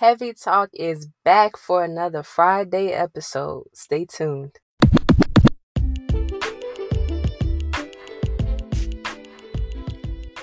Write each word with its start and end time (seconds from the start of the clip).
Heavy 0.00 0.32
Talk 0.32 0.70
is 0.72 1.08
back 1.26 1.58
for 1.58 1.84
another 1.84 2.22
Friday 2.22 2.88
episode. 2.88 3.64
Stay 3.74 4.06
tuned. 4.06 4.56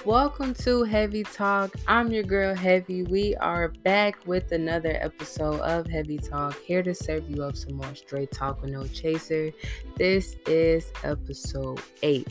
Welcome 0.05 0.53
to 0.53 0.83
Heavy 0.83 1.23
Talk. 1.23 1.73
I'm 1.87 2.11
your 2.11 2.21
girl 2.21 2.53
Heavy. 2.53 3.01
We 3.01 3.35
are 3.37 3.69
back 3.83 4.27
with 4.27 4.51
another 4.51 4.95
episode 5.01 5.61
of 5.61 5.87
Heavy 5.87 6.19
Talk, 6.19 6.55
here 6.59 6.83
to 6.83 6.93
serve 6.93 7.27
you 7.27 7.41
up 7.41 7.55
some 7.55 7.77
more 7.77 7.95
straight 7.95 8.29
talk 8.29 8.61
with 8.61 8.69
no 8.69 8.85
chaser. 8.85 9.51
This 9.95 10.35
is 10.45 10.91
episode 11.03 11.81
8. 12.03 12.27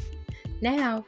Now, 0.60 1.04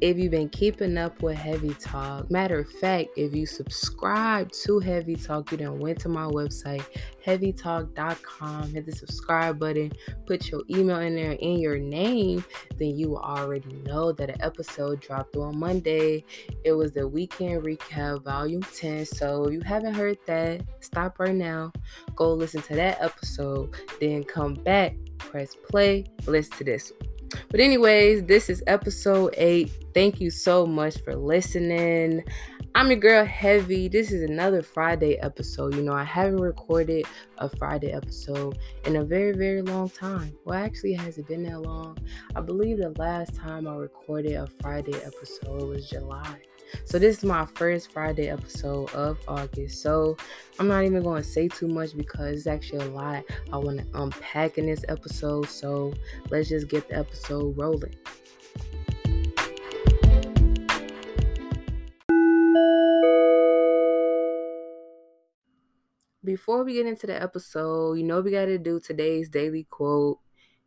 if 0.00 0.16
you've 0.16 0.30
been 0.30 0.48
keeping 0.48 0.96
up 0.96 1.22
with 1.22 1.36
Heavy 1.36 1.74
Talk, 1.74 2.30
matter 2.30 2.60
of 2.60 2.70
fact, 2.70 3.10
if 3.16 3.34
you 3.34 3.46
subscribe 3.46 4.52
to 4.52 4.78
Heavy 4.78 5.16
Talk, 5.16 5.50
you 5.50 5.58
then 5.58 5.80
went 5.80 5.98
to 6.00 6.08
my 6.08 6.24
website, 6.24 6.84
heavytalk.com, 7.26 8.72
hit 8.72 8.86
the 8.86 8.92
subscribe 8.92 9.58
button, 9.58 9.92
put 10.26 10.50
your 10.50 10.62
email 10.70 10.98
in 10.98 11.16
there 11.16 11.36
and 11.42 11.60
your 11.60 11.78
name, 11.78 12.44
then 12.76 12.96
you 12.96 13.10
will 13.10 13.18
already 13.18 13.74
know 13.86 14.12
that 14.12 14.30
an 14.30 14.40
episode 14.40 15.00
dropped 15.00 15.34
on 15.36 15.58
Monday. 15.58 16.24
It 16.64 16.72
was 16.72 16.92
the 16.92 17.06
weekend 17.08 17.64
recap, 17.64 18.22
volume 18.22 18.62
10. 18.62 19.04
So 19.04 19.46
if 19.46 19.52
you 19.52 19.60
haven't 19.62 19.94
heard 19.94 20.18
that, 20.26 20.62
stop 20.80 21.18
right 21.18 21.34
now, 21.34 21.72
go 22.14 22.32
listen 22.32 22.62
to 22.62 22.76
that 22.76 22.98
episode, 23.00 23.74
then 24.00 24.22
come 24.22 24.54
back, 24.54 24.94
press 25.18 25.56
play, 25.56 26.06
listen 26.26 26.56
to 26.58 26.64
this 26.64 26.92
one. 27.00 27.07
But, 27.50 27.60
anyways, 27.60 28.24
this 28.24 28.48
is 28.50 28.62
episode 28.66 29.34
eight. 29.36 29.72
Thank 29.94 30.20
you 30.20 30.30
so 30.30 30.66
much 30.66 31.00
for 31.02 31.14
listening. 31.14 32.24
I'm 32.74 32.88
your 32.88 33.00
girl 33.00 33.24
Heavy. 33.24 33.88
This 33.88 34.12
is 34.12 34.22
another 34.22 34.62
Friday 34.62 35.14
episode. 35.16 35.74
You 35.74 35.82
know, 35.82 35.94
I 35.94 36.04
haven't 36.04 36.40
recorded 36.40 37.06
a 37.38 37.48
Friday 37.48 37.92
episode 37.92 38.58
in 38.84 38.96
a 38.96 39.04
very, 39.04 39.32
very 39.32 39.62
long 39.62 39.90
time. 39.90 40.36
Well, 40.44 40.58
actually, 40.58 40.92
has 40.92 41.18
it 41.18 41.26
been 41.26 41.42
that 41.44 41.60
long? 41.60 41.98
I 42.36 42.40
believe 42.40 42.78
the 42.78 42.90
last 42.90 43.34
time 43.34 43.66
I 43.66 43.74
recorded 43.74 44.34
a 44.34 44.46
Friday 44.60 44.94
episode 45.04 45.68
was 45.68 45.88
July. 45.88 46.38
So 46.84 46.98
this 46.98 47.18
is 47.18 47.24
my 47.24 47.46
first 47.46 47.92
Friday 47.92 48.28
episode 48.28 48.90
of 48.94 49.18
August. 49.28 49.82
So 49.82 50.16
I'm 50.58 50.68
not 50.68 50.84
even 50.84 51.02
going 51.02 51.22
to 51.22 51.28
say 51.28 51.48
too 51.48 51.68
much 51.68 51.96
because 51.96 52.38
it's 52.38 52.46
actually 52.46 52.86
a 52.86 52.90
lot 52.90 53.24
I 53.52 53.58
want 53.58 53.78
to 53.78 54.02
unpack 54.02 54.58
in 54.58 54.66
this 54.66 54.84
episode. 54.88 55.48
So 55.48 55.94
let's 56.30 56.48
just 56.48 56.68
get 56.68 56.88
the 56.88 56.96
episode 56.96 57.56
rolling. 57.56 57.94
Before 66.24 66.62
we 66.62 66.74
get 66.74 66.86
into 66.86 67.06
the 67.06 67.22
episode, 67.22 67.94
you 67.94 68.04
know 68.04 68.20
we 68.20 68.30
got 68.30 68.46
to 68.46 68.58
do 68.58 68.80
today's 68.80 69.30
daily 69.30 69.64
quote. 69.64 70.18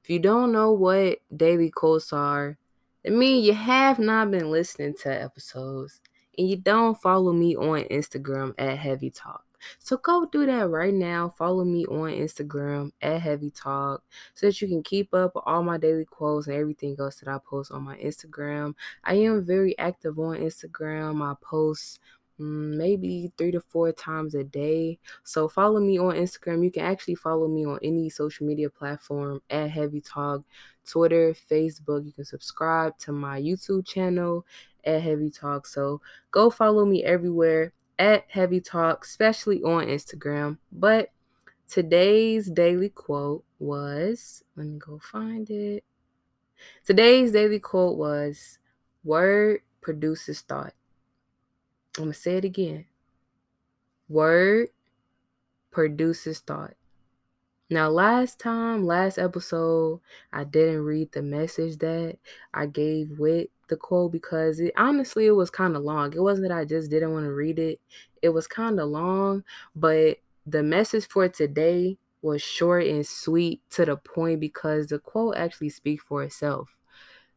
If 0.03 0.09
you 0.09 0.17
don't 0.17 0.51
know 0.51 0.71
what 0.71 1.19
daily 1.35 1.69
quotes 1.69 2.11
are, 2.11 2.57
it 3.03 3.13
means 3.13 3.45
you 3.45 3.53
have 3.53 3.99
not 3.99 4.31
been 4.31 4.51
listening 4.51 4.95
to 5.01 5.21
episodes 5.21 6.01
and 6.37 6.49
you 6.49 6.55
don't 6.55 6.99
follow 7.01 7.33
me 7.33 7.55
on 7.55 7.83
Instagram 7.85 8.53
at 8.57 8.77
Heavy 8.77 9.09
Talk. 9.09 9.43
So 9.77 9.97
go 9.97 10.25
do 10.25 10.45
that 10.47 10.69
right 10.69 10.93
now. 10.93 11.29
Follow 11.29 11.63
me 11.63 11.85
on 11.85 12.11
Instagram 12.11 12.91
at 13.01 13.21
Heavy 13.21 13.51
Talk 13.51 14.03
so 14.33 14.47
that 14.47 14.61
you 14.61 14.67
can 14.67 14.81
keep 14.81 15.13
up 15.13 15.35
with 15.35 15.43
all 15.45 15.61
my 15.63 15.77
daily 15.77 16.05
quotes 16.05 16.47
and 16.47 16.55
everything 16.55 16.95
else 16.99 17.17
that 17.17 17.29
I 17.29 17.37
post 17.43 17.71
on 17.71 17.83
my 17.83 17.95
Instagram. 17.97 18.73
I 19.03 19.15
am 19.15 19.45
very 19.45 19.77
active 19.77 20.17
on 20.17 20.37
Instagram. 20.37 21.21
I 21.21 21.35
post 21.41 21.99
Mm, 22.41 22.75
maybe 22.75 23.31
three 23.37 23.51
to 23.51 23.61
four 23.61 23.91
times 23.91 24.33
a 24.33 24.43
day. 24.43 24.97
So 25.23 25.47
follow 25.47 25.79
me 25.79 25.99
on 25.99 26.15
Instagram. 26.15 26.63
You 26.63 26.71
can 26.71 26.83
actually 26.83 27.15
follow 27.15 27.47
me 27.47 27.65
on 27.65 27.77
any 27.83 28.09
social 28.09 28.47
media 28.47 28.69
platform 28.69 29.41
at 29.49 29.69
Heavy 29.69 30.01
Talk, 30.01 30.41
Twitter, 30.89 31.33
Facebook. 31.33 32.05
You 32.05 32.11
can 32.11 32.25
subscribe 32.25 32.97
to 32.99 33.11
my 33.11 33.39
YouTube 33.39 33.85
channel 33.85 34.45
at 34.83 35.01
Heavy 35.01 35.29
Talk. 35.29 35.67
So 35.67 36.01
go 36.31 36.49
follow 36.49 36.85
me 36.85 37.03
everywhere 37.03 37.73
at 37.99 38.25
Heavy 38.29 38.59
Talk, 38.59 39.05
especially 39.05 39.61
on 39.61 39.85
Instagram. 39.85 40.57
But 40.71 41.09
today's 41.69 42.49
daily 42.49 42.89
quote 42.89 43.43
was 43.59 44.43
let 44.55 44.67
me 44.67 44.79
go 44.79 44.99
find 44.99 45.49
it. 45.49 45.83
Today's 46.85 47.31
daily 47.31 47.59
quote 47.59 47.97
was 47.97 48.59
word 49.03 49.61
produces 49.81 50.41
thought. 50.41 50.73
I'm 51.97 52.05
going 52.05 52.13
to 52.13 52.19
say 52.19 52.37
it 52.37 52.45
again. 52.45 52.85
Word 54.07 54.69
produces 55.71 56.39
thought. 56.39 56.73
Now, 57.71 57.89
last 57.89 58.37
time, 58.37 58.85
last 58.85 59.17
episode, 59.17 60.01
I 60.33 60.43
didn't 60.43 60.83
read 60.83 61.13
the 61.13 61.21
message 61.21 61.77
that 61.77 62.17
I 62.53 62.65
gave 62.65 63.17
with 63.17 63.47
the 63.69 63.77
quote 63.77 64.11
because 64.11 64.59
it 64.59 64.73
honestly 64.75 65.27
it 65.27 65.31
was 65.31 65.49
kind 65.49 65.77
of 65.77 65.83
long. 65.83 66.11
It 66.13 66.21
wasn't 66.21 66.49
that 66.49 66.57
I 66.57 66.65
just 66.65 66.91
didn't 66.91 67.13
want 67.13 67.27
to 67.27 67.31
read 67.31 67.59
it. 67.59 67.79
It 68.21 68.27
was 68.27 68.45
kind 68.45 68.77
of 68.77 68.89
long, 68.89 69.45
but 69.73 70.17
the 70.45 70.61
message 70.61 71.07
for 71.07 71.29
today 71.29 71.97
was 72.21 72.41
short 72.41 72.87
and 72.87 73.07
sweet 73.07 73.61
to 73.69 73.85
the 73.85 73.95
point 73.95 74.41
because 74.41 74.87
the 74.87 74.99
quote 74.99 75.37
actually 75.37 75.69
speaks 75.69 76.03
for 76.03 76.23
itself. 76.23 76.75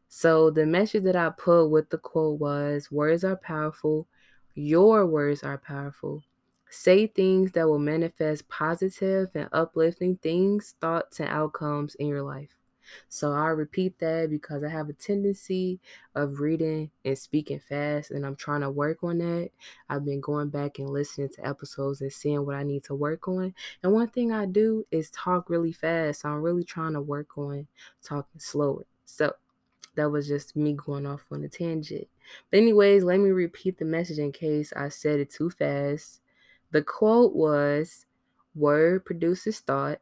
So 0.09 0.49
the 0.49 0.65
message 0.65 1.03
that 1.03 1.15
I 1.15 1.29
put 1.29 1.67
with 1.67 1.91
the 1.91 1.97
quote 1.97 2.41
was 2.41 2.91
words 2.91 3.23
are 3.23 3.37
powerful, 3.37 4.05
your 4.53 5.05
words 5.05 5.43
are 5.43 5.57
powerful. 5.57 6.23
Say 6.77 7.07
things 7.07 7.53
that 7.53 7.69
will 7.69 7.79
manifest 7.79 8.49
positive 8.49 9.29
and 9.33 9.47
uplifting 9.53 10.17
things, 10.17 10.75
thoughts, 10.81 11.21
and 11.21 11.29
outcomes 11.29 11.95
in 11.95 12.07
your 12.07 12.21
life. 12.21 12.49
So 13.07 13.31
I 13.31 13.47
repeat 13.47 13.97
that 13.99 14.29
because 14.29 14.61
I 14.61 14.67
have 14.67 14.89
a 14.89 14.93
tendency 14.93 15.79
of 16.13 16.41
reading 16.41 16.91
and 17.05 17.17
speaking 17.17 17.61
fast, 17.61 18.11
and 18.11 18.25
I'm 18.25 18.35
trying 18.35 18.59
to 18.59 18.69
work 18.69 19.03
on 19.03 19.19
that. 19.19 19.51
I've 19.89 20.03
been 20.03 20.19
going 20.19 20.49
back 20.49 20.77
and 20.77 20.89
listening 20.89 21.29
to 21.29 21.47
episodes 21.47 22.01
and 22.01 22.11
seeing 22.11 22.45
what 22.45 22.55
I 22.55 22.63
need 22.63 22.83
to 22.83 22.93
work 22.93 23.27
on. 23.29 23.55
And 23.81 23.93
one 23.93 24.09
thing 24.09 24.33
I 24.33 24.45
do 24.45 24.85
is 24.91 25.09
talk 25.09 25.49
really 25.49 25.71
fast. 25.71 26.21
So 26.21 26.29
I'm 26.29 26.41
really 26.41 26.65
trying 26.65 26.93
to 26.93 27.01
work 27.01 27.37
on 27.37 27.67
talking 28.03 28.39
slower. 28.39 28.85
So 29.05 29.33
that 29.95 30.11
was 30.11 30.27
just 30.27 30.57
me 30.57 30.73
going 30.73 31.07
off 31.07 31.23
on 31.31 31.41
a 31.45 31.47
tangent. 31.47 32.09
But, 32.51 32.59
anyways, 32.59 33.05
let 33.05 33.21
me 33.21 33.29
repeat 33.29 33.77
the 33.77 33.85
message 33.85 34.19
in 34.19 34.33
case 34.33 34.73
I 34.75 34.89
said 34.89 35.21
it 35.21 35.31
too 35.31 35.49
fast. 35.49 36.19
The 36.75 36.81
quote 36.81 37.33
was 37.33 38.05
Word 38.53 39.05
produces 39.05 39.61
thought. 39.61 40.01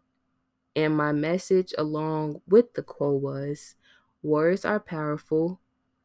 And 0.75 0.97
my 0.97 1.11
message 1.11 1.71
along 1.77 2.41
with 2.47 2.73
the 2.73 2.81
quote 2.81 3.21
was 3.21 3.75
Words 4.23 4.65
are 4.65 4.79
powerful. 4.79 5.59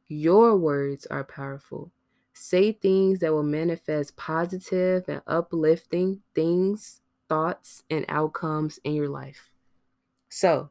Your 0.09 0.59
words 0.59 1.07
are 1.07 1.25
powerful. 1.25 1.91
Say 2.35 2.73
things 2.73 3.21
that 3.21 3.33
will 3.33 3.43
manifest 3.43 4.19
positive 4.19 5.09
and 5.09 5.23
uplifting 5.27 6.21
things, 6.35 7.01
thoughts, 7.31 7.83
and 7.89 8.05
outcomes 8.07 8.79
in 8.85 8.93
your 8.93 9.09
life. 9.09 9.51
So, 10.29 10.69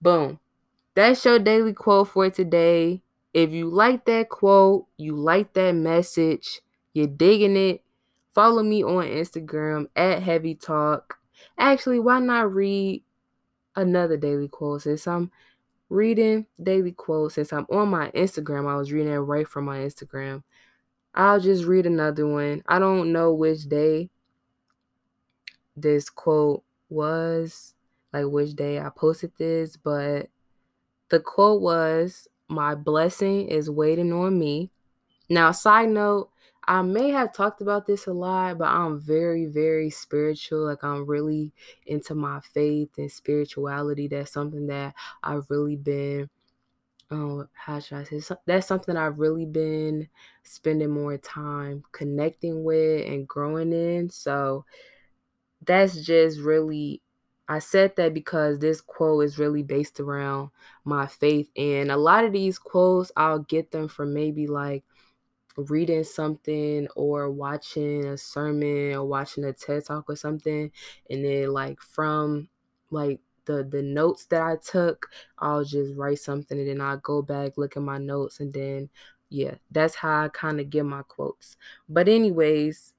boom. 0.00 0.38
That's 0.94 1.24
your 1.24 1.40
daily 1.40 1.72
quote 1.72 2.10
for 2.10 2.30
today. 2.30 3.02
If 3.34 3.50
you 3.50 3.68
like 3.68 4.04
that 4.04 4.28
quote, 4.28 4.86
you 4.98 5.16
like 5.16 5.54
that 5.54 5.72
message, 5.72 6.60
you're 6.94 7.08
digging 7.08 7.56
it, 7.56 7.82
follow 8.32 8.62
me 8.62 8.82
on 8.82 9.04
Instagram 9.04 9.86
at 9.96 10.22
Heavy 10.22 10.54
Talk. 10.54 11.18
Actually, 11.58 12.00
why 12.00 12.18
not 12.20 12.52
read 12.52 13.02
another 13.76 14.16
daily 14.16 14.48
quote 14.48 14.82
since 14.82 15.06
I'm 15.06 15.30
reading 15.92 16.46
daily 16.62 16.92
quotes 16.92 17.34
since 17.34 17.52
I'm 17.52 17.66
on 17.70 17.88
my 17.88 18.10
Instagram. 18.12 18.68
I 18.68 18.76
was 18.76 18.92
reading 18.92 19.12
it 19.12 19.18
right 19.18 19.46
from 19.46 19.66
my 19.66 19.78
Instagram. 19.78 20.42
I'll 21.14 21.40
just 21.40 21.64
read 21.64 21.86
another 21.86 22.26
one. 22.26 22.62
I 22.66 22.78
don't 22.78 23.12
know 23.12 23.34
which 23.34 23.68
day 23.68 24.08
this 25.76 26.08
quote 26.08 26.64
was, 26.88 27.74
like 28.12 28.26
which 28.26 28.54
day 28.54 28.80
I 28.80 28.88
posted 28.88 29.32
this, 29.36 29.76
but 29.76 30.28
the 31.10 31.20
quote 31.20 31.60
was, 31.60 32.26
My 32.48 32.74
blessing 32.74 33.48
is 33.48 33.68
waiting 33.68 34.12
on 34.12 34.38
me. 34.38 34.70
Now, 35.28 35.52
side 35.52 35.90
note, 35.90 36.30
I 36.68 36.82
may 36.82 37.10
have 37.10 37.32
talked 37.32 37.60
about 37.60 37.86
this 37.86 38.06
a 38.06 38.12
lot, 38.12 38.58
but 38.58 38.68
I'm 38.68 39.00
very, 39.00 39.46
very 39.46 39.90
spiritual. 39.90 40.66
Like, 40.66 40.84
I'm 40.84 41.06
really 41.06 41.52
into 41.86 42.14
my 42.14 42.40
faith 42.40 42.90
and 42.98 43.10
spirituality. 43.10 44.08
That's 44.08 44.32
something 44.32 44.66
that 44.68 44.94
I've 45.22 45.50
really 45.50 45.76
been, 45.76 46.30
um, 47.10 47.48
how 47.54 47.80
should 47.80 47.98
I 47.98 48.04
say? 48.04 48.36
That's 48.46 48.66
something 48.66 48.96
I've 48.96 49.18
really 49.18 49.46
been 49.46 50.08
spending 50.44 50.90
more 50.90 51.18
time 51.18 51.84
connecting 51.92 52.64
with 52.64 53.08
and 53.08 53.28
growing 53.28 53.72
in. 53.72 54.10
So, 54.10 54.64
that's 55.66 56.04
just 56.04 56.40
really 56.40 57.02
I 57.48 57.58
said 57.58 57.96
that 57.96 58.14
because 58.14 58.58
this 58.58 58.80
quote 58.80 59.24
is 59.24 59.38
really 59.38 59.62
based 59.62 60.00
around 60.00 60.50
my 60.84 61.06
faith. 61.06 61.50
And 61.56 61.90
a 61.90 61.96
lot 61.96 62.24
of 62.24 62.32
these 62.32 62.58
quotes, 62.58 63.12
I'll 63.16 63.40
get 63.40 63.72
them 63.72 63.88
from 63.88 64.14
maybe 64.14 64.46
like 64.46 64.84
reading 65.56 66.04
something 66.04 66.88
or 66.96 67.30
watching 67.30 68.04
a 68.06 68.16
sermon 68.16 68.94
or 68.94 69.04
watching 69.04 69.44
a 69.44 69.52
TED 69.52 69.84
talk 69.86 70.04
or 70.08 70.16
something 70.16 70.70
and 71.10 71.24
then 71.24 71.52
like 71.52 71.80
from 71.80 72.48
like 72.90 73.20
the 73.44 73.64
the 73.64 73.82
notes 73.82 74.26
that 74.26 74.42
I 74.42 74.56
took, 74.56 75.10
I'll 75.38 75.64
just 75.64 75.94
write 75.96 76.18
something 76.18 76.58
and 76.58 76.68
then 76.68 76.80
I'll 76.80 76.98
go 76.98 77.22
back, 77.22 77.58
look 77.58 77.76
at 77.76 77.82
my 77.82 77.98
notes 77.98 78.40
and 78.40 78.52
then 78.52 78.90
yeah, 79.30 79.54
that's 79.70 79.94
how 79.96 80.24
I 80.24 80.28
kind 80.28 80.60
of 80.60 80.70
get 80.70 80.84
my 80.84 81.02
quotes. 81.02 81.56
But 81.88 82.08
anyways, 82.08 82.92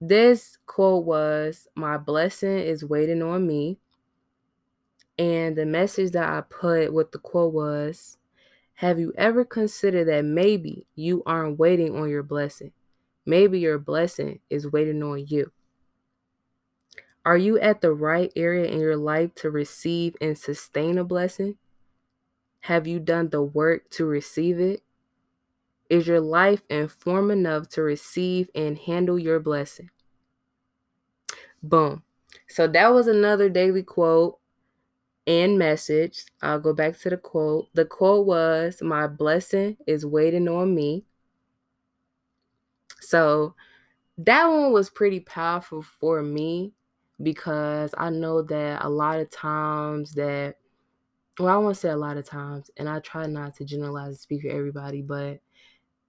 this 0.00 0.58
quote 0.66 1.04
was 1.04 1.68
my 1.74 1.96
blessing 1.98 2.58
is 2.58 2.84
waiting 2.84 3.22
on 3.22 3.46
me. 3.46 3.78
And 5.18 5.56
the 5.56 5.66
message 5.66 6.12
that 6.12 6.32
I 6.32 6.42
put 6.42 6.92
with 6.92 7.10
the 7.12 7.18
quote 7.18 7.52
was 7.52 8.18
Have 8.78 9.00
you 9.00 9.12
ever 9.18 9.44
considered 9.44 10.04
that 10.04 10.24
maybe 10.24 10.86
you 10.94 11.24
aren't 11.26 11.58
waiting 11.58 11.96
on 11.96 12.08
your 12.08 12.22
blessing? 12.22 12.70
Maybe 13.26 13.58
your 13.58 13.76
blessing 13.76 14.38
is 14.50 14.70
waiting 14.70 15.02
on 15.02 15.26
you. 15.26 15.50
Are 17.24 17.36
you 17.36 17.58
at 17.58 17.80
the 17.80 17.92
right 17.92 18.32
area 18.36 18.66
in 18.66 18.78
your 18.78 18.96
life 18.96 19.34
to 19.34 19.50
receive 19.50 20.14
and 20.20 20.38
sustain 20.38 20.96
a 20.96 21.02
blessing? 21.02 21.56
Have 22.60 22.86
you 22.86 23.00
done 23.00 23.30
the 23.30 23.42
work 23.42 23.90
to 23.90 24.06
receive 24.06 24.60
it? 24.60 24.84
Is 25.90 26.06
your 26.06 26.20
life 26.20 26.62
informed 26.70 27.32
enough 27.32 27.68
to 27.70 27.82
receive 27.82 28.48
and 28.54 28.78
handle 28.78 29.18
your 29.18 29.40
blessing? 29.40 29.90
Boom. 31.60 32.04
So 32.48 32.68
that 32.68 32.94
was 32.94 33.08
another 33.08 33.48
daily 33.48 33.82
quote 33.82 34.38
and 35.28 35.58
message. 35.58 36.24
I'll 36.42 36.58
go 36.58 36.72
back 36.72 36.98
to 37.00 37.10
the 37.10 37.18
quote. 37.18 37.68
The 37.74 37.84
quote 37.84 38.26
was 38.26 38.82
My 38.82 39.06
blessing 39.06 39.76
is 39.86 40.04
waiting 40.06 40.48
on 40.48 40.74
me. 40.74 41.04
So 43.00 43.54
that 44.18 44.46
one 44.46 44.72
was 44.72 44.90
pretty 44.90 45.20
powerful 45.20 45.82
for 45.82 46.22
me 46.22 46.72
because 47.22 47.94
I 47.98 48.10
know 48.10 48.42
that 48.42 48.84
a 48.84 48.88
lot 48.88 49.20
of 49.20 49.30
times 49.30 50.14
that 50.14 50.56
well, 51.38 51.48
I 51.54 51.58
won't 51.58 51.76
say 51.76 51.90
a 51.90 51.96
lot 51.96 52.16
of 52.16 52.26
times, 52.26 52.70
and 52.76 52.88
I 52.88 52.98
try 53.00 53.26
not 53.26 53.54
to 53.56 53.64
generalize 53.64 54.08
and 54.08 54.18
speak 54.18 54.42
for 54.42 54.48
everybody, 54.48 55.02
but 55.02 55.40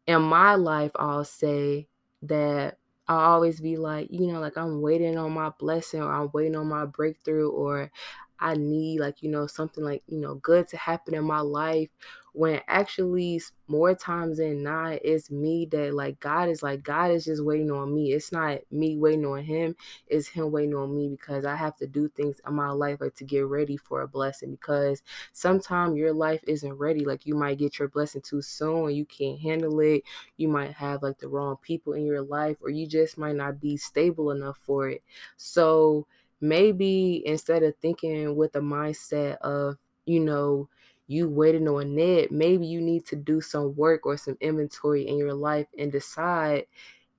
in 0.07 0.21
my 0.23 0.55
life, 0.55 0.91
I'll 0.95 1.25
say 1.25 1.87
that 2.23 2.79
I'll 3.07 3.33
always 3.33 3.61
be 3.61 3.77
like, 3.77 4.09
you 4.11 4.31
know, 4.31 4.39
like 4.39 4.57
I'm 4.57 4.81
waiting 4.81 5.17
on 5.17 5.31
my 5.33 5.49
blessing 5.59 6.01
or 6.01 6.11
I'm 6.11 6.29
waiting 6.33 6.55
on 6.55 6.67
my 6.67 6.85
breakthrough 6.85 7.49
or 7.49 7.91
I 8.39 8.55
need 8.55 8.99
like, 8.99 9.21
you 9.21 9.29
know, 9.29 9.47
something 9.47 9.83
like, 9.83 10.03
you 10.07 10.19
know, 10.19 10.35
good 10.35 10.67
to 10.69 10.77
happen 10.77 11.13
in 11.13 11.23
my 11.25 11.39
life 11.41 11.89
when 12.33 12.61
actually 12.67 13.41
more 13.67 13.93
times 13.95 14.37
than 14.37 14.63
not 14.63 14.93
it's 15.03 15.31
me 15.31 15.65
that 15.65 15.93
like 15.93 16.19
God 16.19 16.47
is 16.47 16.61
like 16.61 16.83
God 16.83 17.11
is 17.11 17.25
just 17.25 17.43
waiting 17.43 17.71
on 17.71 17.93
me. 17.93 18.13
It's 18.13 18.31
not 18.31 18.59
me 18.71 18.97
waiting 18.97 19.25
on 19.25 19.43
him, 19.43 19.75
it's 20.07 20.27
him 20.27 20.51
waiting 20.51 20.75
on 20.75 20.95
me 20.95 21.09
because 21.09 21.45
I 21.45 21.55
have 21.55 21.75
to 21.77 21.87
do 21.87 22.07
things 22.09 22.39
in 22.47 22.53
my 22.53 22.69
life 22.69 23.01
like 23.01 23.15
to 23.15 23.23
get 23.23 23.45
ready 23.45 23.77
for 23.77 24.01
a 24.01 24.07
blessing 24.07 24.51
because 24.51 25.01
sometimes 25.33 25.97
your 25.97 26.13
life 26.13 26.41
isn't 26.47 26.73
ready. 26.73 27.03
Like 27.05 27.25
you 27.25 27.35
might 27.35 27.57
get 27.57 27.79
your 27.79 27.87
blessing 27.87 28.21
too 28.21 28.41
soon 28.41 28.91
you 28.91 29.05
can't 29.05 29.39
handle 29.39 29.79
it. 29.79 30.03
You 30.37 30.47
might 30.47 30.73
have 30.73 31.03
like 31.03 31.19
the 31.19 31.27
wrong 31.27 31.57
people 31.61 31.93
in 31.93 32.05
your 32.05 32.21
life 32.21 32.57
or 32.61 32.69
you 32.69 32.87
just 32.87 33.17
might 33.17 33.35
not 33.35 33.59
be 33.59 33.77
stable 33.77 34.31
enough 34.31 34.57
for 34.65 34.89
it. 34.89 35.03
So 35.37 36.07
maybe 36.41 37.23
instead 37.25 37.63
of 37.63 37.75
thinking 37.77 38.35
with 38.35 38.55
a 38.55 38.59
mindset 38.59 39.37
of, 39.37 39.77
you 40.05 40.19
know, 40.19 40.69
you 41.07 41.27
waiting 41.27 41.67
on 41.67 41.97
it, 41.97 42.31
maybe 42.31 42.67
you 42.67 42.81
need 42.81 43.05
to 43.07 43.15
do 43.15 43.41
some 43.41 43.75
work 43.75 44.05
or 44.05 44.15
some 44.15 44.37
inventory 44.41 45.07
in 45.07 45.17
your 45.17 45.33
life 45.33 45.67
and 45.77 45.91
decide 45.91 46.65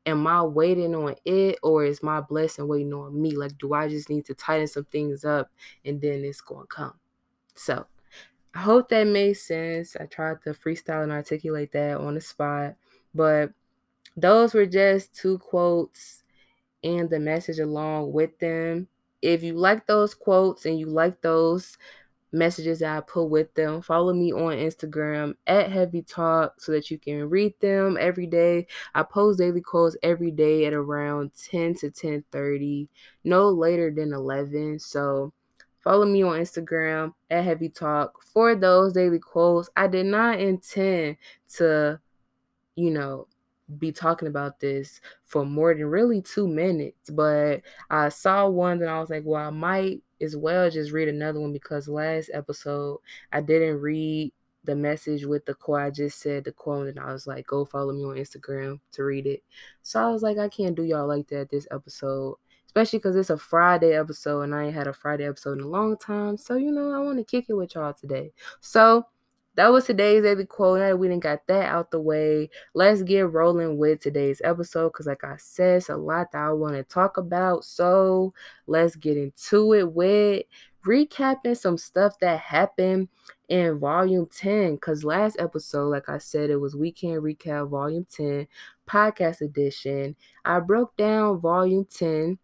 am 0.07 0.27
I 0.27 0.43
waiting 0.43 0.95
on 0.95 1.15
it 1.25 1.59
or 1.63 1.85
is 1.85 2.03
my 2.03 2.21
blessing 2.21 2.67
waiting 2.69 2.95
on 2.95 3.21
me? 3.21 3.37
Like, 3.37 3.59
do 3.59 3.75
I 3.75 3.89
just 3.89 4.09
need 4.09 4.25
to 4.27 4.35
tighten 4.35 4.67
some 4.67 4.85
things 4.85 5.25
up 5.25 5.51
and 5.85 6.01
then 6.01 6.25
it's 6.25 6.41
going 6.41 6.63
to 6.63 6.67
come? 6.67 6.95
So, 7.55 7.87
I 8.55 8.61
hope 8.61 8.89
that 8.89 9.07
made 9.07 9.35
sense. 9.35 9.97
I 9.99 10.07
tried 10.07 10.43
to 10.43 10.51
freestyle 10.51 11.05
and 11.05 11.13
articulate 11.13 11.73
that 11.73 11.99
on 11.99 12.15
the 12.15 12.21
spot, 12.21 12.75
but 13.15 13.53
those 14.17 14.55
were 14.55 14.67
just 14.67 15.15
two 15.15 15.39
quotes 15.39 16.25
and 16.83 17.09
the 17.11 17.21
message 17.21 17.59
along 17.59 18.13
with 18.13 18.39
them 18.39 18.89
if 19.23 19.43
you 19.43 19.55
like 19.55 19.87
those 19.87 20.15
quotes 20.15 20.65
and 20.67 20.79
you 20.79 20.87
like 20.87 21.21
those 21.21 21.77
messages 22.33 22.79
that 22.79 22.97
I 22.97 23.01
put 23.01 23.25
with 23.25 23.53
them, 23.55 23.83
follow 23.83 24.13
me 24.13 24.33
on 24.33 24.57
Instagram 24.57 25.35
at 25.47 25.71
Heavy 25.71 26.03
Talk 26.03 26.61
so 26.61 26.73
that 26.73 26.91
you 26.91 26.99
can 26.99 27.29
read 27.29 27.55
them 27.61 27.97
every 28.01 28.27
day. 28.27 28.67
I 28.95 29.03
post 29.03 29.39
daily 29.39 29.61
quotes 29.61 29.97
every 30.03 30.31
day 30.31 30.67
at 30.67 30.73
around 30.73 31.33
10 31.35 31.75
to 31.77 31.91
10:30, 31.91 32.89
no 33.25 33.51
later 33.51 33.91
than 33.91 34.13
11. 34.13 34.79
So 34.79 35.33
follow 35.81 36.07
me 36.07 36.23
on 36.23 36.39
Instagram 36.41 37.15
at 37.31 37.45
Heavy 37.45 37.69
Talk 37.69 38.23
for 38.23 38.55
those 38.55 38.93
daily 38.93 39.19
quotes. 39.19 39.69
I 39.77 39.87
did 39.87 40.07
not 40.07 40.41
intend 40.41 41.17
to, 41.57 42.01
you 42.77 42.91
know, 42.91 43.27
be 43.79 43.93
talking 43.93 44.29
about 44.29 44.61
this 44.61 45.01
for 45.25 45.45
more 45.45 45.75
than 45.75 45.87
really 45.87 46.23
two 46.23 46.49
minutes, 46.49 47.11
but 47.11 47.63
I 47.91 48.09
saw 48.09 48.49
one 48.49 48.79
that 48.81 48.89
I 48.89 49.01
was 49.01 49.11
like, 49.11 49.23
well, 49.25 49.47
I 49.47 49.51
might 49.51 50.03
as 50.21 50.37
well 50.37 50.71
just 50.71 50.93
read 50.93 51.09
another 51.09 51.41
one 51.41 51.53
because 51.53 51.89
last 51.89 52.31
episode 52.33 52.99
I 53.33 53.41
didn't 53.41 53.81
read 53.81 54.33
the 54.65 54.75
message 54.77 55.25
with 55.25 55.47
the 55.47 55.55
quote. 55.55 55.81
I 55.81 55.91
just 55.91 56.21
said 56.21 56.45
the 56.45 56.53
quote, 56.53 56.89
and 56.89 56.99
I 56.99 57.13
was 57.13 57.27
like, 57.27 57.47
go 57.47 57.65
follow 57.65 57.93
me 57.93 58.05
on 58.05 58.17
Instagram 58.17 58.81
to 58.93 59.05
read 59.05 59.27
it. 59.27 59.43
So 59.83 60.01
I 60.01 60.11
was 60.11 60.23
like, 60.23 60.39
I 60.39 60.49
can't 60.49 60.75
do 60.75 60.83
y'all 60.83 61.07
like 61.07 61.29
that 61.29 61.51
this 61.51 61.67
episode, 61.71 62.37
especially 62.67 62.99
because 62.99 63.17
it's 63.17 63.31
a 63.31 63.39
Friday 63.39 63.95
episode, 63.95 64.43
and 64.43 64.55
I 64.55 64.65
ain't 64.65 64.75
had 64.75 64.87
a 64.87 64.93
Friday 64.93 65.27
episode 65.27 65.59
in 65.59 65.65
a 65.65 65.69
long 65.69 65.97
time. 65.97 66.37
So, 66.37 66.57
you 66.57 66.73
know, 66.73 66.93
I 66.93 66.99
want 66.99 67.19
to 67.19 67.25
kick 67.25 67.47
it 67.49 67.55
with 67.55 67.75
y'all 67.75 67.95
today. 67.95 68.33
So, 68.61 69.07
that 69.57 69.73
was 69.73 69.87
today's 69.87 70.23
daily 70.23 70.47
quote. 70.47 70.81
Now 70.81 70.95
we 70.95 71.09
didn't 71.09 71.23
got 71.23 71.47
that 71.49 71.69
out 71.69 71.91
the 71.91 72.01
way. 72.01 72.51
Let's 72.75 73.03
get 73.03 73.31
rolling 73.31 73.79
with 73.79 74.01
today's 74.01 74.41
episode 74.45 74.91
because, 74.91 75.07
like 75.07 75.25
I 75.25 75.37
said, 75.39 75.79
it's 75.79 75.89
a 75.89 75.97
lot 75.97 76.33
that 76.33 76.43
I 76.43 76.53
want 76.53 76.77
to 76.77 76.85
talk 76.85 77.17
about. 77.17 77.65
So 77.65 78.33
let's 78.67 78.97
get 78.97 79.17
into 79.17 79.75
it 79.75 79.93
with 79.93 80.45
recapping 80.87 81.57
some 81.57 81.77
stuff 81.77 82.19
that 82.21 82.41
happened 82.41 83.09
in 83.49 83.79
volume 83.79 84.29
10. 84.35 84.77
Because 84.77 85.05
last 85.05 85.37
episode, 85.39 85.89
like 85.89 86.09
I 86.09 86.19
said, 86.19 86.51
it 86.51 86.57
was 86.57 86.77
weekend 86.77 87.23
recap 87.23 87.69
volume 87.69 88.07
10, 88.11 88.47
podcast 88.89 89.41
edition. 89.41 90.17
I 90.45 90.61
broke 90.61 90.97
down 90.97 91.41
volume 91.41 91.87
10 91.87 92.39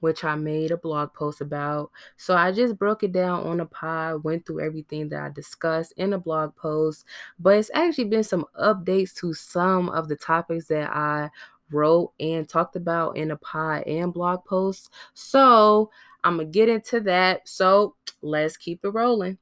which 0.00 0.24
I 0.24 0.34
made 0.34 0.70
a 0.70 0.76
blog 0.76 1.14
post 1.14 1.40
about. 1.40 1.90
So 2.16 2.34
I 2.34 2.52
just 2.52 2.78
broke 2.78 3.02
it 3.02 3.12
down 3.12 3.46
on 3.46 3.60
a 3.60 3.66
pod, 3.66 4.24
went 4.24 4.46
through 4.46 4.60
everything 4.60 5.08
that 5.10 5.22
I 5.22 5.28
discussed 5.28 5.92
in 5.96 6.12
a 6.12 6.18
blog 6.18 6.56
post, 6.56 7.04
but 7.38 7.56
it's 7.56 7.70
actually 7.74 8.04
been 8.04 8.24
some 8.24 8.46
updates 8.60 9.14
to 9.16 9.32
some 9.34 9.88
of 9.90 10.08
the 10.08 10.16
topics 10.16 10.66
that 10.66 10.90
I 10.90 11.30
wrote 11.70 12.12
and 12.18 12.48
talked 12.48 12.76
about 12.76 13.16
in 13.16 13.30
a 13.30 13.36
pod 13.36 13.84
and 13.86 14.12
blog 14.12 14.44
post. 14.44 14.90
So 15.14 15.90
I'm 16.24 16.38
gonna 16.38 16.48
get 16.48 16.68
into 16.68 17.00
that. 17.02 17.48
So 17.48 17.94
let's 18.22 18.56
keep 18.56 18.84
it 18.84 18.90
rolling. 18.90 19.38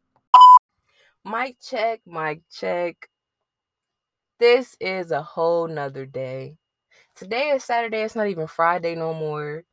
Mic 1.25 1.57
check, 1.61 2.01
mic 2.07 2.43
check. 2.51 3.09
This 4.39 4.77
is 4.81 5.11
a 5.11 5.23
whole 5.23 5.67
nother 5.67 6.07
day. 6.07 6.57
Today 7.17 7.51
is 7.51 7.65
Saturday, 7.65 8.03
it's 8.03 8.15
not 8.15 8.29
even 8.29 8.47
Friday 8.47 8.95
no 8.95 9.13
more 9.13 9.65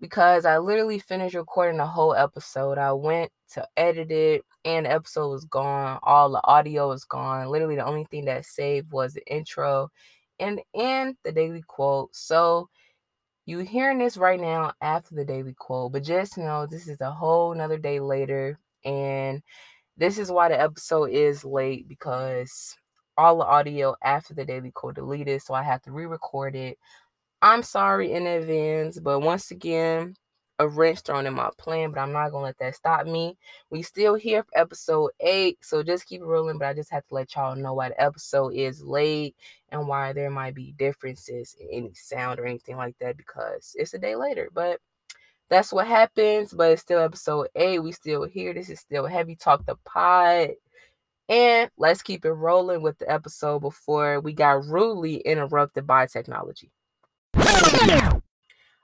because 0.00 0.44
I 0.44 0.58
literally 0.58 0.98
finished 0.98 1.34
recording 1.34 1.78
the 1.78 1.86
whole 1.86 2.14
episode. 2.14 2.78
I 2.78 2.92
went 2.92 3.30
to 3.52 3.66
edit 3.76 4.10
it 4.10 4.42
and 4.64 4.86
the 4.86 4.92
episode 4.92 5.30
was 5.30 5.44
gone. 5.44 5.98
All 6.02 6.30
the 6.30 6.40
audio 6.44 6.88
was 6.88 7.04
gone. 7.04 7.48
Literally 7.48 7.76
the 7.76 7.86
only 7.86 8.04
thing 8.04 8.26
that 8.26 8.44
saved 8.44 8.92
was 8.92 9.14
the 9.14 9.26
intro 9.26 9.88
and 10.38 10.60
and 10.74 11.16
the 11.24 11.32
daily 11.32 11.62
quote. 11.66 12.14
So 12.14 12.68
you 13.46 13.60
hearing 13.60 13.98
this 13.98 14.16
right 14.16 14.40
now 14.40 14.72
after 14.80 15.14
the 15.14 15.24
daily 15.24 15.54
quote, 15.58 15.92
but 15.92 16.02
just 16.02 16.36
know 16.36 16.66
this 16.66 16.88
is 16.88 17.00
a 17.00 17.10
whole 17.12 17.54
nother 17.54 17.78
day 17.78 18.00
later. 18.00 18.58
And 18.84 19.42
this 19.96 20.18
is 20.18 20.30
why 20.30 20.48
the 20.48 20.60
episode 20.60 21.10
is 21.10 21.44
late 21.44 21.88
because 21.88 22.76
all 23.16 23.38
the 23.38 23.44
audio 23.44 23.94
after 24.02 24.34
the 24.34 24.44
daily 24.44 24.72
quote 24.72 24.96
deleted. 24.96 25.42
So 25.42 25.54
I 25.54 25.62
have 25.62 25.80
to 25.82 25.92
re-record 25.92 26.54
it 26.54 26.76
I'm 27.42 27.62
sorry 27.62 28.12
in 28.12 28.26
advance, 28.26 28.98
but 28.98 29.20
once 29.20 29.50
again, 29.50 30.14
a 30.58 30.68
wrench 30.68 31.00
thrown 31.00 31.26
in 31.26 31.34
my 31.34 31.50
plan, 31.58 31.90
but 31.90 32.00
I'm 32.00 32.12
not 32.12 32.30
gonna 32.30 32.44
let 32.44 32.58
that 32.58 32.74
stop 32.74 33.06
me. 33.06 33.36
We 33.70 33.82
still 33.82 34.14
here 34.14 34.42
for 34.42 34.58
episode 34.58 35.10
eight, 35.20 35.58
so 35.62 35.82
just 35.82 36.06
keep 36.06 36.22
rolling. 36.22 36.58
But 36.58 36.68
I 36.68 36.74
just 36.74 36.90
have 36.90 37.06
to 37.08 37.14
let 37.14 37.34
y'all 37.34 37.54
know 37.56 37.74
why 37.74 37.90
the 37.90 38.02
episode 38.02 38.54
is 38.54 38.82
late 38.82 39.36
and 39.70 39.86
why 39.86 40.12
there 40.12 40.30
might 40.30 40.54
be 40.54 40.72
differences 40.78 41.54
in 41.60 41.68
any 41.70 41.94
sound 41.94 42.40
or 42.40 42.46
anything 42.46 42.76
like 42.76 42.96
that 43.00 43.16
because 43.16 43.74
it's 43.78 43.94
a 43.94 43.98
day 43.98 44.16
later. 44.16 44.48
But 44.54 44.80
that's 45.50 45.72
what 45.72 45.86
happens. 45.86 46.54
But 46.54 46.72
it's 46.72 46.82
still 46.82 47.00
episode 47.00 47.48
eight. 47.54 47.80
We 47.80 47.92
still 47.92 48.24
here. 48.24 48.54
This 48.54 48.70
is 48.70 48.80
still 48.80 49.06
heavy 49.06 49.36
talk 49.36 49.66
the 49.66 49.76
pod. 49.84 50.50
And 51.28 51.70
let's 51.76 52.02
keep 52.02 52.24
it 52.24 52.32
rolling 52.32 52.82
with 52.82 52.98
the 52.98 53.10
episode 53.10 53.60
before 53.60 54.20
we 54.20 54.32
got 54.32 54.64
rudely 54.64 55.16
interrupted 55.16 55.86
by 55.86 56.06
technology. 56.06 56.70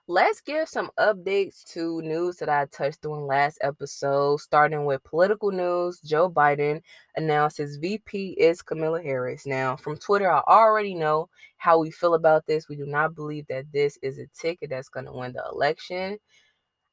Let's 0.09 0.41
give 0.41 0.69
some 0.69 0.91
updates 0.99 1.65
to 1.73 2.03
news 2.03 2.37
that 2.37 2.49
I 2.49 2.67
touched 2.67 3.07
on 3.07 3.27
last 3.27 3.59
episode, 3.63 4.41
starting 4.41 4.85
with 4.85 5.03
political 5.05 5.53
news. 5.53 6.01
Joe 6.01 6.29
Biden 6.29 6.83
announced 7.17 7.59
his 7.59 7.77
VP 7.77 8.31
is 8.33 8.63
Kamala 8.63 9.01
Harris. 9.01 9.47
Now, 9.47 9.77
from 9.77 9.97
Twitter, 9.97 10.31
I 10.31 10.43
already 10.49 10.95
know 10.95 11.29
how 11.57 11.79
we 11.79 11.93
feel 11.93 12.15
about 12.15 12.45
this. 12.47 12.69
We 12.69 12.77
do 12.77 12.85
not 12.85 13.15
believe 13.15 13.47
that 13.49 13.73
this 13.73 13.97
is 14.03 14.19
a 14.19 14.27
ticket 14.39 14.71
that's 14.71 14.89
going 14.89 15.07
to 15.07 15.13
win 15.13 15.33
the 15.33 15.45
election. 15.51 16.19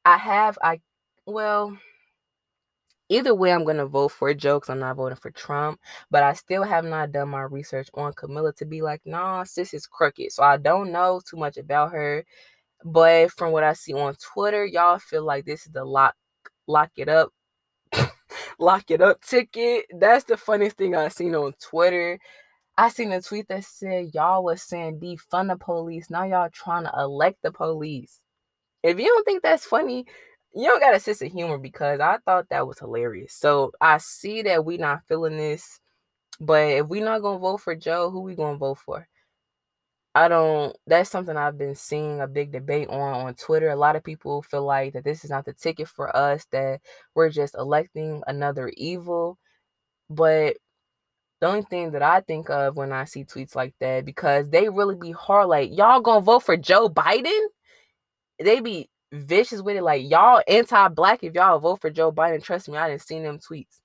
I 0.04 0.16
have, 0.16 0.56
I, 0.62 0.80
well, 1.26 1.76
either 3.10 3.34
way, 3.34 3.52
I'm 3.52 3.64
going 3.64 3.76
to 3.76 3.86
vote 3.86 4.12
for 4.12 4.32
because 4.32 4.70
I'm 4.70 4.78
not 4.78 4.96
voting 4.96 5.16
for 5.16 5.30
Trump. 5.30 5.80
But 6.10 6.22
I 6.22 6.32
still 6.32 6.62
have 6.62 6.84
not 6.84 7.12
done 7.12 7.28
my 7.28 7.42
research 7.42 7.88
on 7.94 8.14
Camilla 8.14 8.52
to 8.54 8.64
be 8.64 8.80
like, 8.82 9.02
nah, 9.04 9.44
sis 9.44 9.74
is 9.74 9.86
crooked. 9.86 10.32
So 10.32 10.42
I 10.42 10.56
don't 10.56 10.92
know 10.92 11.20
too 11.28 11.36
much 11.36 11.58
about 11.58 11.92
her. 11.92 12.24
But 12.84 13.32
from 13.32 13.52
what 13.52 13.64
I 13.64 13.74
see 13.74 13.92
on 13.92 14.14
Twitter, 14.16 14.64
y'all 14.64 14.98
feel 14.98 15.24
like 15.24 15.44
this 15.44 15.66
is 15.66 15.72
the 15.72 15.84
lock 15.84 16.14
lock 16.66 16.90
it 16.96 17.08
up 17.08 17.30
lock 18.58 18.90
it 18.90 19.02
up 19.02 19.20
ticket. 19.22 19.86
That's 19.98 20.24
the 20.24 20.36
funniest 20.36 20.76
thing 20.76 20.94
I've 20.94 21.12
seen 21.12 21.34
on 21.34 21.52
Twitter. 21.60 22.18
I 22.78 22.88
seen 22.88 23.12
a 23.12 23.20
tweet 23.20 23.48
that 23.48 23.64
said 23.64 24.10
y'all 24.14 24.44
was 24.44 24.62
saying 24.62 25.00
defund 25.00 25.48
the 25.48 25.56
police. 25.56 26.08
Now 26.10 26.24
y'all 26.24 26.48
trying 26.50 26.84
to 26.84 26.92
elect 26.98 27.42
the 27.42 27.52
police. 27.52 28.20
If 28.82 28.98
you 28.98 29.06
don't 29.06 29.24
think 29.24 29.42
that's 29.42 29.66
funny, 29.66 30.06
you 30.54 30.64
don't 30.64 30.80
got 30.80 30.94
a 30.94 31.00
sense 31.00 31.22
of 31.22 31.32
humor 31.32 31.58
because 31.58 32.00
I 32.00 32.18
thought 32.24 32.48
that 32.50 32.66
was 32.66 32.78
hilarious. 32.78 33.34
So 33.34 33.72
I 33.80 33.98
see 33.98 34.42
that 34.42 34.64
we 34.64 34.78
not 34.78 35.04
feeling 35.06 35.36
this, 35.36 35.80
but 36.40 36.68
if 36.68 36.88
we 36.88 37.00
not 37.00 37.22
gonna 37.22 37.38
vote 37.38 37.58
for 37.60 37.74
Joe, 37.76 38.10
who 38.10 38.20
we 38.22 38.34
gonna 38.34 38.58
vote 38.58 38.78
for? 38.78 39.06
I 40.14 40.26
don't 40.28 40.76
that's 40.86 41.08
something 41.10 41.36
I've 41.36 41.56
been 41.58 41.76
seeing 41.76 42.20
a 42.20 42.26
big 42.26 42.50
debate 42.52 42.88
on 42.88 43.26
on 43.26 43.34
Twitter. 43.34 43.70
A 43.70 43.76
lot 43.76 43.94
of 43.96 44.02
people 44.04 44.42
feel 44.42 44.64
like 44.64 44.94
that 44.94 45.04
this 45.04 45.24
is 45.24 45.30
not 45.30 45.44
the 45.44 45.52
ticket 45.52 45.88
for 45.88 46.14
us 46.16 46.46
that 46.52 46.80
we're 47.14 47.30
just 47.30 47.54
electing 47.54 48.22
another 48.26 48.72
evil. 48.76 49.38
But 50.10 50.56
the 51.40 51.48
only 51.48 51.62
thing 51.62 51.92
that 51.92 52.02
I 52.02 52.20
think 52.22 52.50
of 52.50 52.76
when 52.76 52.92
I 52.92 53.04
see 53.04 53.24
tweets 53.24 53.54
like 53.56 53.74
that 53.80 54.04
because 54.04 54.50
they 54.50 54.68
really 54.68 54.96
be 54.96 55.12
hard 55.12 55.48
like 55.48 55.70
y'all 55.76 56.02
to 56.02 56.20
vote 56.20 56.40
for 56.44 56.56
Joe 56.56 56.88
Biden? 56.88 57.46
They 58.40 58.60
be 58.60 58.90
vicious 59.12 59.62
with 59.62 59.76
it 59.76 59.82
like 59.82 60.08
y'all 60.08 60.42
anti-black 60.48 61.24
if 61.24 61.34
y'all 61.34 61.58
vote 61.58 61.80
for 61.80 61.90
Joe 61.90 62.12
Biden. 62.12 62.42
Trust 62.42 62.68
me, 62.68 62.78
I 62.78 62.88
didn't 62.90 63.02
see 63.02 63.20
them 63.20 63.38
tweets 63.38 63.80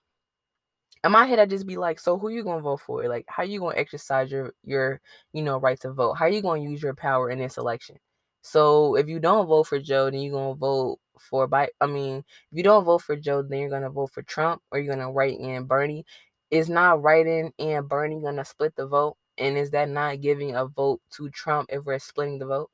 in 1.05 1.11
my 1.11 1.25
head, 1.25 1.39
I 1.39 1.45
just 1.45 1.67
be 1.67 1.77
like, 1.77 1.99
so 1.99 2.17
who 2.17 2.29
you 2.29 2.43
gonna 2.43 2.61
vote 2.61 2.81
for? 2.81 3.07
Like, 3.07 3.25
how 3.27 3.43
you 3.43 3.59
gonna 3.59 3.77
exercise 3.77 4.31
your 4.31 4.53
your 4.63 4.99
you 5.33 5.43
know 5.43 5.59
right 5.59 5.79
to 5.81 5.93
vote? 5.93 6.15
How 6.15 6.25
you 6.25 6.41
gonna 6.41 6.61
use 6.63 6.81
your 6.81 6.95
power 6.95 7.29
in 7.29 7.39
this 7.39 7.57
election? 7.57 7.97
So 8.41 8.95
if 8.95 9.07
you 9.07 9.19
don't 9.19 9.47
vote 9.47 9.67
for 9.67 9.79
Joe, 9.79 10.09
then 10.09 10.21
you're 10.21 10.33
gonna 10.33 10.55
vote 10.55 10.99
for 11.19 11.47
Biden. 11.47 11.69
I 11.81 11.87
mean, 11.87 12.17
if 12.51 12.57
you 12.57 12.63
don't 12.63 12.83
vote 12.85 13.03
for 13.03 13.15
Joe, 13.15 13.43
then 13.43 13.59
you're 13.59 13.69
gonna 13.69 13.89
vote 13.89 14.11
for 14.13 14.23
Trump 14.23 14.61
or 14.71 14.79
you're 14.79 14.95
gonna 14.95 15.11
write 15.11 15.39
in 15.39 15.65
Bernie. 15.65 16.05
Is 16.51 16.69
not 16.69 17.01
writing 17.03 17.51
in 17.59 17.83
Bernie 17.87 18.21
gonna 18.21 18.45
split 18.45 18.75
the 18.75 18.87
vote? 18.87 19.17
And 19.37 19.57
is 19.57 19.71
that 19.71 19.89
not 19.89 20.21
giving 20.21 20.55
a 20.55 20.65
vote 20.65 21.01
to 21.17 21.29
Trump 21.29 21.69
if 21.71 21.85
we're 21.85 21.99
splitting 21.99 22.39
the 22.39 22.45
vote? 22.47 22.71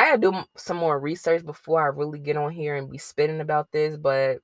I 0.00 0.06
gotta 0.06 0.18
do 0.18 0.44
some 0.56 0.78
more 0.78 0.98
research 0.98 1.44
before 1.44 1.82
I 1.82 1.88
really 1.88 2.18
get 2.18 2.38
on 2.38 2.52
here 2.52 2.74
and 2.76 2.90
be 2.90 2.96
spitting 2.96 3.40
about 3.40 3.70
this, 3.70 3.98
but 3.98 4.38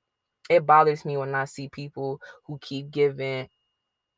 it 0.51 0.67
bothers 0.67 1.07
me 1.07 1.17
when 1.17 1.35
I 1.35 1.47
see 1.47 1.71
people 1.71 2.21
who 2.47 2.59
keep 2.61 2.91
giving 2.91 3.49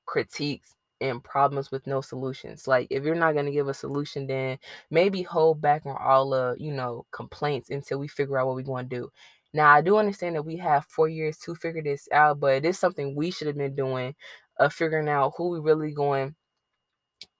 critiques 0.07 0.75
and 1.00 1.23
problems 1.23 1.71
with 1.71 1.87
no 1.87 2.00
solutions. 2.00 2.66
Like 2.66 2.88
if 2.90 3.04
you're 3.04 3.14
not 3.14 3.35
gonna 3.37 3.52
give 3.52 3.68
a 3.68 3.75
solution, 3.75 4.26
then 4.26 4.59
maybe 4.90 5.23
hold 5.23 5.61
back 5.61 5.87
on 5.87 5.97
all 6.00 6.30
the 6.30 6.57
you 6.59 6.73
know 6.73 7.07
complaints 7.12 7.71
until 7.71 8.00
we 8.00 8.09
figure 8.09 8.38
out 8.38 8.49
what 8.49 8.57
we're 8.57 8.62
gonna 8.62 8.88
do. 8.88 9.11
Now 9.54 9.71
I 9.73 9.80
do 9.83 9.97
understand 9.99 10.37
that 10.37 10.45
we 10.45 10.57
have 10.57 10.87
four 10.87 11.09
years 11.09 11.38
to 11.40 11.54
figure 11.54 11.83
this 11.83 12.09
out, 12.12 12.40
but 12.40 12.54
it 12.57 12.64
is 12.64 12.78
something 12.80 13.14
we 13.14 13.30
should 13.30 13.47
have 13.47 13.57
been 13.57 13.76
doing, 13.76 14.16
of 14.59 14.75
figuring 14.75 15.09
out 15.09 15.35
who 15.37 15.50
we 15.50 15.61
really 15.61 15.92
going, 15.92 16.35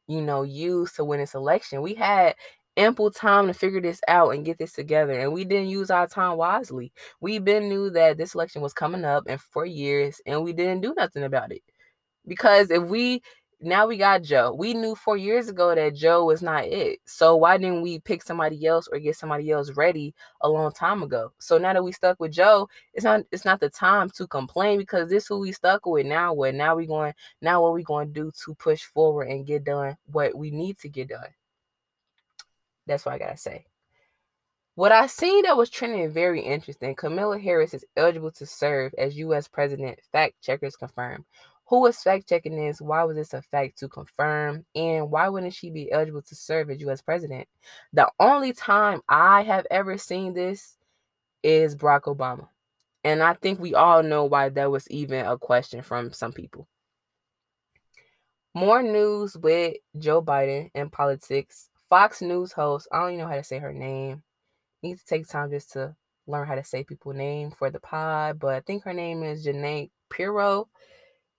you 0.07 0.23
know, 0.23 0.43
use 0.43 0.93
to 0.95 1.05
win 1.05 1.21
this 1.21 1.35
election. 1.35 1.83
We 1.83 1.95
had 1.95 2.35
ample 2.78 3.11
time 3.11 3.49
to 3.49 3.52
figure 3.54 3.80
this 3.80 4.00
out 4.08 4.30
and 4.30 4.44
get 4.44 4.58
this 4.58 4.73
together. 4.73 5.12
And 5.12 5.32
we 5.32 5.44
didn't 5.44 5.68
use 5.68 5.90
our 5.90 6.06
time 6.06 6.38
wisely. 6.38 6.92
We 7.20 7.38
been 7.38 7.68
knew 7.68 7.90
that 7.90 8.16
this 8.16 8.35
election 8.35 8.62
was 8.62 8.73
coming 8.73 9.04
up 9.04 9.25
and 9.26 9.40
for 9.40 9.66
years 9.66 10.20
and 10.26 10.44
we 10.44 10.52
didn't 10.52 10.80
do 10.80 10.94
nothing 10.97 11.25
about 11.25 11.52
it. 11.52 11.62
Because 12.26 12.70
if 12.70 12.82
we 12.85 13.23
now 13.61 13.88
we 13.88 13.97
got 13.97 14.23
Joe. 14.23 14.54
We 14.56 14.73
knew 14.73 14.94
four 14.94 15.16
years 15.16 15.49
ago 15.49 15.75
that 15.75 15.97
Joe 15.97 16.25
was 16.26 16.42
not 16.42 16.64
it. 16.66 17.00
So 17.06 17.35
why 17.37 17.58
didn't 17.58 17.82
we 17.82 17.99
pick 17.99 18.23
somebody 18.23 18.64
else 18.66 18.88
or 18.92 19.00
get 19.00 19.16
somebody 19.16 19.50
else 19.50 19.73
ready 19.73 20.14
a 20.42 20.49
long 20.49 20.70
time 20.73 21.02
ago? 21.02 21.32
So 21.40 21.58
now 21.58 21.73
that 21.73 21.82
we 21.82 21.90
stuck 21.90 22.20
with 22.20 22.30
Joe, 22.30 22.68
it's 22.94 23.02
not 23.04 23.23
it's 23.32 23.44
not 23.44 23.58
the 23.58 23.68
time 23.68 24.11
to 24.11 24.28
complain 24.28 24.78
because 24.78 25.11
this 25.11 25.26
who 25.26 25.40
we 25.40 25.50
stuck 25.52 25.87
with 25.87 26.06
now. 26.06 26.32
What 26.35 26.54
now 26.54 26.76
we 26.76 26.87
going 26.87 27.14
now 27.42 27.62
what 27.62 27.75
we 27.75 27.82
going 27.82 28.08
to 28.08 28.14
do 28.14 28.32
to 28.44 28.54
push 28.54 28.85
forward 28.85 29.28
and 29.28 29.47
get 29.47 29.64
done 29.64 29.97
what 30.06 30.37
we 30.37 30.52
need 30.52 30.78
to 30.80 30.88
get 30.88 31.08
done. 31.08 31.26
That's 32.88 33.04
what 33.07 33.14
I 33.14 33.18
gotta 33.18 33.37
say. 33.37 33.64
What 34.75 34.92
I 34.92 35.07
seen 35.09 35.42
that 35.42 35.57
was 35.57 35.71
trending 35.71 36.11
very 36.11 36.40
interesting. 36.40 36.95
Kamala 36.95 37.38
Harris 37.38 37.75
is 37.75 37.85
eligible 37.97 38.30
to 38.33 38.47
serve 38.47 38.95
as 38.97 39.18
U.S. 39.18 39.49
president. 39.49 39.99
Fact 40.12 40.35
checkers 40.40 40.76
confirm. 40.76 41.25
Who 41.66 41.80
was 41.80 42.02
fact 42.02 42.28
checking 42.28 42.57
this? 42.57 42.80
Why 42.80 43.02
was 43.04 43.16
this 43.16 43.35
a 43.35 43.42
fact 43.42 43.78
to 43.80 43.88
confirm? 43.88 44.64
And 44.75 45.11
why 45.11 45.28
wouldn't 45.28 45.52
she 45.52 45.71
be 45.71 45.92
eligible 45.92 46.23
to 46.23 46.35
serve 46.35 46.71
as 46.71 46.80
U.S. 46.80 47.02
president? 47.02 47.47
The 47.92 48.09
only 48.18 48.52
time 48.52 49.02
I 49.09 49.42
have 49.42 49.66
ever 49.71 49.99
seen 49.99 50.33
this 50.33 50.78
is 51.42 51.76
Barack 51.76 52.02
Obama. 52.02 52.49
And 53.04 53.23
I 53.23 53.35
think 53.35 53.61
we 53.61 53.75
all 53.75 54.02
know 54.02 54.25
why 54.25 54.49
that 54.49 54.71
was 54.71 54.88
even 54.90 55.26
a 55.26 55.37
question 55.37 55.83
from 55.83 56.12
some 56.12 56.33
people. 56.33 56.68
More 58.54 58.83
news 58.83 59.37
with 59.37 59.76
Joe 59.99 60.23
Biden 60.23 60.71
and 60.75 60.90
politics. 60.90 61.68
Fox 61.88 62.21
News 62.21 62.52
host, 62.52 62.87
I 62.92 63.00
don't 63.00 63.14
even 63.14 63.21
know 63.21 63.28
how 63.28 63.37
to 63.37 63.45
say 63.45 63.59
her 63.59 63.73
name. 63.73 64.23
Need 64.83 64.99
to 64.99 65.04
take 65.07 65.26
time 65.26 65.50
just 65.50 65.73
to 65.73 65.97
learn 66.26 66.47
how 66.47 66.54
to 66.54 66.62
say 66.62 66.85
people's 66.85 67.16
name 67.16 67.50
for 67.50 67.71
the 67.71 67.80
pod, 67.80 68.38
but 68.38 68.54
I 68.54 68.61
think 68.61 68.85
her 68.85 68.92
name 68.92 69.23
is 69.23 69.47
Jeanine 69.47 69.90
Pirro. 70.11 70.68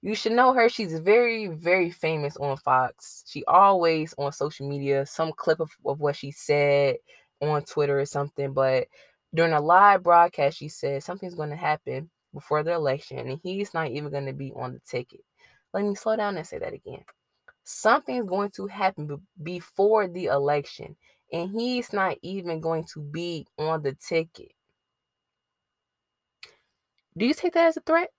You 0.02 0.16
should 0.16 0.32
know 0.32 0.54
her. 0.54 0.68
She's 0.68 0.98
very, 1.00 1.48
very 1.48 1.92
famous 1.92 2.36
on 2.38 2.58
Fox. 2.58 3.24
She 3.28 3.44
always 3.46 4.16
on 4.18 4.32
social 4.32 4.68
media, 4.68 5.06
some 5.06 5.34
clip 5.34 5.60
of, 5.60 5.70
of 5.86 6.00
what 6.00 6.16
she 6.16 6.32
said 6.32 6.96
on 7.42 7.64
Twitter 7.64 8.00
or 8.00 8.06
something. 8.06 8.54
But 8.54 8.88
during 9.36 9.54
a 9.54 9.62
live 9.62 10.02
broadcast, 10.02 10.58
she 10.58 10.70
said 10.70 11.04
something's 11.04 11.36
going 11.36 11.52
to 11.52 11.56
happen 11.56 12.10
before 12.34 12.64
the 12.64 12.74
election, 12.74 13.20
and 13.20 13.40
he's 13.44 13.74
not 13.74 13.92
even 13.92 14.10
going 14.10 14.26
to 14.26 14.34
be 14.34 14.52
on 14.56 14.74
the 14.74 14.80
ticket. 14.80 15.22
Let 15.74 15.84
me 15.84 15.94
slow 15.94 16.16
down 16.16 16.38
and 16.38 16.48
say 16.48 16.58
that 16.58 16.74
again 16.74 17.04
something's 17.70 18.28
going 18.28 18.50
to 18.50 18.66
happen 18.66 19.22
before 19.44 20.08
the 20.08 20.26
election, 20.26 20.96
and 21.32 21.52
he's 21.52 21.94
not 21.94 22.18
even 22.24 22.60
going 22.60 22.84
to 22.94 23.00
be 23.00 23.46
on 23.60 23.84
the 23.84 23.94
ticket. 23.94 24.52
Do 27.16 27.28
you 27.28 27.34
take 27.34 27.54
that 27.54 27.68
as 27.68 27.78
a 27.78 27.82
threat? 27.82 28.10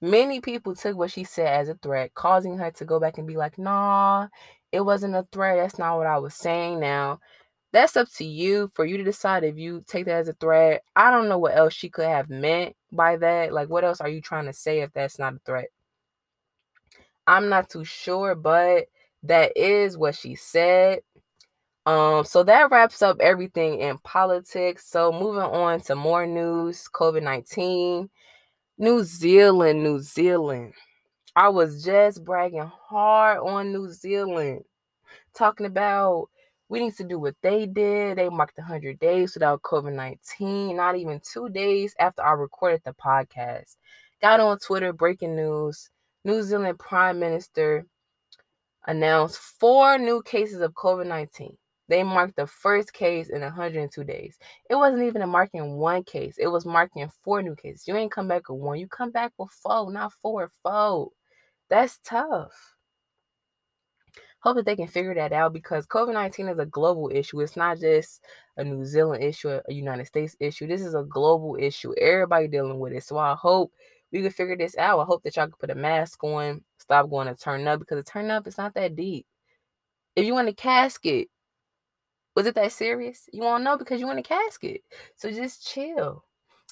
Many 0.00 0.40
people 0.40 0.74
took 0.74 0.96
what 0.96 1.12
she 1.12 1.22
said 1.22 1.46
as 1.46 1.68
a 1.68 1.74
threat, 1.76 2.12
causing 2.14 2.58
her 2.58 2.72
to 2.72 2.84
go 2.84 2.98
back 2.98 3.18
and 3.18 3.26
be 3.26 3.36
like, 3.36 3.56
nah, 3.56 4.26
it 4.72 4.80
wasn't 4.80 5.14
a 5.14 5.26
threat. 5.30 5.58
That's 5.58 5.78
not 5.78 5.96
what 5.96 6.08
I 6.08 6.18
was 6.18 6.34
saying 6.34 6.80
now. 6.80 7.20
That's 7.72 7.96
up 7.96 8.08
to 8.16 8.24
you 8.24 8.68
for 8.74 8.84
you 8.84 8.96
to 8.96 9.04
decide 9.04 9.44
if 9.44 9.56
you 9.56 9.82
take 9.86 10.06
that 10.06 10.16
as 10.16 10.28
a 10.28 10.32
threat. 10.34 10.82
I 10.96 11.12
don't 11.12 11.28
know 11.28 11.38
what 11.38 11.56
else 11.56 11.72
she 11.72 11.88
could 11.88 12.06
have 12.06 12.28
meant 12.28 12.74
by 12.90 13.16
that. 13.18 13.52
Like, 13.52 13.68
what 13.70 13.84
else 13.84 14.00
are 14.00 14.08
you 14.08 14.20
trying 14.20 14.46
to 14.46 14.52
say 14.52 14.80
if 14.80 14.92
that's 14.92 15.20
not 15.20 15.34
a 15.34 15.40
threat? 15.46 15.68
I'm 17.26 17.48
not 17.48 17.70
too 17.70 17.84
sure, 17.84 18.34
but 18.34 18.86
that 19.24 19.56
is 19.56 19.96
what 19.96 20.14
she 20.14 20.34
said. 20.34 21.00
Um, 21.84 22.24
so 22.24 22.42
that 22.44 22.70
wraps 22.70 23.02
up 23.02 23.20
everything 23.20 23.80
in 23.80 23.98
politics. 23.98 24.86
So 24.88 25.12
moving 25.12 25.42
on 25.42 25.80
to 25.82 25.96
more 25.96 26.26
news, 26.26 26.88
COVID-19. 26.92 28.08
New 28.78 29.04
Zealand, 29.04 29.82
New 29.82 30.00
Zealand. 30.00 30.72
I 31.36 31.48
was 31.48 31.84
just 31.84 32.24
bragging 32.24 32.70
hard 32.88 33.38
on 33.38 33.72
New 33.72 33.88
Zealand, 33.90 34.64
talking 35.34 35.66
about 35.66 36.28
we 36.68 36.80
need 36.80 36.96
to 36.96 37.04
do 37.04 37.18
what 37.18 37.36
they 37.42 37.66
did. 37.66 38.18
They 38.18 38.28
marked 38.28 38.58
100 38.58 38.98
days 38.98 39.34
without 39.34 39.62
COVID 39.62 39.92
19, 39.94 40.74
not 40.76 40.96
even 40.96 41.20
two 41.20 41.48
days 41.50 41.94
after 41.98 42.22
I 42.22 42.32
recorded 42.32 42.82
the 42.84 42.94
podcast. 42.94 43.76
Got 44.20 44.40
on 44.40 44.58
Twitter, 44.58 44.92
breaking 44.92 45.36
news. 45.36 45.90
New 46.24 46.42
Zealand 46.42 46.78
Prime 46.78 47.18
Minister 47.18 47.86
announced 48.86 49.38
four 49.38 49.98
new 49.98 50.22
cases 50.22 50.60
of 50.60 50.72
COVID 50.74 51.06
19. 51.06 51.56
They 51.88 52.04
marked 52.04 52.36
the 52.36 52.46
first 52.46 52.92
case 52.92 53.28
in 53.28 53.40
102 53.40 54.04
days. 54.04 54.38
It 54.70 54.76
wasn't 54.76 55.02
even 55.02 55.22
a 55.22 55.26
marking 55.26 55.76
one 55.76 56.04
case. 56.04 56.36
It 56.38 56.46
was 56.46 56.64
marking 56.64 57.10
four 57.22 57.42
new 57.42 57.54
cases. 57.54 57.86
You 57.86 57.96
ain't 57.96 58.12
come 58.12 58.28
back 58.28 58.48
with 58.48 58.60
one. 58.60 58.78
You 58.78 58.86
come 58.86 59.10
back 59.10 59.32
with 59.36 59.50
four, 59.50 59.92
not 59.92 60.12
four, 60.12 60.50
four. 60.62 61.10
That's 61.68 61.98
tough. 62.04 62.52
Hope 64.40 64.56
that 64.56 64.66
they 64.66 64.76
can 64.76 64.88
figure 64.88 65.14
that 65.14 65.32
out 65.32 65.52
because 65.52 65.86
COVID 65.86 66.14
19 66.14 66.48
is 66.48 66.58
a 66.58 66.66
global 66.66 67.10
issue. 67.12 67.40
It's 67.40 67.56
not 67.56 67.78
just 67.78 68.22
a 68.56 68.64
New 68.64 68.84
Zealand 68.84 69.22
issue, 69.22 69.60
a 69.68 69.72
United 69.72 70.06
States 70.06 70.36
issue. 70.40 70.66
This 70.66 70.82
is 70.82 70.94
a 70.94 71.02
global 71.02 71.56
issue. 71.60 71.94
Everybody 72.00 72.48
dealing 72.48 72.78
with 72.78 72.92
it. 72.92 73.04
So 73.04 73.18
I 73.18 73.34
hope 73.34 73.72
we 74.12 74.22
can 74.22 74.30
figure 74.30 74.56
this 74.56 74.76
out. 74.76 75.00
I 75.00 75.04
hope 75.04 75.22
that 75.22 75.36
y'all 75.36 75.46
can 75.46 75.54
put 75.58 75.70
a 75.70 75.74
mask 75.74 76.22
on, 76.22 76.62
stop 76.78 77.08
going 77.08 77.28
to 77.28 77.34
turn 77.34 77.66
up 77.66 77.80
because 77.80 77.96
the 77.96 78.10
turn 78.10 78.30
up 78.30 78.46
is 78.46 78.58
not 78.58 78.74
that 78.74 78.94
deep. 78.94 79.26
If 80.14 80.26
you 80.26 80.34
want 80.34 80.48
a 80.48 80.52
casket, 80.52 81.28
was 82.36 82.46
it 82.46 82.54
that 82.54 82.72
serious? 82.72 83.28
You 83.32 83.42
won't 83.42 83.64
know 83.64 83.76
because 83.76 84.00
you 84.00 84.06
want 84.06 84.18
a 84.18 84.22
casket. 84.22 84.82
So 85.16 85.30
just 85.30 85.66
chill. 85.66 86.24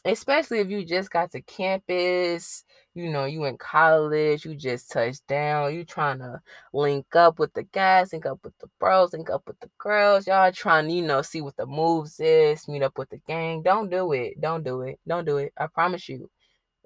Especially 0.06 0.60
if 0.60 0.70
you 0.70 0.82
just 0.82 1.10
got 1.10 1.30
to 1.32 1.42
campus, 1.42 2.64
you 2.94 3.10
know, 3.10 3.26
you 3.26 3.44
in 3.44 3.58
college, 3.58 4.46
you 4.46 4.54
just 4.54 4.90
touched 4.90 5.26
down, 5.26 5.74
you 5.74 5.84
trying 5.84 6.18
to 6.20 6.40
link 6.72 7.04
up 7.14 7.38
with 7.38 7.52
the 7.52 7.64
guys, 7.64 8.10
link 8.12 8.24
up 8.24 8.38
with 8.42 8.56
the 8.60 8.68
bros, 8.78 9.12
link 9.12 9.28
up 9.28 9.42
with 9.46 9.60
the 9.60 9.68
girls. 9.76 10.26
Y'all 10.26 10.50
trying 10.52 10.88
to, 10.88 10.94
you 10.94 11.02
know, 11.02 11.20
see 11.20 11.42
what 11.42 11.56
the 11.56 11.66
moves 11.66 12.18
is, 12.18 12.66
meet 12.66 12.82
up 12.82 12.96
with 12.96 13.10
the 13.10 13.20
gang. 13.26 13.62
Don't 13.62 13.90
do 13.90 14.12
it. 14.12 14.40
Don't 14.40 14.64
do 14.64 14.80
it. 14.82 14.98
Don't 15.06 15.26
do 15.26 15.36
it. 15.36 15.52
I 15.58 15.66
promise 15.66 16.08
you. 16.08 16.30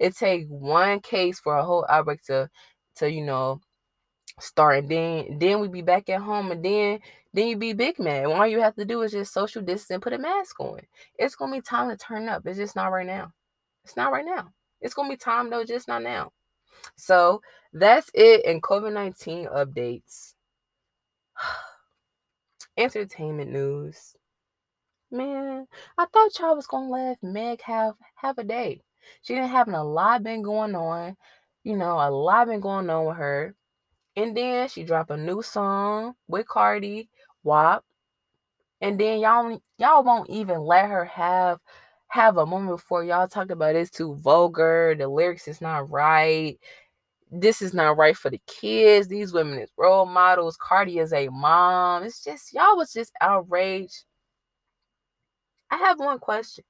It 0.05 0.17
take 0.17 0.47
one 0.49 1.01
case 1.01 1.41
for 1.41 1.57
a 1.57 1.65
whole 1.65 1.87
outbreak 1.89 2.23
to 2.25 2.51
to, 2.97 3.11
you 3.11 3.25
know, 3.25 3.61
start 4.41 4.79
and 4.79 4.89
then 4.91 5.39
then 5.39 5.61
we 5.61 5.69
be 5.69 5.83
back 5.83 6.09
at 6.09 6.21
home 6.21 6.51
and 6.51 6.65
then 6.65 6.99
then 7.33 7.49
you 7.49 7.57
be 7.57 7.73
big 7.73 7.99
man. 7.99 8.27
All 8.27 8.47
you 8.47 8.61
have 8.61 8.75
to 8.77 8.85
do 8.85 9.01
is 9.03 9.13
just 9.13 9.33
social 9.33 9.63
distance 9.63 9.91
and 9.91 10.03
put 10.03 10.13
a 10.13 10.19
mask 10.19 10.61
on. 10.61 10.81
It's 11.19 11.35
gonna 11.37 11.57
be 11.57 11.63
time 11.63 11.89
to 11.89 11.97
turn 11.97 12.29
up. 12.29 12.43
It's 12.47 12.59
just 12.59 12.77
not 12.77 12.93
right 12.93 13.07
now. 13.07 13.33
It's 13.85 13.97
not 13.97 14.13
right 14.13 14.25
now. 14.27 14.51
It's 14.83 14.93
gonna 14.95 15.09
be 15.09 15.17
time 15.17 15.49
though, 15.49 15.65
just 15.65 15.89
not 15.89 16.03
now. 16.03 16.33
So 16.97 17.41
that's 17.73 18.11
it 18.15 18.45
in 18.45 18.61
COVID 18.61 18.93
19 18.93 19.47
updates. 19.47 20.35
Entertainment 22.77 23.51
news. 23.51 24.17
Man, 25.11 25.67
I 25.97 26.07
thought 26.13 26.39
y'all 26.39 26.57
was 26.57 26.67
gonna 26.67 26.91
let 26.91 27.23
Meg 27.23 27.63
have 27.63 27.95
have 28.17 28.37
a 28.39 28.45
day. 28.45 28.83
She 29.23 29.35
didn't 29.35 29.51
having 29.51 29.75
a 29.75 29.85
lot 29.85 30.23
been 30.23 30.43
going 30.43 30.75
on. 30.75 31.17
You 31.65 31.77
know, 31.77 31.99
a 31.99 32.11
lot 32.11 32.49
been 32.49 32.61
going 32.61 32.91
on 32.91 33.07
with 33.07 33.17
her. 33.17 33.55
And 34.17 34.37
then 34.37 34.69
she 34.69 34.85
dropped 34.85 35.11
a 35.11 35.17
new 35.17 35.43
song 35.43 36.15
with 36.29 36.47
Cardi, 36.47 37.09
WAP. 37.43 37.85
And 38.81 38.99
then 39.01 39.21
y'all 39.21 39.61
y'all 39.79 40.05
won't 40.05 40.31
even 40.31 40.61
let 40.61 40.89
her 40.89 41.05
have 41.07 41.59
have 42.09 42.37
a 42.37 42.47
moment 42.47 42.77
before 42.77 43.03
y'all 43.05 43.27
talk 43.29 43.51
about 43.51 43.75
it's 43.77 43.91
too 43.91 44.15
vulgar, 44.17 44.95
the 44.97 45.09
lyrics 45.09 45.49
is 45.49 45.61
not 45.61 45.91
right. 45.91 46.59
This 47.31 47.63
is 47.63 47.75
not 47.75 47.97
right 47.97 48.17
for 48.17 48.31
the 48.31 48.41
kids. 48.47 49.09
These 49.09 49.33
women 49.33 49.59
is 49.59 49.71
role 49.77 50.07
models. 50.07 50.57
Cardi 50.57 50.99
is 50.99 51.13
a 51.13 51.29
mom. 51.29 52.05
It's 52.05 52.23
just 52.23 52.53
y'all 52.55 52.77
was 52.77 52.93
just 52.93 53.13
outraged. 53.21 54.05
I 55.71 55.77
have 55.79 55.99
one 55.99 56.19
question. 56.21 56.65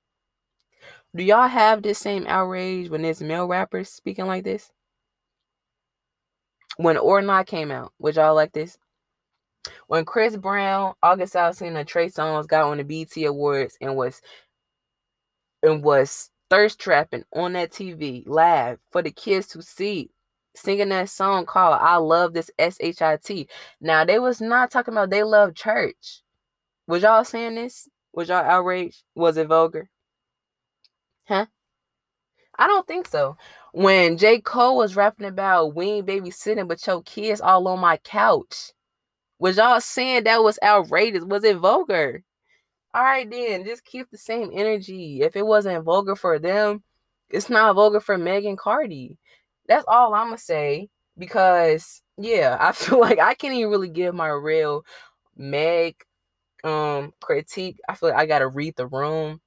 Do 1.16 1.22
y'all 1.22 1.48
have 1.48 1.82
this 1.82 1.98
same 1.98 2.26
outrage 2.26 2.88
when 2.88 3.02
there's 3.02 3.20
male 3.20 3.46
rappers 3.46 3.88
speaking 3.88 4.26
like 4.26 4.44
this? 4.44 4.70
when 6.76 6.96
Or 6.96 7.22
Nah 7.22 7.44
came 7.44 7.70
out, 7.70 7.92
would 7.98 8.16
y'all 8.16 8.34
like 8.34 8.52
this? 8.52 8.78
When 9.86 10.04
Chris 10.04 10.36
Brown, 10.36 10.94
August 11.02 11.34
Alsina, 11.34 11.86
Trey 11.86 12.08
Songz 12.08 12.46
got 12.46 12.64
on 12.64 12.78
the 12.78 12.84
BET 12.84 13.16
Awards 13.24 13.78
and 13.80 13.96
was 13.96 14.20
and 15.62 15.82
was 15.82 16.30
thirst 16.50 16.78
trapping 16.78 17.24
on 17.32 17.54
that 17.54 17.70
TV 17.70 18.26
live 18.26 18.78
for 18.90 19.00
the 19.00 19.10
kids 19.10 19.46
to 19.48 19.62
see, 19.62 20.10
singing 20.54 20.90
that 20.90 21.08
song 21.08 21.46
called 21.46 21.78
"I 21.80 21.96
Love 21.96 22.34
This 22.34 22.50
S-H-I-T." 22.58 23.48
Now 23.80 24.04
they 24.04 24.18
was 24.18 24.40
not 24.40 24.70
talking 24.70 24.92
about 24.92 25.10
they 25.10 25.22
love 25.22 25.54
church. 25.54 26.22
Was 26.86 27.02
y'all 27.02 27.24
saying 27.24 27.54
this? 27.54 27.88
Was 28.12 28.28
y'all 28.28 28.44
outraged? 28.44 29.02
Was 29.14 29.38
it 29.38 29.46
vulgar? 29.48 29.88
Huh? 31.26 31.46
I 32.58 32.66
don't 32.66 32.86
think 32.86 33.06
so. 33.08 33.36
When 33.72 34.16
J. 34.18 34.40
Cole 34.40 34.76
was 34.76 34.96
rapping 34.96 35.26
about 35.26 35.74
we 35.74 35.86
ain't 35.86 36.06
babysitting, 36.06 36.68
but 36.68 36.86
your 36.86 37.02
kids 37.02 37.40
all 37.40 37.66
on 37.68 37.80
my 37.80 37.96
couch. 37.98 38.72
Was 39.38 39.56
y'all 39.56 39.80
saying 39.80 40.24
that 40.24 40.42
was 40.42 40.58
outrageous? 40.62 41.24
Was 41.24 41.44
it 41.44 41.58
vulgar? 41.58 42.22
All 42.94 43.02
right, 43.02 43.28
then 43.30 43.64
just 43.64 43.84
keep 43.84 44.10
the 44.10 44.18
same 44.18 44.50
energy. 44.54 45.22
If 45.22 45.36
it 45.36 45.46
wasn't 45.46 45.84
vulgar 45.84 46.16
for 46.16 46.38
them, 46.38 46.82
it's 47.30 47.50
not 47.50 47.74
vulgar 47.74 48.00
for 48.00 48.18
Megan 48.18 48.56
Cardi. 48.56 49.18
That's 49.68 49.84
all 49.88 50.14
I'm 50.14 50.28
gonna 50.28 50.38
say. 50.38 50.90
Because 51.18 52.02
yeah, 52.18 52.56
I 52.60 52.72
feel 52.72 53.00
like 53.00 53.18
I 53.20 53.34
can't 53.34 53.54
even 53.54 53.70
really 53.70 53.88
give 53.90 54.14
my 54.14 54.28
real 54.28 54.84
Meg 55.36 55.96
um 56.64 57.12
critique. 57.20 57.80
I 57.88 57.94
feel 57.96 58.10
like 58.10 58.18
I 58.18 58.26
gotta 58.26 58.48
read 58.48 58.76
the 58.76 58.86
room 58.86 59.40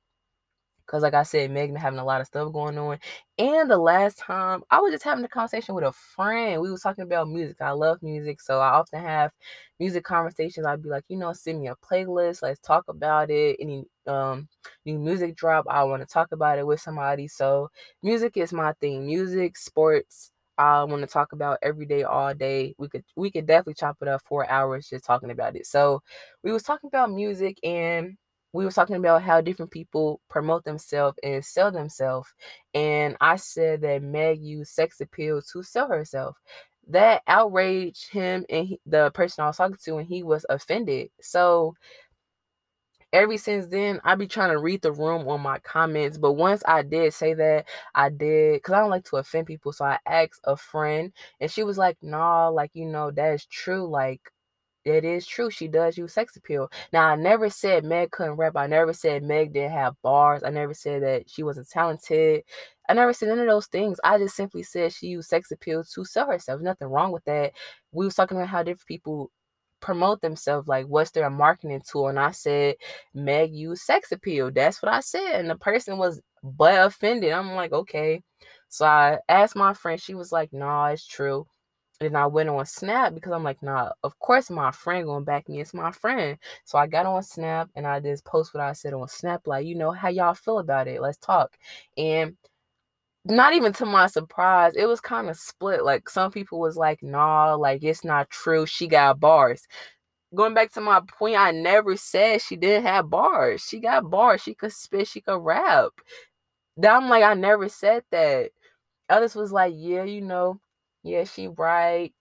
Cause 0.87 1.03
like 1.03 1.13
I 1.13 1.23
said, 1.23 1.51
Megan 1.51 1.75
having 1.75 1.99
a 1.99 2.05
lot 2.05 2.21
of 2.21 2.27
stuff 2.27 2.51
going 2.53 2.77
on. 2.77 2.97
And 3.37 3.69
the 3.69 3.77
last 3.77 4.17
time 4.19 4.63
I 4.71 4.79
was 4.79 4.91
just 4.93 5.03
having 5.03 5.23
a 5.25 5.27
conversation 5.27 5.75
with 5.75 5.83
a 5.83 5.91
friend. 5.91 6.61
We 6.61 6.71
was 6.71 6.81
talking 6.81 7.03
about 7.03 7.29
music. 7.29 7.57
I 7.61 7.71
love 7.71 8.01
music. 8.01 8.41
So 8.41 8.59
I 8.59 8.69
often 8.69 9.01
have 9.01 9.31
music 9.79 10.03
conversations. 10.03 10.65
I'd 10.65 10.81
be 10.83 10.89
like, 10.89 11.03
you 11.09 11.17
know, 11.17 11.33
send 11.33 11.61
me 11.61 11.67
a 11.67 11.75
playlist. 11.75 12.41
Let's 12.41 12.59
talk 12.59 12.85
about 12.87 13.29
it. 13.29 13.57
Any 13.59 13.83
um 14.07 14.47
new 14.85 14.97
music 14.99 15.35
drop. 15.35 15.65
I 15.69 15.83
want 15.83 16.01
to 16.01 16.07
talk 16.07 16.31
about 16.31 16.57
it 16.59 16.65
with 16.65 16.81
somebody. 16.81 17.27
So 17.27 17.69
music 18.03 18.37
is 18.37 18.53
my 18.53 18.73
thing. 18.81 19.05
Music, 19.05 19.57
sports, 19.57 20.31
I 20.57 20.83
want 20.85 21.01
to 21.01 21.07
talk 21.07 21.33
about 21.33 21.59
every 21.61 21.85
day, 21.85 22.03
all 22.03 22.33
day. 22.33 22.73
We 22.77 22.89
could 22.89 23.03
we 23.15 23.29
could 23.31 23.45
definitely 23.45 23.75
chop 23.75 23.97
it 24.01 24.07
up 24.07 24.21
four 24.23 24.49
hours 24.49 24.89
just 24.89 25.05
talking 25.05 25.31
about 25.31 25.55
it. 25.55 25.65
So 25.67 26.01
we 26.43 26.51
was 26.51 26.63
talking 26.63 26.87
about 26.87 27.11
music 27.11 27.57
and 27.63 28.17
we 28.57 28.65
were 28.65 28.71
talking 28.71 28.95
about 28.95 29.21
how 29.21 29.39
different 29.39 29.69
people 29.71 30.19
promote 30.29 30.63
themselves 30.65 31.19
and 31.21 31.45
sell 31.45 31.71
themselves. 31.71 32.27
And 32.73 33.15
I 33.21 33.35
said 33.35 33.81
that 33.81 34.01
Meg 34.01 34.41
used 34.41 34.71
sex 34.73 34.99
appeal 34.99 35.43
to 35.53 35.61
sell 35.61 35.87
herself. 35.87 36.37
That 36.87 37.21
outraged 37.27 38.09
him 38.09 38.45
and 38.49 38.67
he, 38.67 38.79
the 38.87 39.11
person 39.11 39.43
I 39.43 39.47
was 39.47 39.57
talking 39.57 39.77
to, 39.85 39.97
and 39.97 40.07
he 40.07 40.23
was 40.23 40.43
offended. 40.49 41.09
So 41.21 41.75
ever 43.13 43.37
since 43.37 43.67
then, 43.67 43.99
I 44.03 44.15
be 44.15 44.25
trying 44.25 44.49
to 44.51 44.57
read 44.57 44.81
the 44.81 44.91
room 44.91 45.27
on 45.27 45.41
my 45.41 45.59
comments. 45.59 46.17
But 46.17 46.33
once 46.33 46.63
I 46.67 46.81
did 46.81 47.13
say 47.13 47.35
that, 47.35 47.65
I 47.93 48.09
did 48.09 48.55
because 48.55 48.73
I 48.73 48.79
don't 48.79 48.89
like 48.89 49.05
to 49.05 49.17
offend 49.17 49.45
people. 49.45 49.71
So 49.71 49.85
I 49.85 49.99
asked 50.07 50.41
a 50.45 50.57
friend, 50.57 51.13
and 51.39 51.51
she 51.51 51.63
was 51.63 51.77
like, 51.77 51.97
"Nah, 52.01 52.49
like 52.49 52.71
you 52.73 52.85
know 52.87 53.11
that 53.11 53.33
is 53.35 53.45
true. 53.45 53.87
Like 53.87 54.31
it 54.87 55.05
is 55.05 55.25
true. 55.27 55.49
She 55.49 55.67
does 55.67 55.97
use 55.97 56.13
sex 56.13 56.35
appeal. 56.35 56.69
Now, 56.93 57.07
I 57.07 57.15
never 57.15 57.49
said 57.49 57.83
Meg 57.83 58.11
couldn't 58.11 58.35
rap. 58.35 58.55
I 58.55 58.67
never 58.67 58.93
said 58.93 59.23
Meg 59.23 59.53
didn't 59.53 59.71
have 59.71 59.95
bars. 60.01 60.43
I 60.43 60.49
never 60.49 60.73
said 60.73 61.03
that 61.03 61.29
she 61.29 61.43
wasn't 61.43 61.69
talented. 61.69 62.43
I 62.89 62.93
never 62.93 63.13
said 63.13 63.29
any 63.29 63.41
of 63.41 63.47
those 63.47 63.67
things. 63.67 63.99
I 64.03 64.17
just 64.17 64.35
simply 64.35 64.63
said 64.63 64.93
she 64.93 65.07
used 65.07 65.29
sex 65.29 65.51
appeal 65.51 65.83
to 65.83 66.05
sell 66.05 66.27
herself. 66.27 66.61
Nothing 66.61 66.87
wrong 66.87 67.11
with 67.11 67.25
that. 67.25 67.53
We 67.91 68.05
was 68.05 68.15
talking 68.15 68.37
about 68.37 68.49
how 68.49 68.63
different 68.63 68.87
people 68.87 69.31
promote 69.79 70.21
themselves, 70.21 70.67
like 70.67 70.85
what's 70.87 71.11
their 71.11 71.29
marketing 71.29 71.81
tool. 71.89 72.07
And 72.07 72.19
I 72.19 72.31
said, 72.31 72.75
Meg 73.13 73.53
used 73.53 73.83
sex 73.83 74.11
appeal. 74.11 74.51
That's 74.51 74.81
what 74.81 74.91
I 74.91 75.01
said. 75.01 75.39
And 75.39 75.49
the 75.49 75.55
person 75.55 75.97
was 75.97 76.21
but 76.43 76.85
offended. 76.85 77.31
I'm 77.31 77.53
like, 77.53 77.73
okay. 77.73 78.21
So 78.69 78.85
I 78.85 79.19
asked 79.29 79.55
my 79.55 79.73
friend, 79.73 79.99
she 80.01 80.15
was 80.15 80.31
like, 80.31 80.51
nah, 80.53 80.87
it's 80.87 81.05
true. 81.05 81.47
And 81.99 82.15
I 82.15 82.27
went 82.27 82.49
on 82.49 82.63
Snap 82.65 83.15
because 83.15 83.31
I'm 83.31 83.43
like, 83.43 83.63
nah, 83.63 83.89
of 84.03 84.17
course 84.19 84.51
my 84.51 84.71
friend 84.71 85.07
gonna 85.07 85.25
back 85.25 85.49
me. 85.49 85.61
It's 85.61 85.73
my 85.73 85.91
friend. 85.91 86.37
So 86.63 86.77
I 86.77 86.85
got 86.85 87.07
on 87.07 87.23
Snap 87.23 87.69
and 87.75 87.87
I 87.87 87.99
just 87.99 88.23
post 88.23 88.53
what 88.53 88.61
I 88.61 88.73
said 88.73 88.93
on 88.93 89.07
Snap, 89.07 89.47
like, 89.47 89.65
you 89.65 89.73
know, 89.75 89.91
how 89.91 90.09
y'all 90.09 90.35
feel 90.35 90.59
about 90.59 90.87
it. 90.87 91.01
Let's 91.01 91.17
talk. 91.17 91.57
And 91.97 92.37
not 93.25 93.53
even 93.53 93.73
to 93.73 93.85
my 93.85 94.07
surprise, 94.07 94.75
it 94.75 94.85
was 94.87 95.01
kind 95.01 95.29
of 95.29 95.37
split. 95.37 95.83
Like 95.83 96.09
some 96.09 96.31
people 96.31 96.59
was 96.59 96.77
like, 96.77 97.01
nah, 97.03 97.55
like 97.55 97.83
it's 97.83 98.03
not 98.03 98.29
true. 98.29 98.65
She 98.67 98.87
got 98.87 99.19
bars. 99.19 99.67
Going 100.35 100.53
back 100.53 100.71
to 100.73 100.81
my 100.81 101.01
point, 101.19 101.37
I 101.37 101.51
never 101.51 101.95
said 101.97 102.41
she 102.41 102.57
didn't 102.57 102.85
have 102.85 103.09
bars. 103.09 103.61
She 103.61 103.79
got 103.79 104.09
bars. 104.09 104.41
She 104.41 104.53
could 104.55 104.73
spit, 104.73 105.07
she 105.07 105.21
could 105.21 105.39
rap. 105.39 105.91
That 106.77 106.93
I'm 106.95 107.09
like, 107.09 107.23
I 107.23 107.33
never 107.33 107.69
said 107.69 108.03
that. 108.11 108.51
Others 109.09 109.35
was 109.35 109.51
like, 109.51 109.73
yeah, 109.77 110.03
you 110.03 110.21
know, 110.21 110.59
yeah, 111.03 111.23
she 111.23 111.47
right. 111.47 112.13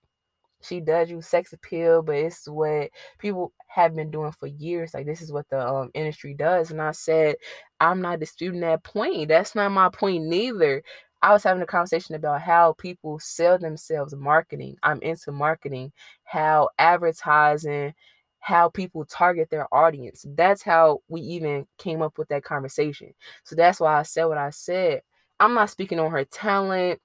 She 0.63 0.81
does 0.81 1.11
use 1.11 1.27
sex 1.27 1.53
appeal, 1.53 2.03
but 2.03 2.17
it's 2.17 2.49
what 2.49 2.91
people 3.19 3.53
have 3.69 3.95
been 3.95 4.11
doing 4.11 4.33
for 4.33 4.47
years. 4.47 4.95
Like 4.95 5.07
this 5.07 5.23
is 5.23 5.33
what 5.33 5.49
the 5.51 5.67
um, 5.67 5.91
industry 5.95 6.35
does. 6.35 6.71
And 6.71 6.81
I 6.83 6.93
said, 6.93 7.37
I'm 7.81 8.01
not 8.01 8.21
disputing 8.21 8.61
that 8.61 8.83
point. 8.83 9.29
That's 9.29 9.55
not 9.55 9.71
my 9.73 9.91
point 9.91 10.25
neither. 10.25 10.83
I 11.23 11.33
was 11.33 11.45
having 11.45 11.63
a 11.63 11.67
conversation 11.67 12.15
about 12.15 12.43
how 12.43 12.75
people 12.79 13.19
sell 13.19 13.59
themselves 13.59 14.15
marketing. 14.15 14.77
I'm 14.83 15.01
into 15.03 15.33
marketing, 15.33 15.93
how 16.25 16.71
advertising, 16.79 17.95
how 18.41 18.69
people 18.69 19.05
target 19.05 19.51
their 19.51 19.73
audience. 19.75 20.25
That's 20.37 20.63
how 20.63 21.01
we 21.09 21.21
even 21.23 21.67
came 21.79 22.03
up 22.03 22.19
with 22.19 22.29
that 22.29 22.45
conversation. 22.45 23.13
So 23.45 23.57
that's 23.57 23.81
why 23.81 23.99
I 23.99 24.03
said 24.03 24.27
what 24.27 24.39
I 24.39 24.51
said. 24.51 25.03
I'm 25.41 25.55
not 25.55 25.71
speaking 25.71 25.99
on 25.99 26.11
her 26.13 26.25
talent, 26.25 27.01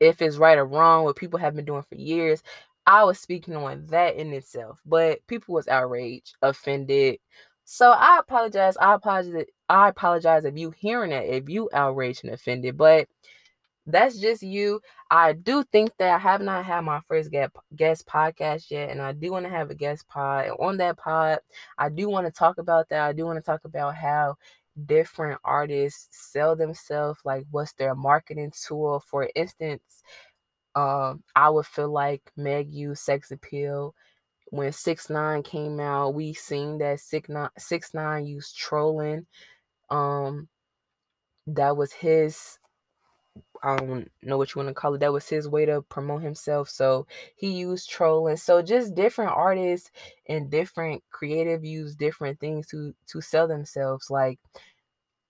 if 0.00 0.22
it's 0.22 0.36
right 0.36 0.58
or 0.58 0.66
wrong, 0.66 1.04
what 1.04 1.16
people 1.16 1.38
have 1.38 1.54
been 1.54 1.64
doing 1.64 1.82
for 1.82 1.94
years. 1.94 2.42
I 2.86 3.04
was 3.04 3.18
speaking 3.18 3.56
on 3.56 3.86
that 3.86 4.16
in 4.16 4.32
itself, 4.32 4.80
but 4.86 5.26
people 5.26 5.54
was 5.54 5.68
outraged, 5.68 6.36
offended. 6.42 7.18
So 7.64 7.90
I 7.90 8.18
apologize. 8.20 8.76
I 8.76 8.94
apologize. 8.94 9.44
I 9.68 9.88
apologize 9.88 10.44
if 10.44 10.56
you 10.56 10.70
hearing 10.70 11.10
that, 11.10 11.24
if 11.24 11.48
you 11.48 11.68
outraged 11.72 12.24
and 12.24 12.32
offended. 12.32 12.76
But 12.76 13.08
that's 13.86 14.18
just 14.18 14.42
you. 14.42 14.80
I 15.10 15.32
do 15.32 15.64
think 15.64 15.90
that 15.98 16.14
I 16.14 16.18
have 16.18 16.40
not 16.40 16.64
had 16.64 16.82
my 16.82 17.00
first 17.08 17.30
guest 17.30 18.06
podcast 18.06 18.70
yet, 18.70 18.90
and 18.90 19.00
I 19.00 19.12
do 19.12 19.32
want 19.32 19.46
to 19.46 19.50
have 19.50 19.70
a 19.70 19.74
guest 19.74 20.06
pod. 20.08 20.46
And 20.46 20.56
on 20.60 20.76
that 20.76 20.96
pod, 20.96 21.38
I 21.78 21.88
do 21.88 22.08
want 22.08 22.26
to 22.26 22.32
talk 22.32 22.58
about 22.58 22.88
that. 22.90 23.06
I 23.06 23.12
do 23.12 23.24
want 23.24 23.36
to 23.36 23.42
talk 23.42 23.64
about 23.64 23.96
how 23.96 24.36
different 24.84 25.40
artists 25.44 26.08
sell 26.32 26.56
themselves, 26.56 27.20
like 27.24 27.44
what's 27.50 27.72
their 27.74 27.94
marketing 27.94 28.52
tool. 28.66 29.02
For 29.08 29.28
instance, 29.34 30.02
um, 30.74 31.22
I 31.34 31.50
would 31.50 31.66
feel 31.66 31.90
like 31.90 32.22
Meg 32.36 32.72
used 32.72 33.02
sex 33.02 33.30
appeal. 33.30 33.94
When 34.50 34.72
Six 34.72 35.10
Nine 35.10 35.42
came 35.42 35.80
out, 35.80 36.14
we 36.14 36.32
seen 36.34 36.78
that 36.78 37.00
Six 37.00 37.28
Nine 37.28 37.50
Six 37.58 37.94
Nine 37.94 38.26
used 38.26 38.56
trolling. 38.56 39.26
Um, 39.90 40.48
that 41.46 41.76
was 41.76 41.92
his 41.92 42.58
I 43.62 43.76
don't 43.76 44.10
know 44.22 44.38
what 44.38 44.54
you 44.54 44.60
want 44.60 44.68
to 44.68 44.74
call 44.74 44.94
it. 44.94 44.98
That 44.98 45.12
was 45.12 45.28
his 45.28 45.48
way 45.48 45.66
to 45.66 45.82
promote 45.82 46.22
himself. 46.22 46.68
So 46.68 47.06
he 47.36 47.50
used 47.52 47.90
trolling. 47.90 48.36
So 48.36 48.62
just 48.62 48.94
different 48.94 49.32
artists 49.32 49.90
and 50.28 50.50
different 50.50 51.02
creative 51.10 51.64
use 51.64 51.94
different 51.96 52.38
things 52.40 52.66
to 52.68 52.94
to 53.08 53.20
sell 53.20 53.48
themselves. 53.48 54.10
Like 54.10 54.38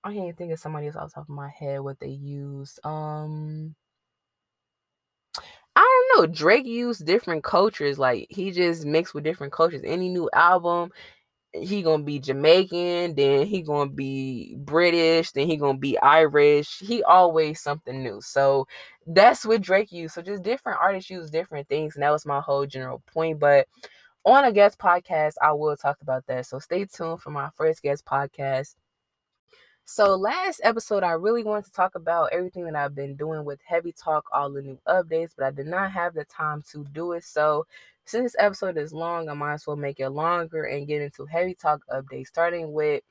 I 0.04 0.10
can't 0.10 0.24
even 0.24 0.36
think 0.36 0.52
of 0.52 0.60
somebody 0.60 0.86
else 0.86 0.96
off 0.96 1.10
the 1.10 1.14
top 1.16 1.24
of 1.24 1.34
my 1.34 1.48
head 1.48 1.80
what 1.80 1.98
they 2.00 2.08
used. 2.08 2.78
Um 2.84 3.74
I 5.76 5.80
don't 6.14 6.22
know. 6.30 6.34
Drake 6.34 6.66
used 6.66 7.04
different 7.06 7.44
cultures. 7.44 7.98
Like 7.98 8.28
he 8.30 8.50
just 8.50 8.86
mixed 8.86 9.14
with 9.14 9.24
different 9.24 9.52
cultures. 9.52 9.82
Any 9.84 10.08
new 10.08 10.30
album, 10.32 10.90
he 11.62 11.82
gonna 11.82 12.02
be 12.02 12.18
Jamaican, 12.18 13.14
then 13.14 13.46
he 13.46 13.62
gonna 13.62 13.90
be 13.90 14.56
British, 14.58 15.32
then 15.32 15.46
he 15.46 15.56
gonna 15.56 15.78
be 15.78 15.98
Irish. 15.98 16.78
He 16.78 17.02
always 17.02 17.60
something 17.60 18.02
new. 18.02 18.20
So 18.20 18.66
that's 19.06 19.44
what 19.46 19.62
Drake 19.62 19.92
used. 19.92 20.14
So 20.14 20.22
just 20.22 20.42
different 20.42 20.80
artists 20.80 21.10
use 21.10 21.30
different 21.30 21.68
things, 21.68 21.94
and 21.94 22.02
that 22.02 22.10
was 22.10 22.26
my 22.26 22.40
whole 22.40 22.66
general 22.66 23.02
point. 23.12 23.38
But 23.40 23.68
on 24.24 24.44
a 24.44 24.52
guest 24.52 24.78
podcast, 24.78 25.34
I 25.40 25.52
will 25.52 25.76
talk 25.76 25.98
about 26.02 26.26
that. 26.26 26.46
So 26.46 26.58
stay 26.58 26.84
tuned 26.84 27.20
for 27.20 27.30
my 27.30 27.50
first 27.56 27.82
guest 27.82 28.04
podcast. 28.04 28.74
So 29.88 30.16
last 30.16 30.60
episode, 30.64 31.04
I 31.04 31.12
really 31.12 31.44
wanted 31.44 31.66
to 31.66 31.72
talk 31.72 31.94
about 31.94 32.32
everything 32.32 32.64
that 32.64 32.74
I've 32.74 32.96
been 32.96 33.14
doing 33.14 33.44
with 33.44 33.60
Heavy 33.64 33.92
Talk, 33.92 34.24
all 34.32 34.50
the 34.50 34.60
new 34.60 34.80
updates, 34.88 35.30
but 35.36 35.46
I 35.46 35.52
did 35.52 35.68
not 35.68 35.92
have 35.92 36.12
the 36.12 36.24
time 36.24 36.64
to 36.72 36.84
do 36.92 37.12
it. 37.12 37.22
So 37.22 37.66
since 38.06 38.32
this 38.32 38.36
episode 38.38 38.78
is 38.78 38.92
long, 38.92 39.28
I 39.28 39.34
might 39.34 39.54
as 39.54 39.66
well 39.66 39.76
make 39.76 40.00
it 40.00 40.10
longer 40.10 40.64
and 40.64 40.86
get 40.86 41.02
into 41.02 41.26
Heavy 41.26 41.54
Talk 41.54 41.82
updates, 41.92 42.28
starting 42.28 42.72
with 42.72 43.02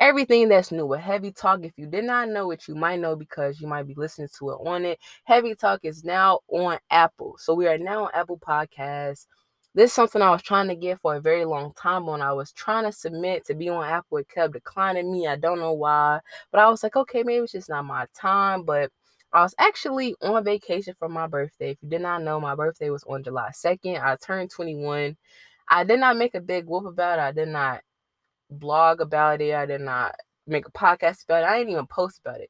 everything 0.00 0.48
that's 0.48 0.72
new 0.72 0.86
with 0.86 1.00
Heavy 1.00 1.30
Talk. 1.30 1.64
If 1.64 1.78
you 1.78 1.86
did 1.86 2.04
not 2.04 2.28
know 2.28 2.50
it, 2.50 2.66
you 2.68 2.74
might 2.74 3.00
know 3.00 3.16
because 3.16 3.60
you 3.60 3.66
might 3.66 3.86
be 3.86 3.94
listening 3.94 4.28
to 4.38 4.50
it 4.50 4.58
on 4.66 4.84
it. 4.84 4.98
Heavy 5.24 5.54
Talk 5.54 5.80
is 5.84 6.04
now 6.04 6.40
on 6.48 6.78
Apple. 6.90 7.36
So 7.38 7.54
we 7.54 7.68
are 7.68 7.78
now 7.78 8.04
on 8.04 8.10
Apple 8.12 8.38
Podcasts. 8.38 9.26
This 9.74 9.90
is 9.90 9.94
something 9.94 10.22
I 10.22 10.30
was 10.30 10.42
trying 10.42 10.68
to 10.68 10.74
get 10.74 10.98
for 11.00 11.16
a 11.16 11.20
very 11.20 11.44
long 11.44 11.72
time 11.74 12.06
when 12.06 12.22
I 12.22 12.32
was 12.32 12.50
trying 12.52 12.84
to 12.84 12.92
submit 12.92 13.44
to 13.46 13.54
be 13.54 13.68
on 13.68 13.84
Apple. 13.84 14.18
It 14.18 14.28
kept 14.28 14.54
declining 14.54 15.12
me. 15.12 15.26
I 15.26 15.36
don't 15.36 15.58
know 15.58 15.74
why. 15.74 16.20
But 16.50 16.60
I 16.60 16.70
was 16.70 16.82
like, 16.82 16.96
okay, 16.96 17.22
maybe 17.22 17.44
it's 17.44 17.52
just 17.52 17.68
not 17.68 17.84
my 17.84 18.06
time. 18.14 18.62
But 18.64 18.90
I 19.36 19.42
was 19.42 19.54
actually 19.58 20.16
on 20.22 20.44
vacation 20.44 20.94
for 20.98 21.10
my 21.10 21.26
birthday. 21.26 21.72
If 21.72 21.78
you 21.82 21.90
did 21.90 22.00
not 22.00 22.22
know, 22.22 22.40
my 22.40 22.54
birthday 22.54 22.88
was 22.88 23.04
on 23.04 23.22
July 23.22 23.50
2nd. 23.50 24.02
I 24.02 24.16
turned 24.16 24.50
21. 24.50 25.14
I 25.68 25.84
did 25.84 26.00
not 26.00 26.16
make 26.16 26.34
a 26.34 26.40
big 26.40 26.64
whoop 26.64 26.86
about 26.86 27.18
it. 27.18 27.22
I 27.22 27.32
did 27.32 27.48
not 27.48 27.82
blog 28.50 29.02
about 29.02 29.42
it. 29.42 29.54
I 29.54 29.66
did 29.66 29.82
not 29.82 30.14
make 30.46 30.66
a 30.66 30.70
podcast 30.70 31.24
about 31.24 31.42
it. 31.42 31.50
I 31.50 31.58
didn't 31.58 31.74
even 31.74 31.86
post 31.86 32.20
about 32.24 32.40
it. 32.40 32.48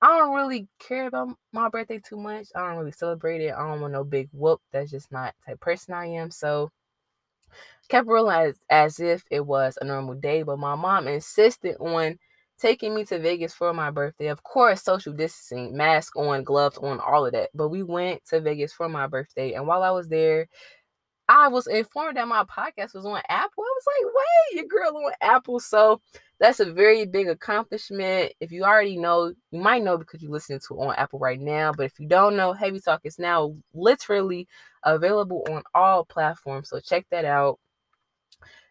I 0.00 0.18
don't 0.18 0.34
really 0.34 0.66
care 0.78 1.08
about 1.08 1.36
my 1.52 1.68
birthday 1.68 2.00
too 2.00 2.16
much. 2.16 2.46
I 2.56 2.68
don't 2.68 2.78
really 2.78 2.92
celebrate 2.92 3.42
it. 3.42 3.52
I 3.52 3.58
don't 3.58 3.82
want 3.82 3.92
no 3.92 4.02
big 4.02 4.30
whoop. 4.32 4.62
That's 4.72 4.90
just 4.90 5.12
not 5.12 5.34
type 5.44 5.60
person 5.60 5.92
I 5.92 6.06
am. 6.06 6.30
So 6.30 6.70
kept 7.90 8.08
rolling 8.08 8.34
as, 8.34 8.56
as 8.70 8.98
if 8.98 9.24
it 9.30 9.44
was 9.44 9.76
a 9.78 9.84
normal 9.84 10.14
day. 10.14 10.42
But 10.42 10.58
my 10.58 10.74
mom 10.74 11.06
insisted 11.06 11.76
on 11.80 12.18
taking 12.64 12.94
me 12.94 13.04
to 13.04 13.18
Vegas 13.18 13.52
for 13.52 13.74
my 13.74 13.90
birthday. 13.90 14.28
Of 14.28 14.42
course, 14.42 14.82
social 14.82 15.12
distancing, 15.12 15.76
mask 15.76 16.16
on, 16.16 16.44
gloves 16.44 16.78
on, 16.78 16.98
all 16.98 17.26
of 17.26 17.32
that. 17.32 17.50
But 17.52 17.68
we 17.68 17.82
went 17.82 18.24
to 18.30 18.40
Vegas 18.40 18.72
for 18.72 18.88
my 18.88 19.06
birthday. 19.06 19.52
And 19.52 19.66
while 19.66 19.82
I 19.82 19.90
was 19.90 20.08
there, 20.08 20.48
I 21.28 21.48
was 21.48 21.66
informed 21.66 22.16
that 22.16 22.26
my 22.26 22.44
podcast 22.44 22.94
was 22.94 23.04
on 23.04 23.20
Apple. 23.28 23.64
I 23.64 23.74
was 23.76 23.84
like, 23.86 24.14
wait, 24.14 24.56
your 24.56 24.66
girl 24.66 24.96
on 24.96 25.12
Apple. 25.20 25.60
So 25.60 26.00
that's 26.40 26.58
a 26.58 26.72
very 26.72 27.04
big 27.04 27.28
accomplishment. 27.28 28.32
If 28.40 28.50
you 28.50 28.64
already 28.64 28.96
know, 28.96 29.34
you 29.50 29.60
might 29.60 29.82
know 29.82 29.98
because 29.98 30.22
you're 30.22 30.32
listening 30.32 30.60
to 30.66 30.80
on 30.80 30.94
Apple 30.94 31.18
right 31.18 31.40
now. 31.40 31.70
But 31.76 31.84
if 31.84 32.00
you 32.00 32.08
don't 32.08 32.34
know, 32.34 32.54
Heavy 32.54 32.80
Talk 32.80 33.02
is 33.04 33.18
now 33.18 33.54
literally 33.74 34.48
available 34.84 35.44
on 35.50 35.64
all 35.74 36.06
platforms. 36.06 36.70
So 36.70 36.80
check 36.80 37.04
that 37.10 37.26
out. 37.26 37.58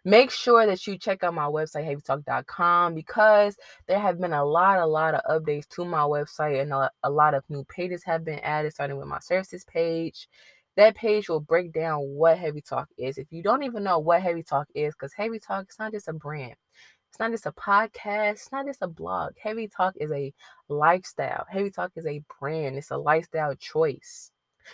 Make 0.06 0.32
sure 0.32 0.66
that 0.66 0.86
you 0.86 0.98
check 0.98 1.24
out 1.24 1.34
my 1.34 1.46
website, 1.46 1.88
heavytalk.com, 1.88 2.94
because 2.94 3.56
there 3.88 4.00
have 4.00 4.20
been 4.20 4.34
a 4.34 4.44
lot, 4.44 4.80
a 4.80 4.86
lot 4.86 5.14
of 5.14 5.22
updates 5.42 5.68
to 5.70 5.86
my 5.86 6.02
website 6.02 6.62
and 6.62 6.74
a, 6.74 6.92
a 7.04 7.10
lot 7.10 7.34
of 7.34 7.44
new 7.50 7.64
pages 7.66 8.04
have 8.04 8.26
been 8.26 8.40
added, 8.40 8.74
starting 8.74 8.98
with 8.98 9.08
my 9.08 9.20
services 9.20 9.64
page. 9.64 10.28
That 10.76 10.96
page 10.96 11.30
will 11.30 11.40
break 11.40 11.72
down 11.72 12.00
what 12.02 12.38
Heavy 12.38 12.60
Talk 12.62 12.90
is. 12.98 13.18
If 13.18 13.28
you 13.32 13.42
don't 13.44 13.64
even 13.64 13.84
know 13.84 14.00
what 14.00 14.22
Heavy 14.22 14.44
Talk 14.44 14.68
is, 14.76 14.94
because 14.94 15.14
Heavy 15.14 15.40
Talk 15.40 15.68
is 15.70 15.80
not 15.80 15.94
just 15.94 16.10
a 16.10 16.14
brand, 16.14 16.56
it's 17.10 17.20
not 17.20 17.32
just 17.32 17.46
a 17.46 17.54
podcast, 17.54 18.32
it's 18.32 18.52
not 18.52 18.66
just 18.66 18.82
a 18.82 18.88
blog. 18.88 19.34
Heavy 19.42 19.70
Talk 19.70 19.94
is 19.98 20.12
a 20.12 20.34
lifestyle. 20.68 21.46
Heavy 21.50 21.70
Talk 21.70 21.92
is 21.96 22.06
a 22.08 22.22
brand, 22.40 22.76
it's 22.76 22.92
a 22.92 22.98
lifestyle 22.98 23.56
choice. 23.56 24.32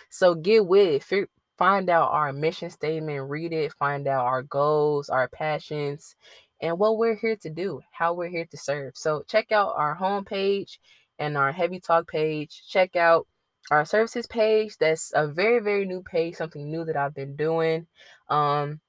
So 0.08 0.34
get 0.34 0.66
with 0.66 1.12
it 1.12 1.28
find 1.60 1.90
out 1.90 2.10
our 2.10 2.32
mission 2.32 2.70
statement, 2.70 3.28
read 3.28 3.52
it, 3.52 3.70
find 3.74 4.08
out 4.08 4.24
our 4.24 4.42
goals, 4.42 5.10
our 5.10 5.28
passions, 5.28 6.16
and 6.62 6.78
what 6.78 6.96
we're 6.96 7.16
here 7.16 7.36
to 7.36 7.50
do, 7.50 7.82
how 7.92 8.14
we're 8.14 8.30
here 8.30 8.46
to 8.46 8.56
serve. 8.56 8.96
So 8.96 9.24
check 9.28 9.52
out 9.52 9.74
our 9.76 9.94
homepage 9.94 10.78
and 11.18 11.36
our 11.36 11.52
heavy 11.52 11.78
talk 11.78 12.08
page. 12.08 12.62
Check 12.66 12.96
out 12.96 13.26
our 13.70 13.84
services 13.84 14.26
page. 14.26 14.78
That's 14.78 15.12
a 15.14 15.26
very, 15.26 15.60
very 15.60 15.84
new 15.84 16.02
page, 16.02 16.36
something 16.36 16.70
new 16.70 16.82
that 16.86 16.96
I've 16.96 17.14
been 17.14 17.36
doing. 17.36 17.86
Um, 18.30 18.80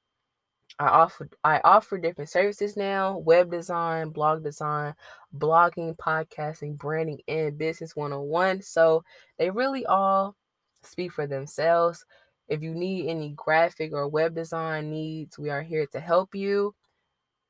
I 0.80 0.88
offer 0.88 1.30
I 1.44 1.60
offer 1.66 1.98
different 1.98 2.30
services 2.30 2.78
now: 2.78 3.18
web 3.18 3.52
design, 3.52 4.12
blog 4.12 4.46
design, 4.46 4.96
blogging, 5.38 5.98
podcasting, 5.98 6.78
branding, 6.78 7.20
and 7.28 7.58
business 7.58 7.98
101. 7.98 8.62
So 8.62 9.04
they 9.38 9.50
really 9.50 9.86
all 9.86 10.38
speak 10.84 11.12
for 11.12 11.28
themselves. 11.28 12.06
If 12.52 12.62
you 12.62 12.76
need 12.76 13.10
any 13.10 13.30
graphic 13.30 13.94
or 13.94 14.10
web 14.10 14.36
design 14.36 14.92
needs, 14.92 15.40
we 15.40 15.50
are 15.50 15.62
here 15.62 15.88
to 15.94 16.02
help 16.02 16.36
you. 16.36 16.76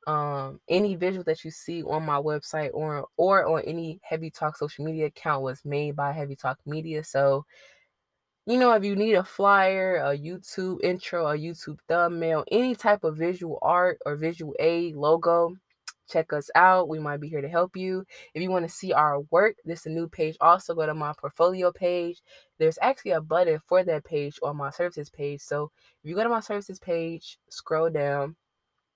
Um, 0.06 0.60
any 0.70 0.96
visual 0.96 1.24
that 1.24 1.44
you 1.44 1.50
see 1.50 1.82
on 1.82 2.06
my 2.06 2.18
website 2.18 2.70
or 2.74 3.08
or 3.18 3.48
on 3.48 3.64
any 3.64 4.00
Heavy 4.04 4.30
Talk 4.30 4.58
social 4.58 4.86
media 4.86 5.08
account 5.08 5.42
was 5.42 5.66
made 5.66 5.96
by 5.96 6.12
Heavy 6.12 6.36
Talk 6.36 6.60
Media. 6.68 7.04
So, 7.04 7.46
you 8.46 8.60
know, 8.60 8.74
if 8.74 8.84
you 8.84 8.96
need 8.96 9.14
a 9.14 9.24
flyer, 9.24 9.98
a 9.98 10.16
YouTube 10.16 10.84
intro, 10.84 11.26
a 11.28 11.36
YouTube 11.36 11.80
thumbnail, 11.88 12.44
any 12.52 12.76
type 12.76 13.04
of 13.04 13.18
visual 13.18 13.58
art 13.64 13.98
or 14.06 14.16
visual 14.16 14.56
aid 14.60 14.96
logo, 14.96 15.56
check 16.12 16.34
us 16.34 16.50
out. 16.56 16.90
We 16.90 17.00
might 17.00 17.22
be 17.22 17.30
here 17.30 17.42
to 17.42 17.50
help 17.50 17.76
you. 17.76 18.06
If 18.34 18.42
you 18.42 18.52
want 18.52 18.66
to 18.68 18.74
see 18.74 18.94
our 18.94 19.22
work, 19.32 19.56
this 19.66 19.82
is 19.82 19.86
a 19.88 19.90
new 19.90 20.08
page. 20.08 20.38
Also, 20.42 20.76
go 20.76 20.86
to 20.86 20.94
my 20.94 21.14
portfolio 21.18 21.72
page. 21.72 22.22
There's 22.60 22.80
actually 22.82 23.12
a 23.12 23.22
button 23.22 23.60
for 23.68 23.84
that 23.84 24.04
page 24.04 24.40
on 24.44 24.58
my 24.58 24.70
services 24.70 25.10
page. 25.10 25.42
So 25.42 25.72
if 26.04 26.10
you 26.10 26.16
go 26.16 26.24
to 26.24 26.30
my 26.30 26.42
services 26.42 26.80
page, 26.80 27.38
scroll 27.50 27.90
down, 27.90 28.36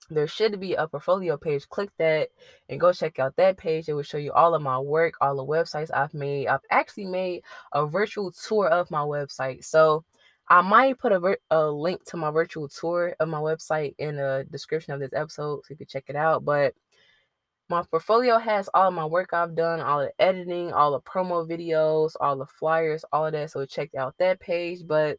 there 0.09 0.27
should 0.27 0.59
be 0.59 0.75
a 0.75 0.87
portfolio 0.87 1.35
page. 1.37 1.67
Click 1.69 1.89
that 1.97 2.29
and 2.69 2.79
go 2.79 2.93
check 2.93 3.17
out 3.19 3.35
that 3.37 3.57
page. 3.57 3.89
It 3.89 3.93
will 3.93 4.03
show 4.03 4.17
you 4.17 4.31
all 4.33 4.53
of 4.53 4.61
my 4.61 4.77
work, 4.77 5.15
all 5.19 5.35
the 5.35 5.45
websites 5.45 5.89
I've 5.93 6.13
made. 6.13 6.47
I've 6.47 6.59
actually 6.69 7.05
made 7.05 7.43
a 7.71 7.87
virtual 7.87 8.31
tour 8.31 8.67
of 8.67 8.91
my 8.91 8.99
website. 9.01 9.65
So 9.65 10.03
I 10.47 10.61
might 10.61 10.99
put 10.99 11.11
a, 11.11 11.37
a 11.49 11.71
link 11.71 12.03
to 12.05 12.17
my 12.17 12.29
virtual 12.29 12.67
tour 12.67 13.15
of 13.19 13.29
my 13.29 13.39
website 13.39 13.95
in 13.97 14.17
the 14.17 14.45
description 14.51 14.93
of 14.93 14.99
this 14.99 15.13
episode 15.13 15.61
so 15.65 15.71
you 15.71 15.77
can 15.77 15.87
check 15.87 16.05
it 16.07 16.15
out. 16.15 16.45
But 16.45 16.75
my 17.69 17.83
portfolio 17.89 18.37
has 18.37 18.69
all 18.73 18.91
my 18.91 19.05
work 19.05 19.33
I've 19.33 19.55
done, 19.55 19.81
all 19.81 19.99
the 19.99 20.11
editing, 20.19 20.71
all 20.71 20.91
the 20.91 21.01
promo 21.01 21.47
videos, 21.47 22.11
all 22.19 22.37
the 22.37 22.45
flyers, 22.45 23.03
all 23.11 23.25
of 23.25 23.33
that. 23.33 23.51
So 23.51 23.65
check 23.65 23.95
out 23.95 24.15
that 24.19 24.39
page. 24.39 24.81
But 24.85 25.17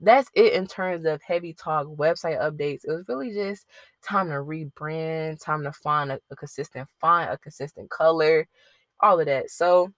that's 0.00 0.30
it 0.34 0.52
in 0.52 0.66
terms 0.66 1.04
of 1.04 1.20
heavy 1.22 1.52
talk 1.52 1.86
website 1.86 2.40
updates. 2.40 2.84
It 2.84 2.92
was 2.92 3.04
really 3.08 3.32
just 3.32 3.66
time 4.02 4.28
to 4.28 4.34
rebrand, 4.34 5.42
time 5.42 5.64
to 5.64 5.72
find 5.72 6.12
a, 6.12 6.20
a 6.30 6.36
consistent 6.36 6.88
font, 7.00 7.32
a 7.32 7.38
consistent 7.38 7.90
color, 7.90 8.46
all 9.00 9.18
of 9.18 9.26
that. 9.26 9.50
So 9.50 9.92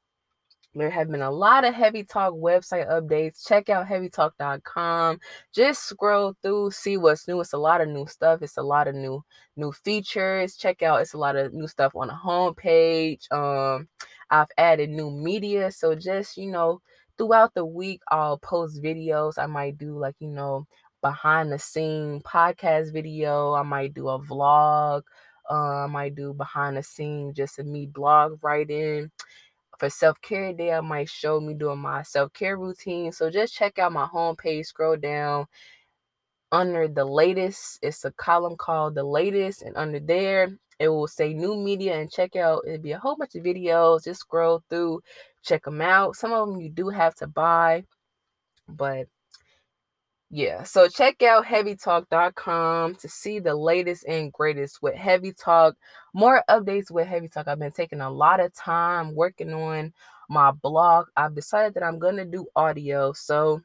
there 0.74 0.90
have 0.90 1.10
been 1.10 1.22
a 1.22 1.30
lot 1.30 1.64
of 1.64 1.74
Heavy 1.74 2.04
Talk 2.04 2.32
website 2.34 2.88
updates. 2.88 3.46
Check 3.46 3.68
out 3.68 3.86
heavytalk.com. 3.86 5.18
Just 5.52 5.84
scroll 5.84 6.34
through, 6.42 6.70
see 6.70 6.96
what's 6.96 7.26
new. 7.26 7.40
It's 7.40 7.54
a 7.54 7.58
lot 7.58 7.80
of 7.80 7.88
new 7.88 8.06
stuff. 8.06 8.40
It's 8.42 8.56
a 8.56 8.62
lot 8.62 8.86
of 8.86 8.94
new 8.94 9.24
new 9.56 9.72
features. 9.72 10.56
Check 10.56 10.82
out 10.82 11.00
it's 11.00 11.14
a 11.14 11.18
lot 11.18 11.34
of 11.36 11.52
new 11.52 11.66
stuff 11.66 11.96
on 11.96 12.08
the 12.08 12.14
homepage. 12.14 13.30
Um 13.32 13.88
I've 14.30 14.48
added 14.58 14.90
new 14.90 15.10
media, 15.10 15.72
so 15.72 15.96
just, 15.96 16.36
you 16.36 16.50
know, 16.52 16.80
throughout 17.18 17.52
the 17.54 17.64
week 17.64 18.00
I'll 18.08 18.38
post 18.38 18.80
videos. 18.80 19.38
I 19.38 19.46
might 19.46 19.76
do 19.76 19.98
like, 19.98 20.14
you 20.20 20.28
know, 20.28 20.66
behind 21.02 21.50
the 21.50 21.58
scene 21.58 22.20
podcast 22.24 22.92
video. 22.92 23.54
I 23.54 23.62
might 23.62 23.92
do 23.94 24.08
a 24.08 24.20
vlog. 24.20 25.02
Uh, 25.50 25.84
I 25.84 25.86
might 25.88 26.14
do 26.14 26.32
behind 26.32 26.76
the 26.76 26.82
scene 26.84 27.34
just 27.34 27.58
a 27.58 27.64
me 27.64 27.86
blog 27.86 28.38
writing 28.44 29.10
for 29.80 29.90
self 29.90 30.20
care 30.20 30.52
day, 30.52 30.72
I 30.72 30.80
might 30.82 31.08
show 31.08 31.40
me 31.40 31.54
doing 31.54 31.78
my 31.80 32.02
self 32.02 32.32
care 32.34 32.56
routine. 32.56 33.12
So 33.12 33.30
just 33.30 33.54
check 33.54 33.78
out 33.78 33.92
my 33.92 34.06
homepage, 34.06 34.66
scroll 34.66 34.96
down 34.96 35.46
under 36.52 36.86
the 36.86 37.04
latest. 37.04 37.78
It's 37.82 38.04
a 38.04 38.12
column 38.12 38.56
called 38.56 38.94
the 38.94 39.04
latest, 39.04 39.62
and 39.62 39.76
under 39.76 39.98
there, 39.98 40.50
it 40.78 40.88
will 40.88 41.08
say 41.08 41.32
new 41.32 41.56
media 41.56 41.98
and 41.98 42.12
check 42.12 42.36
out. 42.36 42.62
It'll 42.66 42.78
be 42.82 42.92
a 42.92 42.98
whole 42.98 43.16
bunch 43.16 43.34
of 43.34 43.42
videos. 43.42 44.04
Just 44.04 44.20
scroll 44.20 44.62
through, 44.68 45.00
check 45.42 45.64
them 45.64 45.80
out. 45.80 46.14
Some 46.16 46.32
of 46.32 46.48
them 46.48 46.60
you 46.60 46.70
do 46.70 46.90
have 46.90 47.14
to 47.16 47.26
buy, 47.26 47.84
but 48.68 49.08
yeah, 50.32 50.62
so 50.62 50.86
check 50.88 51.22
out 51.24 51.44
heavytalk.com 51.44 52.94
to 52.94 53.08
see 53.08 53.40
the 53.40 53.54
latest 53.56 54.04
and 54.04 54.32
greatest 54.32 54.80
with 54.80 54.94
Heavy 54.94 55.32
Talk. 55.32 55.74
More 56.14 56.44
updates 56.48 56.88
with 56.88 57.08
Heavy 57.08 57.28
Talk. 57.28 57.48
I've 57.48 57.58
been 57.58 57.72
taking 57.72 58.00
a 58.00 58.10
lot 58.10 58.38
of 58.38 58.54
time 58.54 59.16
working 59.16 59.52
on 59.52 59.92
my 60.28 60.52
blog. 60.52 61.06
I've 61.16 61.34
decided 61.34 61.74
that 61.74 61.82
I'm 61.82 61.98
going 61.98 62.16
to 62.16 62.24
do 62.24 62.46
audio. 62.54 63.12
So 63.12 63.60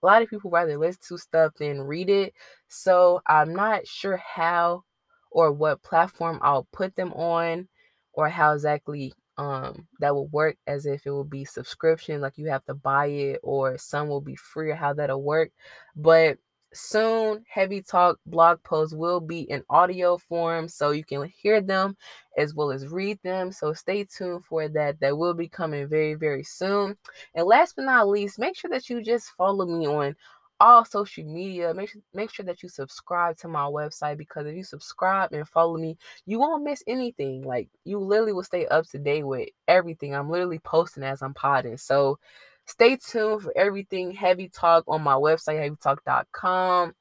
a 0.00 0.06
lot 0.06 0.22
of 0.22 0.30
people 0.30 0.50
rather 0.50 0.78
listen 0.78 1.00
to 1.08 1.18
stuff 1.18 1.54
than 1.58 1.80
read 1.80 2.08
it. 2.08 2.34
So 2.68 3.20
I'm 3.26 3.52
not 3.52 3.84
sure 3.84 4.16
how 4.18 4.84
or 5.32 5.50
what 5.50 5.82
platform 5.82 6.38
I'll 6.40 6.68
put 6.72 6.94
them 6.94 7.12
on 7.14 7.66
or 8.12 8.28
how 8.28 8.52
exactly 8.52 9.12
um 9.36 9.86
that 10.00 10.14
will 10.14 10.28
work 10.28 10.56
as 10.66 10.86
if 10.86 11.06
it 11.06 11.10
will 11.10 11.24
be 11.24 11.44
subscription 11.44 12.20
like 12.20 12.38
you 12.38 12.46
have 12.46 12.64
to 12.64 12.74
buy 12.74 13.06
it 13.06 13.40
or 13.42 13.76
some 13.78 14.08
will 14.08 14.20
be 14.20 14.36
free 14.36 14.70
or 14.70 14.74
how 14.74 14.92
that'll 14.92 15.22
work. 15.22 15.50
But 15.96 16.38
soon 16.72 17.44
heavy 17.48 17.80
talk 17.80 18.18
blog 18.26 18.60
posts 18.64 18.94
will 18.94 19.20
be 19.20 19.42
in 19.42 19.62
audio 19.70 20.18
form 20.18 20.68
so 20.68 20.90
you 20.90 21.04
can 21.04 21.24
hear 21.28 21.60
them 21.60 21.96
as 22.36 22.54
well 22.54 22.72
as 22.72 22.88
read 22.88 23.18
them. 23.22 23.52
So 23.52 23.72
stay 23.72 24.04
tuned 24.04 24.44
for 24.44 24.68
that. 24.68 24.98
That 25.00 25.16
will 25.16 25.34
be 25.34 25.48
coming 25.48 25.88
very 25.88 26.14
very 26.14 26.44
soon. 26.44 26.96
And 27.34 27.46
last 27.46 27.76
but 27.76 27.84
not 27.86 28.08
least 28.08 28.38
make 28.38 28.56
sure 28.56 28.70
that 28.70 28.88
you 28.90 29.02
just 29.02 29.30
follow 29.30 29.66
me 29.66 29.86
on 29.86 30.16
all 30.60 30.84
social 30.84 31.24
media. 31.24 31.74
Make 31.74 31.90
sure, 31.90 32.02
make 32.12 32.32
sure 32.32 32.44
that 32.46 32.62
you 32.62 32.68
subscribe 32.68 33.36
to 33.38 33.48
my 33.48 33.64
website 33.64 34.16
because 34.18 34.46
if 34.46 34.56
you 34.56 34.64
subscribe 34.64 35.32
and 35.32 35.48
follow 35.48 35.76
me, 35.76 35.96
you 36.26 36.38
won't 36.38 36.64
miss 36.64 36.82
anything. 36.86 37.42
Like 37.42 37.68
you 37.84 37.98
literally 37.98 38.32
will 38.32 38.42
stay 38.42 38.66
up 38.66 38.86
to 38.88 38.98
date 38.98 39.24
with 39.24 39.48
everything. 39.68 40.14
I'm 40.14 40.30
literally 40.30 40.60
posting 40.60 41.02
as 41.02 41.22
I'm 41.22 41.34
podding. 41.34 41.76
So 41.76 42.18
stay 42.66 42.96
tuned 42.96 43.42
for 43.42 43.52
everything 43.56 44.12
heavy 44.12 44.48
talk 44.48 44.84
on 44.86 45.02
my 45.02 45.14
website, 45.14 45.58
heavytalk.com. 45.58 46.94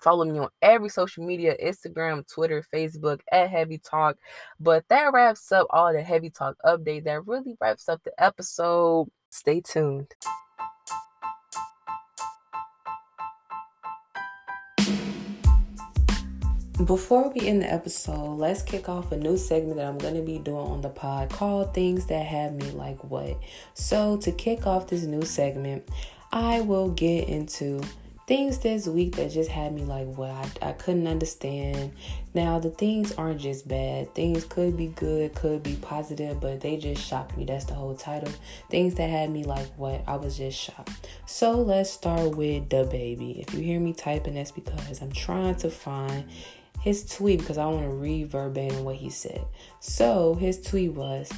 Follow 0.00 0.24
me 0.24 0.38
on 0.38 0.48
every 0.60 0.88
social 0.88 1.24
media 1.24 1.56
Instagram, 1.62 2.28
Twitter, 2.30 2.64
Facebook 2.72 3.20
at 3.32 3.48
Heavy 3.48 3.78
Talk. 3.78 4.16
But 4.60 4.84
that 4.88 5.12
wraps 5.12 5.50
up 5.52 5.66
all 5.70 5.92
the 5.92 6.02
Heavy 6.02 6.30
Talk 6.30 6.56
update. 6.64 7.04
That 7.04 7.26
really 7.26 7.56
wraps 7.60 7.88
up 7.88 8.02
the 8.04 8.12
episode. 8.22 9.08
Stay 9.30 9.60
tuned. 9.60 10.12
Before 16.82 17.30
we 17.30 17.46
end 17.46 17.62
the 17.62 17.72
episode, 17.72 18.34
let's 18.34 18.60
kick 18.60 18.88
off 18.88 19.12
a 19.12 19.16
new 19.16 19.36
segment 19.36 19.76
that 19.76 19.86
I'm 19.86 19.96
going 19.96 20.16
to 20.16 20.22
be 20.22 20.38
doing 20.38 20.66
on 20.66 20.80
the 20.80 20.88
pod 20.88 21.30
called 21.30 21.72
Things 21.72 22.06
That 22.06 22.26
Have 22.26 22.52
Me 22.52 22.68
Like 22.72 22.98
What. 23.04 23.38
So, 23.74 24.16
to 24.16 24.32
kick 24.32 24.66
off 24.66 24.88
this 24.88 25.04
new 25.04 25.22
segment, 25.22 25.88
I 26.32 26.62
will 26.62 26.90
get 26.90 27.28
into 27.28 27.80
things 28.26 28.58
this 28.58 28.88
week 28.88 29.14
that 29.16 29.30
just 29.30 29.50
had 29.50 29.72
me 29.72 29.84
like 29.84 30.08
what 30.16 30.30
I, 30.30 30.70
I 30.70 30.72
couldn't 30.72 31.06
understand. 31.06 31.92
Now, 32.34 32.58
the 32.58 32.70
things 32.70 33.12
aren't 33.12 33.40
just 33.40 33.68
bad, 33.68 34.12
things 34.16 34.44
could 34.44 34.76
be 34.76 34.88
good, 34.88 35.32
could 35.36 35.62
be 35.62 35.76
positive, 35.76 36.40
but 36.40 36.60
they 36.60 36.76
just 36.76 37.06
shocked 37.06 37.36
me. 37.36 37.44
That's 37.44 37.66
the 37.66 37.74
whole 37.74 37.94
title. 37.94 38.32
Things 38.68 38.96
that 38.96 39.08
had 39.08 39.30
me 39.30 39.44
like 39.44 39.68
what 39.76 40.02
I 40.08 40.16
was 40.16 40.38
just 40.38 40.58
shocked. 40.58 41.08
So, 41.24 41.52
let's 41.52 41.90
start 41.90 42.36
with 42.36 42.68
DaBaby. 42.68 43.40
If 43.40 43.54
you 43.54 43.60
hear 43.60 43.78
me 43.78 43.92
typing, 43.92 44.34
that's 44.34 44.50
because 44.50 45.00
I'm 45.00 45.12
trying 45.12 45.54
to 45.56 45.70
find 45.70 46.24
his 46.84 47.02
tweet 47.06 47.38
because 47.38 47.56
I 47.56 47.64
want 47.64 47.84
to 47.84 47.88
read 47.88 48.28
verbatim 48.28 48.84
what 48.84 48.96
he 48.96 49.08
said. 49.08 49.42
So 49.80 50.34
his 50.34 50.60
tweet 50.60 50.92
was, 50.92 51.32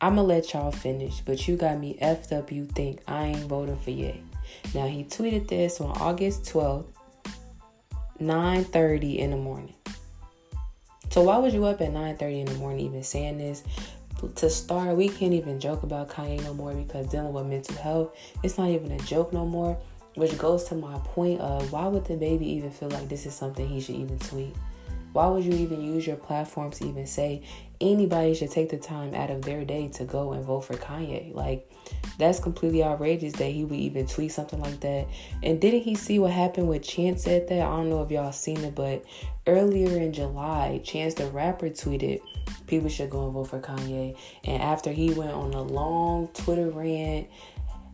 I'ma 0.00 0.22
let 0.22 0.54
y'all 0.54 0.72
finish, 0.72 1.20
but 1.20 1.46
you 1.46 1.58
got 1.58 1.78
me 1.78 1.98
effed 2.00 2.32
up. 2.32 2.50
You 2.50 2.64
think 2.64 3.02
I 3.06 3.26
ain't 3.26 3.40
voting 3.40 3.76
for 3.76 3.90
Ye. 3.90 4.22
Now 4.74 4.86
he 4.86 5.04
tweeted 5.04 5.48
this 5.48 5.82
on 5.82 5.90
August 5.98 6.44
12th, 6.44 6.86
9:30 8.18 9.18
in 9.18 9.32
the 9.32 9.36
morning. 9.36 9.74
So 11.10 11.24
why 11.24 11.36
was 11.36 11.52
you 11.52 11.66
up 11.66 11.82
at 11.82 11.92
9:30 11.92 12.40
in 12.40 12.46
the 12.46 12.54
morning 12.54 12.86
even 12.86 13.02
saying 13.02 13.36
this? 13.36 13.64
To 14.36 14.48
start, 14.48 14.96
we 14.96 15.10
can't 15.10 15.34
even 15.34 15.60
joke 15.60 15.82
about 15.82 16.08
Kanye 16.08 16.42
no 16.42 16.54
more 16.54 16.72
because 16.72 17.06
dealing 17.08 17.34
with 17.34 17.44
mental 17.44 17.76
health, 17.76 18.16
it's 18.42 18.56
not 18.56 18.70
even 18.70 18.92
a 18.92 18.98
joke 19.00 19.34
no 19.34 19.44
more. 19.44 19.76
Which 20.14 20.38
goes 20.38 20.64
to 20.64 20.74
my 20.74 20.98
point 21.00 21.42
of 21.42 21.70
why 21.70 21.86
would 21.86 22.04
DaBaby 22.04 22.40
even 22.40 22.70
feel 22.70 22.88
like 22.88 23.10
this 23.10 23.26
is 23.26 23.34
something 23.34 23.68
he 23.68 23.82
should 23.82 23.96
even 23.96 24.18
tweet? 24.18 24.56
Why 25.16 25.28
would 25.28 25.46
you 25.46 25.54
even 25.54 25.80
use 25.80 26.06
your 26.06 26.16
platform 26.16 26.72
to 26.72 26.86
even 26.86 27.06
say 27.06 27.42
anybody 27.80 28.34
should 28.34 28.50
take 28.50 28.68
the 28.68 28.76
time 28.76 29.14
out 29.14 29.30
of 29.30 29.40
their 29.40 29.64
day 29.64 29.88
to 29.94 30.04
go 30.04 30.34
and 30.34 30.44
vote 30.44 30.66
for 30.66 30.74
Kanye? 30.74 31.34
Like, 31.34 31.72
that's 32.18 32.38
completely 32.38 32.84
outrageous 32.84 33.32
that 33.32 33.46
he 33.46 33.64
would 33.64 33.78
even 33.78 34.06
tweet 34.06 34.32
something 34.32 34.60
like 34.60 34.80
that. 34.80 35.08
And 35.42 35.58
didn't 35.58 35.84
he 35.84 35.94
see 35.94 36.18
what 36.18 36.32
happened 36.32 36.68
with 36.68 36.82
Chance 36.82 37.24
said 37.24 37.48
that? 37.48 37.62
I 37.62 37.76
don't 37.76 37.88
know 37.88 38.02
if 38.02 38.10
y'all 38.10 38.30
seen 38.30 38.58
it, 38.58 38.74
but 38.74 39.06
earlier 39.46 39.98
in 39.98 40.12
July, 40.12 40.82
Chance 40.84 41.14
the 41.14 41.28
rapper 41.28 41.70
tweeted 41.70 42.20
people 42.66 42.90
should 42.90 43.08
go 43.08 43.24
and 43.24 43.32
vote 43.32 43.44
for 43.44 43.58
Kanye. 43.58 44.18
And 44.44 44.62
after 44.62 44.92
he 44.92 45.14
went 45.14 45.32
on 45.32 45.54
a 45.54 45.62
long 45.62 46.28
Twitter 46.34 46.68
rant 46.68 47.26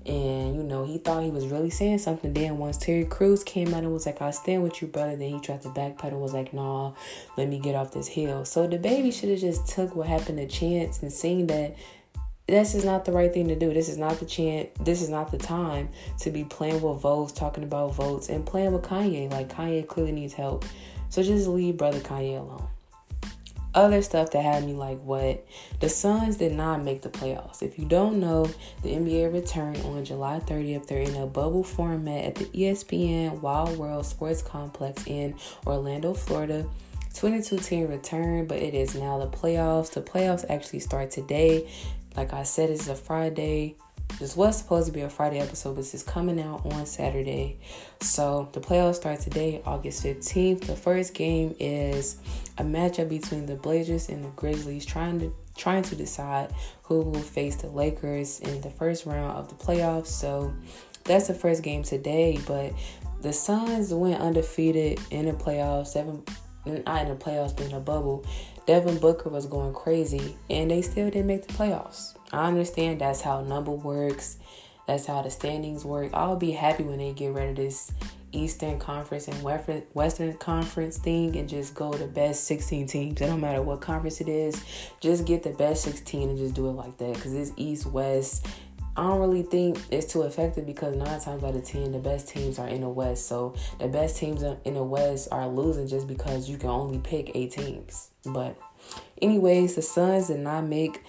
and 0.06 0.56
you 0.56 0.62
know, 0.62 0.84
he 0.84 0.98
thought 0.98 1.22
he 1.22 1.30
was 1.30 1.46
really 1.46 1.70
saying 1.70 1.98
something. 1.98 2.32
Then 2.32 2.58
once 2.58 2.76
Terry 2.76 3.04
Crews 3.04 3.44
came 3.44 3.68
out 3.74 3.84
and 3.84 3.92
was 3.92 4.06
like, 4.06 4.20
"I 4.20 4.30
stand 4.30 4.62
with 4.62 4.80
you, 4.82 4.88
brother," 4.88 5.16
then 5.16 5.30
he 5.30 5.40
tried 5.40 5.62
to 5.62 5.68
backpedal. 5.68 6.20
Was 6.20 6.34
like, 6.34 6.52
"Nah, 6.52 6.92
let 7.36 7.48
me 7.48 7.58
get 7.58 7.74
off 7.74 7.92
this 7.92 8.08
hill." 8.08 8.44
So 8.44 8.68
DaBaby 8.68 9.12
should 9.12 9.30
have 9.30 9.40
just 9.40 9.68
took 9.68 9.94
what 9.94 10.06
happened 10.06 10.38
to 10.38 10.46
Chance 10.46 11.02
and 11.02 11.12
seen 11.12 11.46
that 11.46 11.76
this 12.46 12.74
is 12.74 12.84
not 12.84 13.04
the 13.04 13.12
right 13.12 13.32
thing 13.32 13.48
to 13.48 13.54
do. 13.54 13.72
This 13.72 13.88
is 13.88 13.98
not 13.98 14.18
the 14.18 14.26
chance. 14.26 14.68
This 14.80 15.00
is 15.00 15.08
not 15.08 15.30
the 15.30 15.38
time 15.38 15.88
to 16.20 16.30
be 16.30 16.44
playing 16.44 16.82
with 16.82 17.00
votes, 17.00 17.32
talking 17.32 17.64
about 17.64 17.94
votes, 17.94 18.28
and 18.28 18.44
playing 18.44 18.72
with 18.72 18.82
Kanye. 18.82 19.30
Like 19.30 19.48
Kanye 19.48 19.86
clearly 19.86 20.12
needs 20.12 20.34
help. 20.34 20.64
So 21.08 21.22
just 21.22 21.46
leave 21.46 21.76
brother 21.76 22.00
Kanye 22.00 22.38
alone 22.38 22.71
other 23.74 24.02
stuff 24.02 24.30
that 24.32 24.42
had 24.42 24.64
me 24.64 24.72
like, 24.74 25.00
what? 25.02 25.46
The 25.80 25.88
Suns 25.88 26.36
did 26.36 26.52
not 26.52 26.82
make 26.82 27.02
the 27.02 27.08
playoffs. 27.08 27.62
If 27.62 27.78
you 27.78 27.84
don't 27.84 28.20
know, 28.20 28.44
the 28.82 28.90
NBA 28.90 29.32
returned 29.32 29.78
on 29.84 30.04
July 30.04 30.40
30th. 30.40 30.86
They're 30.86 31.00
in 31.00 31.16
a 31.16 31.26
bubble 31.26 31.64
format 31.64 32.24
at 32.24 32.34
the 32.34 32.44
ESPN 32.46 33.40
Wide 33.40 33.76
World 33.76 34.06
Sports 34.06 34.42
Complex 34.42 35.06
in 35.06 35.34
Orlando, 35.66 36.14
Florida. 36.14 36.66
22 37.14 37.58
team 37.58 37.88
return, 37.88 38.46
but 38.46 38.58
it 38.58 38.74
is 38.74 38.94
now 38.94 39.18
the 39.18 39.26
playoffs. 39.26 39.92
The 39.92 40.00
playoffs 40.00 40.44
actually 40.48 40.80
start 40.80 41.10
today. 41.10 41.70
Like 42.16 42.32
I 42.32 42.42
said, 42.42 42.70
it's 42.70 42.88
a 42.88 42.94
Friday. 42.94 43.76
This 44.18 44.36
was 44.36 44.56
supposed 44.56 44.86
to 44.86 44.92
be 44.92 45.00
a 45.00 45.08
Friday 45.08 45.40
episode, 45.40 45.74
but 45.74 45.82
this 45.82 45.94
is 45.94 46.02
coming 46.02 46.40
out 46.40 46.64
on 46.66 46.86
Saturday. 46.86 47.58
So 48.00 48.48
the 48.52 48.60
playoffs 48.60 48.96
start 48.96 49.20
today, 49.20 49.62
August 49.64 50.04
15th. 50.04 50.66
The 50.66 50.76
first 50.76 51.14
game 51.14 51.56
is 51.58 52.18
a 52.58 52.62
matchup 52.62 53.08
between 53.08 53.46
the 53.46 53.56
Blazers 53.56 54.08
and 54.08 54.24
the 54.24 54.28
Grizzlies, 54.30 54.86
trying 54.86 55.18
to 55.20 55.34
trying 55.56 55.82
to 55.82 55.96
decide 55.96 56.52
who 56.82 57.02
will 57.02 57.20
face 57.20 57.56
the 57.56 57.68
Lakers 57.68 58.40
in 58.40 58.60
the 58.60 58.70
first 58.70 59.06
round 59.06 59.36
of 59.36 59.48
the 59.48 59.54
playoffs. 59.54 60.06
So 60.06 60.52
that's 61.04 61.28
the 61.28 61.34
first 61.34 61.62
game 61.62 61.82
today. 61.82 62.40
But 62.46 62.72
the 63.20 63.32
Suns 63.32 63.92
went 63.92 64.20
undefeated 64.20 65.00
in 65.10 65.26
the 65.26 65.32
playoffs. 65.32 65.94
Devin, 65.94 66.22
not 66.64 67.02
in 67.02 67.08
the 67.08 67.16
playoffs, 67.16 67.56
but 67.56 67.66
in 67.66 67.74
a 67.74 67.80
bubble. 67.80 68.24
Devin 68.66 68.98
Booker 68.98 69.28
was 69.28 69.46
going 69.46 69.74
crazy, 69.74 70.36
and 70.48 70.70
they 70.70 70.82
still 70.82 71.06
didn't 71.06 71.26
make 71.26 71.46
the 71.46 71.52
playoffs. 71.52 72.14
I 72.32 72.46
understand 72.46 73.00
that's 73.00 73.20
how 73.20 73.42
number 73.42 73.72
works. 73.72 74.38
That's 74.86 75.06
how 75.06 75.22
the 75.22 75.30
standings 75.30 75.84
work. 75.84 76.10
I'll 76.12 76.36
be 76.36 76.50
happy 76.50 76.82
when 76.82 76.98
they 76.98 77.12
get 77.12 77.32
rid 77.32 77.50
of 77.50 77.56
this 77.56 77.92
Eastern 78.32 78.78
Conference 78.78 79.28
and 79.28 79.42
Western 79.42 80.32
Conference 80.38 80.98
thing 80.98 81.36
and 81.36 81.48
just 81.48 81.74
go 81.74 81.92
the 81.92 82.06
best 82.06 82.44
16 82.44 82.86
teams. 82.86 83.20
It 83.20 83.26
don't 83.26 83.40
matter 83.40 83.62
what 83.62 83.80
conference 83.80 84.20
it 84.20 84.28
is, 84.28 84.62
just 85.00 85.26
get 85.26 85.42
the 85.42 85.50
best 85.50 85.84
16 85.84 86.30
and 86.30 86.38
just 86.38 86.54
do 86.54 86.68
it 86.68 86.72
like 86.72 86.96
that. 86.98 87.14
Because 87.14 87.34
it's 87.34 87.52
East 87.56 87.86
West. 87.86 88.46
I 88.94 89.02
don't 89.04 89.20
really 89.20 89.42
think 89.42 89.78
it's 89.90 90.12
too 90.12 90.22
effective 90.22 90.66
because 90.66 90.94
nine 90.96 91.18
times 91.18 91.42
out 91.42 91.54
of 91.54 91.64
ten, 91.64 91.92
the 91.92 91.98
best 91.98 92.28
teams 92.28 92.58
are 92.58 92.68
in 92.68 92.82
the 92.82 92.90
West. 92.90 93.26
So 93.26 93.54
the 93.78 93.88
best 93.88 94.18
teams 94.18 94.42
in 94.42 94.74
the 94.74 94.82
West 94.82 95.28
are 95.32 95.48
losing 95.48 95.88
just 95.88 96.06
because 96.06 96.48
you 96.48 96.58
can 96.58 96.68
only 96.68 96.98
pick 96.98 97.30
eight 97.34 97.52
teams. 97.52 98.10
But, 98.26 98.58
anyways, 99.22 99.76
the 99.76 99.82
Suns 99.82 100.26
did 100.26 100.40
not 100.40 100.66
make 100.66 101.02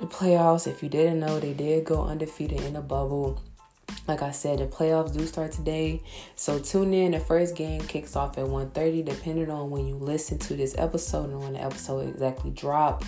the 0.00 0.06
playoffs. 0.06 0.66
If 0.66 0.82
you 0.82 0.88
didn't 0.88 1.20
know, 1.20 1.38
they 1.38 1.52
did 1.52 1.84
go 1.84 2.04
undefeated 2.04 2.60
in 2.62 2.72
the 2.72 2.80
bubble. 2.80 3.40
Like 4.08 4.22
I 4.22 4.30
said, 4.30 4.58
the 4.58 4.66
playoffs 4.66 5.16
do 5.16 5.26
start 5.26 5.52
today. 5.52 6.02
So 6.34 6.58
tune 6.58 6.94
in. 6.94 7.12
The 7.12 7.20
first 7.20 7.54
game 7.54 7.82
kicks 7.82 8.16
off 8.16 8.38
at 8.38 8.46
1.30, 8.46 9.04
depending 9.04 9.50
on 9.50 9.70
when 9.70 9.86
you 9.86 9.94
listen 9.94 10.38
to 10.38 10.54
this 10.54 10.74
episode 10.78 11.30
and 11.30 11.40
when 11.40 11.52
the 11.52 11.62
episode 11.62 12.08
exactly 12.08 12.50
drop. 12.50 13.04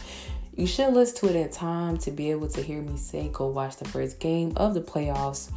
You 0.54 0.66
should 0.66 0.92
listen 0.92 1.28
to 1.28 1.34
it 1.34 1.36
in 1.36 1.50
time 1.50 1.96
to 1.98 2.10
be 2.10 2.30
able 2.30 2.48
to 2.48 2.62
hear 2.62 2.82
me 2.82 2.98
say 2.98 3.30
go 3.32 3.46
watch 3.46 3.76
the 3.76 3.88
first 3.88 4.20
game 4.20 4.52
of 4.56 4.74
the 4.74 4.82
playoffs. 4.82 5.50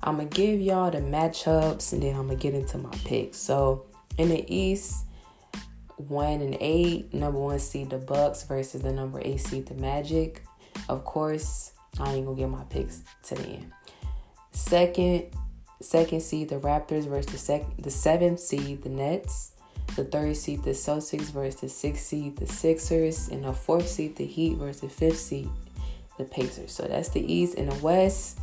I'm 0.00 0.16
gonna 0.16 0.28
give 0.28 0.60
y'all 0.60 0.92
the 0.92 0.98
matchups 0.98 1.92
and 1.92 2.02
then 2.02 2.14
I'm 2.14 2.28
gonna 2.28 2.38
get 2.38 2.54
into 2.54 2.78
my 2.78 2.94
picks. 3.04 3.38
So 3.38 3.86
in 4.16 4.28
the 4.28 4.44
East, 4.54 5.06
one 5.96 6.40
and 6.40 6.56
eight, 6.60 7.12
number 7.12 7.40
one 7.40 7.58
seed 7.58 7.90
the 7.90 7.98
Bucks 7.98 8.44
versus 8.44 8.82
the 8.82 8.92
number 8.92 9.20
eight 9.24 9.40
seed 9.40 9.66
the 9.66 9.74
Magic. 9.74 10.44
Of 10.88 11.04
course, 11.04 11.72
I 11.98 12.14
ain't 12.14 12.26
gonna 12.26 12.36
get 12.36 12.48
my 12.48 12.64
picks 12.64 13.02
to 13.24 13.34
the 13.34 13.44
end. 13.44 13.72
Second, 14.52 15.26
second 15.80 16.22
seed 16.22 16.48
the 16.48 16.56
Raptors 16.56 17.06
versus 17.06 17.32
the 17.32 17.38
sec- 17.38 17.76
the 17.78 17.90
seventh 17.90 18.40
seed 18.40 18.82
the 18.82 18.88
Nets. 18.88 19.52
The 19.96 20.04
third 20.04 20.36
seed 20.36 20.62
the 20.62 20.70
Celtics 20.70 21.32
versus 21.32 21.60
the 21.60 21.68
sixth 21.68 22.04
seed 22.04 22.36
the 22.36 22.46
Sixers, 22.46 23.28
and 23.28 23.44
the 23.44 23.52
fourth 23.52 23.88
seed 23.88 24.16
the 24.16 24.26
Heat 24.26 24.56
versus 24.56 24.82
the 24.82 24.88
fifth 24.88 25.18
seed 25.18 25.48
the 26.18 26.24
Pacers. 26.24 26.72
So 26.72 26.84
that's 26.84 27.08
the 27.08 27.32
East 27.32 27.56
and 27.56 27.70
the 27.70 27.82
West. 27.82 28.38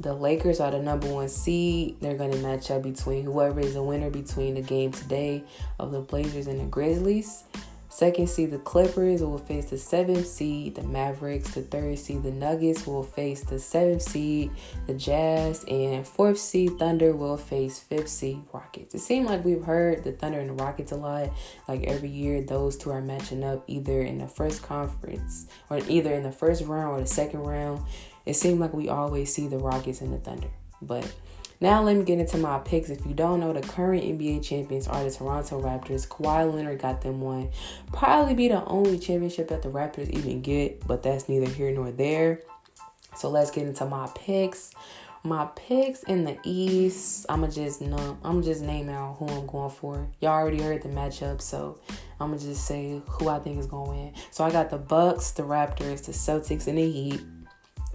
The 0.00 0.14
Lakers 0.14 0.60
are 0.60 0.70
the 0.70 0.78
number 0.78 1.08
one 1.12 1.28
seed. 1.28 1.96
They're 2.00 2.16
going 2.16 2.30
to 2.30 2.38
match 2.38 2.70
up 2.70 2.82
between 2.82 3.24
whoever 3.24 3.60
is 3.60 3.74
the 3.74 3.82
winner 3.82 4.10
between 4.10 4.54
the 4.54 4.62
game 4.62 4.92
today 4.92 5.42
of 5.78 5.90
the 5.90 6.00
Blazers 6.00 6.46
and 6.46 6.60
the 6.60 6.64
Grizzlies. 6.64 7.42
Second 7.90 8.28
seed, 8.28 8.50
the 8.50 8.58
Clippers 8.58 9.22
will 9.22 9.38
face 9.38 9.70
the 9.70 9.78
seventh 9.78 10.26
seed, 10.26 10.74
the 10.74 10.82
Mavericks. 10.82 11.54
The 11.54 11.62
third 11.62 11.98
seed, 11.98 12.22
the 12.22 12.30
Nuggets 12.30 12.86
will 12.86 13.02
face 13.02 13.42
the 13.42 13.58
seventh 13.58 14.02
seed, 14.02 14.50
the 14.86 14.94
Jazz. 14.94 15.64
And 15.68 16.06
fourth 16.06 16.38
seed, 16.38 16.78
Thunder 16.78 17.16
will 17.16 17.38
face 17.38 17.78
fifth 17.78 18.08
seed, 18.08 18.42
Rockets. 18.52 18.94
It 18.94 19.00
seems 19.00 19.28
like 19.28 19.44
we've 19.44 19.64
heard 19.64 20.04
the 20.04 20.12
Thunder 20.12 20.38
and 20.38 20.50
the 20.50 20.62
Rockets 20.62 20.92
a 20.92 20.96
lot. 20.96 21.30
Like 21.66 21.84
every 21.84 22.10
year, 22.10 22.42
those 22.42 22.76
two 22.76 22.90
are 22.90 23.00
matching 23.00 23.42
up 23.42 23.64
either 23.66 24.02
in 24.02 24.18
the 24.18 24.28
first 24.28 24.62
conference 24.62 25.46
or 25.70 25.80
either 25.88 26.12
in 26.12 26.22
the 26.22 26.32
first 26.32 26.64
round 26.64 26.98
or 26.98 27.00
the 27.00 27.06
second 27.06 27.40
round. 27.40 27.84
It 28.26 28.34
seemed 28.34 28.60
like 28.60 28.74
we 28.74 28.90
always 28.90 29.32
see 29.32 29.48
the 29.48 29.58
Rockets 29.58 30.02
and 30.02 30.12
the 30.12 30.18
Thunder. 30.18 30.50
But 30.82 31.10
now 31.60 31.82
let 31.82 31.96
me 31.96 32.04
get 32.04 32.18
into 32.18 32.38
my 32.38 32.58
picks. 32.58 32.88
If 32.88 33.04
you 33.04 33.14
don't 33.14 33.40
know, 33.40 33.52
the 33.52 33.60
current 33.60 34.04
NBA 34.04 34.44
champions 34.44 34.86
are 34.86 35.02
the 35.02 35.10
Toronto 35.10 35.60
Raptors. 35.60 36.06
Kawhi 36.06 36.52
Leonard 36.52 36.80
got 36.80 37.02
them 37.02 37.20
one. 37.20 37.50
Probably 37.92 38.34
be 38.34 38.48
the 38.48 38.64
only 38.64 38.98
championship 38.98 39.48
that 39.48 39.62
the 39.62 39.68
Raptors 39.68 40.08
even 40.10 40.40
get, 40.40 40.86
but 40.86 41.02
that's 41.02 41.28
neither 41.28 41.48
here 41.48 41.72
nor 41.72 41.90
there. 41.90 42.42
So 43.16 43.28
let's 43.28 43.50
get 43.50 43.66
into 43.66 43.84
my 43.86 44.08
picks. 44.14 44.72
My 45.24 45.46
picks 45.56 46.04
in 46.04 46.22
the 46.22 46.38
East, 46.44 47.26
I'ma 47.28 47.48
just 47.48 47.80
know 47.80 48.16
I'm 48.22 48.40
just 48.42 48.62
name 48.62 48.88
out 48.88 49.16
who 49.18 49.26
I'm 49.26 49.46
going 49.46 49.70
for. 49.70 50.08
Y'all 50.20 50.30
already 50.30 50.62
heard 50.62 50.82
the 50.82 50.88
matchup, 50.88 51.42
so 51.42 51.80
I'ma 52.20 52.36
just 52.36 52.66
say 52.66 53.02
who 53.04 53.28
I 53.28 53.40
think 53.40 53.58
is 53.58 53.66
gonna 53.66 53.90
win. 53.90 54.14
So 54.30 54.44
I 54.44 54.52
got 54.52 54.70
the 54.70 54.78
Bucks, 54.78 55.32
the 55.32 55.42
Raptors, 55.42 56.04
the 56.04 56.12
Celtics, 56.12 56.68
and 56.68 56.78
the 56.78 56.88
Heat 56.88 57.20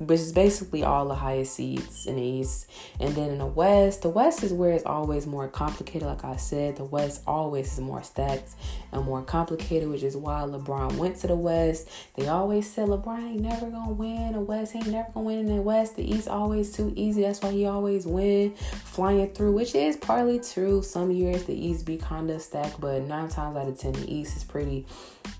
which 0.07 0.19
is 0.19 0.31
basically 0.31 0.83
all 0.83 1.07
the 1.07 1.15
highest 1.15 1.55
seeds 1.55 2.05
in 2.05 2.15
the 2.15 2.21
East. 2.21 2.69
And 2.99 3.15
then 3.15 3.31
in 3.31 3.37
the 3.39 3.45
West, 3.45 4.01
the 4.01 4.09
West 4.09 4.43
is 4.43 4.53
where 4.53 4.71
it's 4.71 4.85
always 4.85 5.25
more 5.25 5.47
complicated. 5.47 6.07
Like 6.07 6.23
I 6.23 6.35
said, 6.35 6.77
the 6.77 6.85
West 6.85 7.21
always 7.25 7.73
is 7.73 7.79
more 7.79 8.03
stacked 8.03 8.51
and 8.91 9.05
more 9.05 9.21
complicated, 9.21 9.89
which 9.89 10.03
is 10.03 10.15
why 10.15 10.41
LeBron 10.41 10.97
went 10.97 11.17
to 11.17 11.27
the 11.27 11.35
West. 11.35 11.89
They 12.15 12.27
always 12.27 12.69
said 12.69 12.87
LeBron 12.87 13.31
ain't 13.31 13.41
never 13.41 13.69
gonna 13.69 13.93
win. 13.93 14.33
The 14.33 14.39
West 14.39 14.75
ain't 14.75 14.87
never 14.87 15.09
gonna 15.13 15.25
win 15.25 15.39
in 15.39 15.47
the 15.47 15.61
West. 15.61 15.95
The 15.95 16.09
East 16.09 16.27
always 16.27 16.71
too 16.71 16.93
easy. 16.95 17.21
That's 17.21 17.41
why 17.41 17.51
he 17.51 17.65
always 17.65 18.05
win, 18.05 18.53
flying 18.55 19.29
through, 19.33 19.53
which 19.53 19.75
is 19.75 19.97
partly 19.97 20.39
true. 20.39 20.81
Some 20.81 21.11
years 21.11 21.43
the 21.43 21.53
East 21.53 21.85
be 21.85 21.97
kinda 21.97 22.39
stacked, 22.39 22.79
but 22.79 23.03
nine 23.03 23.29
times 23.29 23.57
out 23.57 23.67
of 23.67 23.77
ten, 23.77 23.93
the 23.93 24.13
East 24.13 24.37
is 24.37 24.43
pretty 24.43 24.85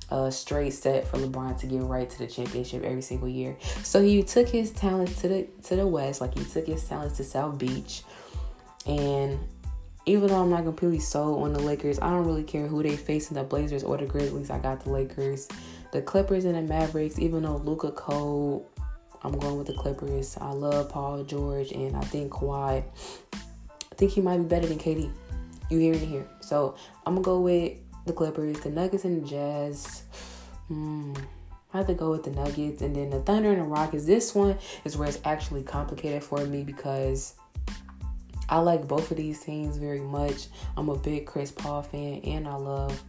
a 0.10 0.32
straight 0.32 0.74
set 0.74 1.08
for 1.08 1.17
LeBron 1.17 1.60
to 1.60 1.67
get 1.67 1.82
right 1.82 2.10
to 2.10 2.19
the 2.19 2.28
championship 2.28 2.84
every 2.84 3.02
single 3.02 3.28
year. 3.28 3.58
So 3.84 4.02
he 4.02 4.24
took 4.24 4.48
his 4.48 4.72
talents 4.72 5.22
to 5.22 5.28
the 5.28 5.48
to 5.63 5.76
the 5.76 5.88
West, 5.88 6.22
like 6.22 6.38
he 6.38 6.43
took 6.46 6.67
his 6.67 6.88
talents 6.88 7.17
to 7.17 7.24
South 7.24 7.58
Beach. 7.58 8.04
And 8.86 9.39
even 10.06 10.28
though 10.28 10.41
I'm 10.41 10.50
not 10.50 10.65
completely 10.65 11.00
sold 11.00 11.43
on 11.43 11.54
the 11.54 11.60
Lakers, 11.60 12.00
I 12.00 12.10
don't 12.10 12.26
really 12.26 12.43
care 12.43 12.67
who 12.67 12.84
they 12.84 12.98
face 12.98 13.32
in 13.32 13.36
the 13.36 13.43
Blazers 13.43 13.84
or 13.84 13.98
the 13.98 14.06
Grizzlies. 14.06 14.50
I 14.50 14.60
got 14.60 14.84
the 14.84 14.91
Lakers, 14.91 15.48
the 15.91 16.02
Clippers, 16.02 16.46
and 16.46 16.56
the 16.56 16.62
Mavericks. 16.62 17.17
Even 17.19 17.43
though 17.43 17.58
Luka 17.58 17.91
Cole, 17.91 18.69
I'm 19.24 19.38
going 19.39 19.58
with 19.58 19.67
the 19.67 19.74
Clippers. 19.74 20.38
I 20.39 20.52
love 20.52 20.89
Paul 20.89 21.24
George, 21.24 21.72
and 21.72 21.96
I 21.96 22.02
think 22.02 22.32
Kawhi. 22.32 22.84
I 23.34 23.96
think 23.96 24.12
he 24.12 24.22
might 24.22 24.38
be 24.38 24.43
better 24.43 24.67
than 24.67 24.78
KD. 24.78 25.12
You 25.69 25.80
hear 25.80 25.93
it 25.93 26.02
here. 26.02 26.28
So 26.41 26.76
I'm 27.06 27.15
gonna 27.15 27.24
go 27.24 27.39
with 27.39 27.78
the 28.06 28.13
Clippers, 28.13 28.60
the 28.60 28.70
Nuggets, 28.70 29.06
and 29.06 29.24
the 29.24 29.28
Jazz. 29.28 30.04
Hmm. 30.68 31.13
I 31.74 31.78
have 31.78 31.88
to 31.88 31.96
go 31.96 32.12
with 32.12 32.24
the 32.24 32.32
Nuggets 32.32 32.82
and 32.82 32.96
then 32.96 33.10
the 33.10 33.20
Thunder 33.20 33.52
and 33.52 33.60
the 33.60 33.66
Rockets. 33.66 34.06
This 34.06 34.36
one 34.36 34.58
is 34.86 34.96
where 34.96 35.08
it's 35.08 35.20
actually 35.26 35.63
complicated 35.63 36.24
for 36.24 36.46
me 36.46 36.63
because 36.63 37.34
I 38.48 38.60
like 38.60 38.88
both 38.88 39.10
of 39.10 39.18
these 39.18 39.39
teams 39.39 39.78
very 39.78 40.02
much. 40.02 40.48
I'm 40.78 40.89
a 40.89 40.96
big 40.96 41.26
Chris 41.26 41.52
Paul 41.52 41.82
fan 41.82 42.22
and 42.26 42.48
I 42.48 42.56
love 42.56 43.02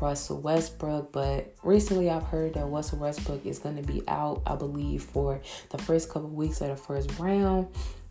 Russell 0.00 0.40
Westbrook, 0.40 1.12
but 1.12 1.54
recently 1.62 2.10
I've 2.10 2.24
heard 2.24 2.54
that 2.54 2.64
Russell 2.64 2.98
Westbrook 2.98 3.46
is 3.46 3.60
going 3.60 3.76
to 3.76 3.82
be 3.82 4.02
out, 4.08 4.42
I 4.44 4.56
believe, 4.56 5.04
for 5.04 5.40
the 5.68 5.78
first 5.78 6.08
couple 6.08 6.30
weeks 6.30 6.60
of 6.62 6.68
the 6.68 6.76
first 6.76 7.16
round 7.18 7.68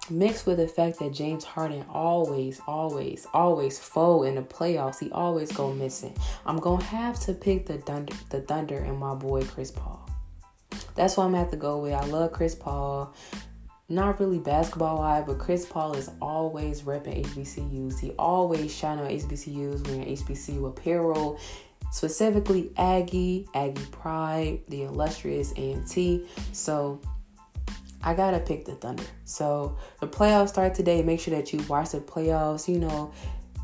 mixed 0.10 0.46
with 0.46 0.58
the 0.58 0.68
fact 0.68 1.00
that 1.00 1.14
James 1.14 1.44
Harden 1.44 1.86
always, 1.90 2.62
always, 2.68 3.28
always 3.34 3.80
foe 3.80 4.24
in 4.24 4.36
the 4.36 4.42
playoffs. 4.42 5.00
He 5.00 5.12
always 5.12 5.52
go 5.52 5.74
missing. 5.74 6.16
I'm 6.46 6.58
gonna 6.58 6.84
have 6.84 7.20
to 7.22 7.34
pick 7.34 7.66
the 7.66 7.78
Thunder, 7.78 8.14
the 8.30 8.42
Thunder, 8.42 8.78
and 8.78 8.98
my 8.98 9.16
boy 9.16 9.44
Chris 9.44 9.72
Paul. 9.72 10.08
That's 10.96 11.18
what 11.18 11.26
I'm 11.26 11.32
gonna 11.32 11.44
have 11.44 11.52
to 11.52 11.58
go 11.58 11.80
with. 11.80 11.94
I 11.94 12.06
love 12.06 12.32
Chris 12.32 12.56
Paul. 12.56 13.14
Not 13.92 14.20
really 14.20 14.38
basketball 14.38 15.00
wise, 15.00 15.24
but 15.26 15.40
Chris 15.40 15.66
Paul 15.66 15.94
is 15.94 16.12
always 16.22 16.84
repping 16.84 17.26
HBCUs. 17.26 18.00
He 18.00 18.12
always 18.12 18.74
shine 18.74 19.00
on 19.00 19.08
HBCUs 19.08 19.88
wearing 19.88 20.06
HBCU 20.06 20.68
apparel 20.68 21.40
specifically 21.92 22.72
Aggie, 22.78 23.48
Aggie 23.54 23.86
Pride, 23.92 24.62
the 24.68 24.84
illustrious 24.84 25.52
A&T. 25.58 26.28
So 26.52 27.02
I 28.04 28.14
gotta 28.14 28.40
pick 28.40 28.66
the 28.66 28.76
Thunder. 28.76 29.04
So 29.26 29.78
the 30.00 30.08
playoffs 30.08 30.50
start 30.50 30.74
today. 30.76 31.02
Make 31.02 31.20
sure 31.20 31.36
that 31.36 31.52
you 31.52 31.62
watch 31.64 31.92
the 31.92 32.00
playoffs. 32.00 32.68
You 32.68 32.80
know, 32.80 33.14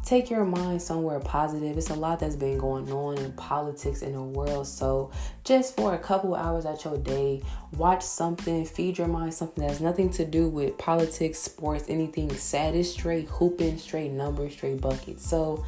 take 0.03 0.29
your 0.29 0.45
mind 0.45 0.81
somewhere 0.81 1.19
positive. 1.19 1.77
It's 1.77 1.89
a 1.89 1.95
lot 1.95 2.19
that's 2.19 2.35
been 2.35 2.57
going 2.57 2.91
on 2.91 3.17
in 3.17 3.31
politics 3.33 4.01
in 4.01 4.13
the 4.13 4.21
world. 4.21 4.67
So 4.67 5.11
just 5.43 5.75
for 5.75 5.93
a 5.93 5.97
couple 5.97 6.35
hours 6.35 6.65
at 6.65 6.83
your 6.85 6.97
day, 6.97 7.41
watch 7.75 8.03
something, 8.03 8.65
feed 8.65 8.97
your 8.97 9.07
mind 9.07 9.33
something 9.33 9.63
that 9.63 9.71
has 9.71 9.81
nothing 9.81 10.11
to 10.11 10.25
do 10.25 10.47
with 10.47 10.77
politics, 10.77 11.39
sports, 11.39 11.85
anything 11.87 12.33
sad. 12.35 12.75
It's 12.75 12.91
straight 12.91 13.27
hooping, 13.27 13.79
straight 13.79 14.11
numbers, 14.11 14.53
straight 14.53 14.81
buckets. 14.81 15.27
So 15.27 15.65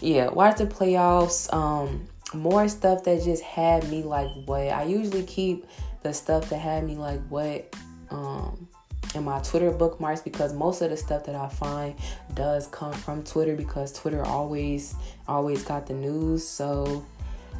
yeah, 0.00 0.28
watch 0.28 0.58
the 0.58 0.66
playoffs. 0.66 1.52
Um, 1.52 2.06
more 2.32 2.68
stuff 2.68 3.04
that 3.04 3.22
just 3.22 3.42
had 3.42 3.88
me 3.90 4.02
like 4.02 4.28
what 4.46 4.68
I 4.68 4.84
usually 4.84 5.22
keep 5.22 5.66
the 6.02 6.12
stuff 6.12 6.50
that 6.50 6.58
had 6.58 6.84
me 6.84 6.96
like 6.96 7.20
what 7.28 7.74
um, 8.14 8.68
in 9.14 9.24
my 9.24 9.40
Twitter 9.40 9.70
bookmarks 9.70 10.20
because 10.20 10.52
most 10.52 10.80
of 10.82 10.90
the 10.90 10.96
stuff 10.96 11.24
that 11.24 11.34
I 11.34 11.48
find 11.48 11.94
does 12.34 12.66
come 12.68 12.92
from 12.92 13.22
Twitter 13.22 13.54
because 13.54 13.92
Twitter 13.92 14.24
always 14.24 14.94
always 15.28 15.62
got 15.62 15.86
the 15.86 15.94
news. 15.94 16.46
So 16.46 17.04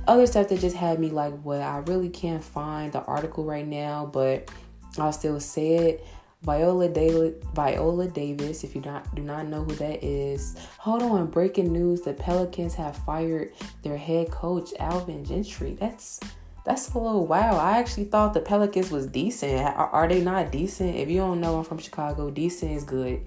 other 0.07 0.27
stuff 0.27 0.49
that 0.49 0.61
just 0.61 0.77
had 0.77 0.99
me 0.99 1.11
like 1.11 1.33
what 1.43 1.61
I 1.61 1.79
really 1.79 2.09
can't 2.09 2.43
find 2.43 2.93
the 2.93 3.03
article 3.03 3.45
right 3.45 3.67
now, 3.67 4.07
but 4.07 4.51
I'll 4.99 5.13
still 5.13 5.41
say 5.41 5.77
it. 5.77 6.07
Viola 6.43 6.91
Davis, 6.91 7.43
Viola 7.55 8.07
Davis, 8.07 8.65
if 8.65 8.75
you 8.75 8.83
not 8.83 9.15
do 9.15 9.23
not 9.23 9.47
know 9.47 9.65
who 9.65 9.75
that 9.77 10.05
is. 10.05 10.57
Hold 10.79 11.03
on, 11.03 11.27
breaking 11.29 11.73
news: 11.73 12.03
the 12.03 12.13
Pelicans 12.13 12.75
have 12.75 12.97
fired 12.99 13.53
their 13.83 13.97
head 13.97 14.31
coach 14.31 14.71
Alvin 14.79 15.25
Gentry. 15.25 15.75
That's 15.81 16.21
that's 16.65 16.91
a 16.93 16.99
little 16.99 17.27
wow. 17.27 17.59
I 17.59 17.79
actually 17.79 18.05
thought 18.05 18.33
the 18.33 18.41
Pelicans 18.41 18.91
was 18.91 19.07
decent. 19.07 19.61
Are, 19.61 19.89
are 19.89 20.09
they 20.09 20.23
not 20.23 20.51
decent? 20.51 20.97
If 20.97 21.11
you 21.11 21.19
don't 21.19 21.41
know, 21.41 21.59
I'm 21.59 21.65
from 21.65 21.79
Chicago. 21.79 22.31
Decent 22.31 22.73
is 22.73 22.85
good. 22.85 23.25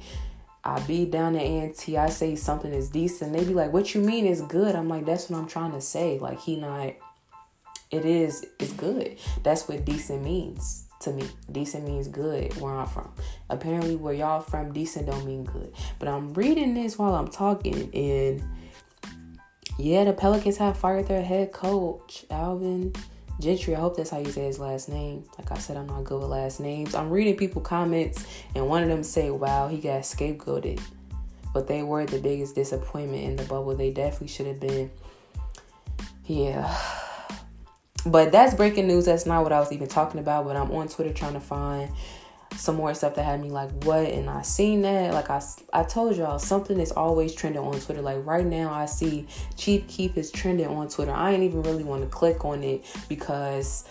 I 0.64 0.80
be 0.82 1.06
down 1.06 1.36
in 1.36 1.70
A&T. 1.70 1.98
I 1.98 2.10
say 2.10 2.36
something 2.36 2.74
is 2.74 2.90
decent. 2.90 3.34
They 3.34 3.46
be 3.46 3.54
like, 3.54 3.72
"What 3.72 3.94
you 3.94 4.02
mean 4.02 4.26
is 4.26 4.42
good?" 4.42 4.76
I'm 4.76 4.90
like, 4.90 5.06
"That's 5.06 5.30
what 5.30 5.38
I'm 5.38 5.48
trying 5.48 5.72
to 5.72 5.82
say." 5.82 6.18
Like 6.20 6.40
he 6.40 6.58
not. 6.58 6.94
It 7.90 8.06
is. 8.06 8.46
It's 8.60 8.74
good. 8.74 9.18
That's 9.44 9.68
what 9.68 9.86
decent 9.86 10.24
means 10.24 10.86
to 11.02 11.14
me. 11.14 11.30
Decent 11.50 11.86
means 11.86 12.08
good 12.08 12.60
where 12.60 12.74
I'm 12.74 12.88
from. 12.88 13.14
Apparently, 13.50 13.96
where 13.96 14.16
y'all 14.16 14.42
from, 14.42 14.74
decent 14.74 15.06
don't 15.06 15.26
mean 15.26 15.46
good. 15.46 15.72
But 16.00 16.10
I'm 16.10 16.34
reading 16.34 16.74
this 16.74 16.98
while 16.98 17.14
I'm 17.14 17.30
talking, 17.30 17.90
and 17.94 18.44
yeah, 19.78 20.06
the 20.06 20.14
Pelicans 20.14 20.58
have 20.58 20.76
fired 20.76 21.08
their 21.08 21.24
head 21.24 21.54
coach, 21.54 22.26
Alvin 22.32 22.94
Gentry. 23.40 23.76
I 23.76 23.80
hope 23.80 23.98
that's 23.98 24.10
how 24.10 24.18
you 24.20 24.32
say 24.32 24.46
his 24.46 24.60
last 24.60 24.90
name. 24.90 25.24
Like 25.38 25.52
I 25.52 25.58
said, 25.58 25.78
I'm 25.78 25.88
not 25.88 26.04
good 26.04 26.20
with 26.20 26.30
last 26.30 26.60
names. 26.60 26.96
I'm 26.96 27.10
reading 27.10 27.36
people 27.36 27.62
comments, 27.62 28.26
and 28.56 28.68
one 28.68 28.82
of 28.84 28.90
them 28.90 29.04
say, 29.04 29.30
"Wow, 29.30 29.68
he 29.68 29.78
got 29.78 30.02
scapegoated." 30.02 30.82
But 31.54 31.68
they 31.68 31.84
were 31.84 32.06
the 32.06 32.20
biggest 32.20 32.56
disappointment 32.56 33.24
in 33.24 33.36
the 33.36 33.44
bubble. 33.44 33.76
They 33.76 33.92
definitely 33.92 34.28
should 34.28 34.48
have 34.48 34.60
been. 34.60 34.92
Yeah. 36.26 36.76
But 38.06 38.32
that's 38.32 38.54
breaking 38.54 38.88
news. 38.88 39.04
That's 39.04 39.26
not 39.26 39.44
what 39.44 39.52
I 39.52 39.60
was 39.60 39.74
even 39.74 39.90
talking 39.90 40.22
about. 40.22 40.46
But 40.46 40.56
I'm 40.56 40.72
on 40.72 40.88
Twitter 40.88 41.12
trying 41.12 41.34
to 41.34 41.42
find 41.42 41.92
some 42.58 42.76
more 42.76 42.94
stuff 42.94 43.16
that 43.16 43.24
had 43.24 43.40
me 43.42 43.50
like 43.50 43.70
what? 43.84 44.08
And 44.08 44.30
i 44.30 44.42
seen 44.42 44.82
that. 44.82 45.14
Like 45.14 45.30
i 45.30 45.42
i 45.74 45.84
told 45.84 46.18
y'all 46.18 46.40
something 46.40 46.80
is 46.80 46.92
always 46.92 47.34
trending 47.34 47.62
on 47.62 47.80
twitter. 47.80 48.02
Like 48.02 48.26
right 48.26 48.46
now 48.46 48.74
i 48.74 48.86
see 48.86 49.28
chief 49.56 49.88
keef 49.88 50.18
is 50.18 50.32
trending 50.32 50.68
on 50.68 50.90
twitter. 50.90 51.12
I 51.12 51.32
ain't 51.32 51.44
even 51.44 51.62
really 51.64 51.84
want 51.84 52.04
to 52.04 52.10
click 52.10 52.44
on 52.44 52.64
it 52.64 52.84
because 53.08 53.88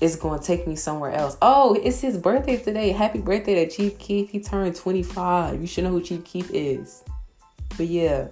it's 0.00 0.16
going 0.16 0.38
to 0.38 0.46
take 0.46 0.66
me 0.66 0.76
somewhere 0.76 1.12
else. 1.12 1.36
Oh 1.42 1.78
it's 1.82 2.00
his 2.00 2.18
birthday 2.18 2.56
today. 2.56 2.90
Happy 2.90 3.18
birthday 3.18 3.64
to 3.64 3.70
chief 3.70 3.98
keef. 3.98 4.30
He 4.30 4.40
turned 4.40 4.76
25 4.76 5.60
you 5.60 5.66
should 5.66 5.84
know 5.84 5.90
who 5.90 6.02
chief 6.02 6.24
keef 6.24 6.50
is. 6.52 7.02
But 7.76 7.86
yeah 7.86 8.28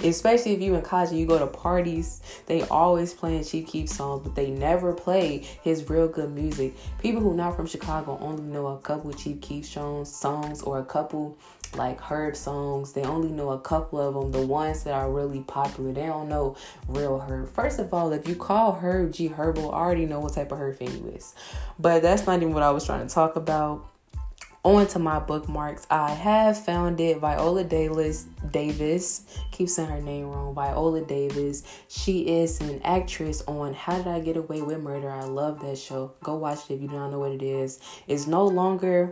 especially 0.00 0.52
if 0.52 0.60
you 0.60 0.74
in 0.74 0.82
college 0.82 1.10
and 1.10 1.18
you 1.18 1.26
go 1.26 1.38
to 1.38 1.46
parties, 1.46 2.20
they 2.46 2.62
always 2.62 3.14
playing 3.14 3.44
Chief 3.44 3.66
Keef 3.66 3.88
songs, 3.88 4.22
but 4.22 4.34
they 4.34 4.50
never 4.50 4.92
play 4.92 5.46
his 5.62 5.88
real 5.88 6.08
good 6.08 6.32
music. 6.32 6.74
People 6.98 7.20
who 7.20 7.34
not 7.34 7.56
from 7.56 7.66
Chicago 7.66 8.18
only 8.20 8.44
know 8.44 8.66
a 8.68 8.78
couple 8.78 9.12
Chief 9.12 9.40
Keef 9.40 9.66
songs, 9.66 10.14
songs 10.14 10.62
or 10.62 10.78
a 10.78 10.84
couple 10.84 11.36
like 11.76 12.00
Herb 12.00 12.36
songs. 12.36 12.92
They 12.92 13.02
only 13.02 13.30
know 13.30 13.50
a 13.50 13.60
couple 13.60 14.00
of 14.00 14.14
them, 14.14 14.32
the 14.32 14.46
ones 14.46 14.84
that 14.84 14.94
are 14.94 15.10
really 15.10 15.40
popular. 15.40 15.92
They 15.92 16.06
don't 16.06 16.28
know 16.28 16.56
real 16.86 17.18
Herb. 17.18 17.50
First 17.50 17.78
of 17.78 17.92
all, 17.92 18.12
if 18.12 18.26
you 18.28 18.34
call 18.34 18.72
Herb 18.72 19.12
G 19.12 19.28
Herbo, 19.28 19.72
I 19.72 19.76
already 19.76 20.06
know 20.06 20.20
what 20.20 20.34
type 20.34 20.52
of 20.52 20.58
Herb 20.58 20.78
fan 20.78 20.90
you 20.92 21.12
is. 21.14 21.34
But 21.78 22.02
that's 22.02 22.26
not 22.26 22.36
even 22.40 22.54
what 22.54 22.62
I 22.62 22.70
was 22.70 22.84
trying 22.84 23.06
to 23.06 23.12
talk 23.12 23.36
about 23.36 23.86
on 24.68 24.86
to 24.88 24.98
my 24.98 25.18
bookmarks. 25.18 25.86
I 25.90 26.10
have 26.10 26.62
found 26.62 27.00
it. 27.00 27.18
Viola 27.18 27.64
Davis, 27.64 28.26
Davis, 28.50 29.24
keep 29.50 29.68
saying 29.68 29.88
her 29.88 30.00
name 30.00 30.26
wrong. 30.26 30.54
Viola 30.54 31.00
Davis. 31.00 31.62
She 31.88 32.40
is 32.40 32.60
an 32.60 32.80
actress 32.84 33.42
on 33.46 33.72
How 33.72 33.96
Did 33.96 34.08
I 34.08 34.20
Get 34.20 34.36
Away 34.36 34.60
with 34.60 34.80
Murder. 34.80 35.10
I 35.10 35.24
love 35.24 35.60
that 35.62 35.78
show. 35.78 36.12
Go 36.22 36.36
watch 36.36 36.70
it 36.70 36.74
if 36.74 36.82
you 36.82 36.88
don't 36.88 37.10
know 37.10 37.18
what 37.18 37.32
it 37.32 37.42
is. 37.42 37.80
It's 38.06 38.26
no 38.26 38.46
longer 38.46 39.10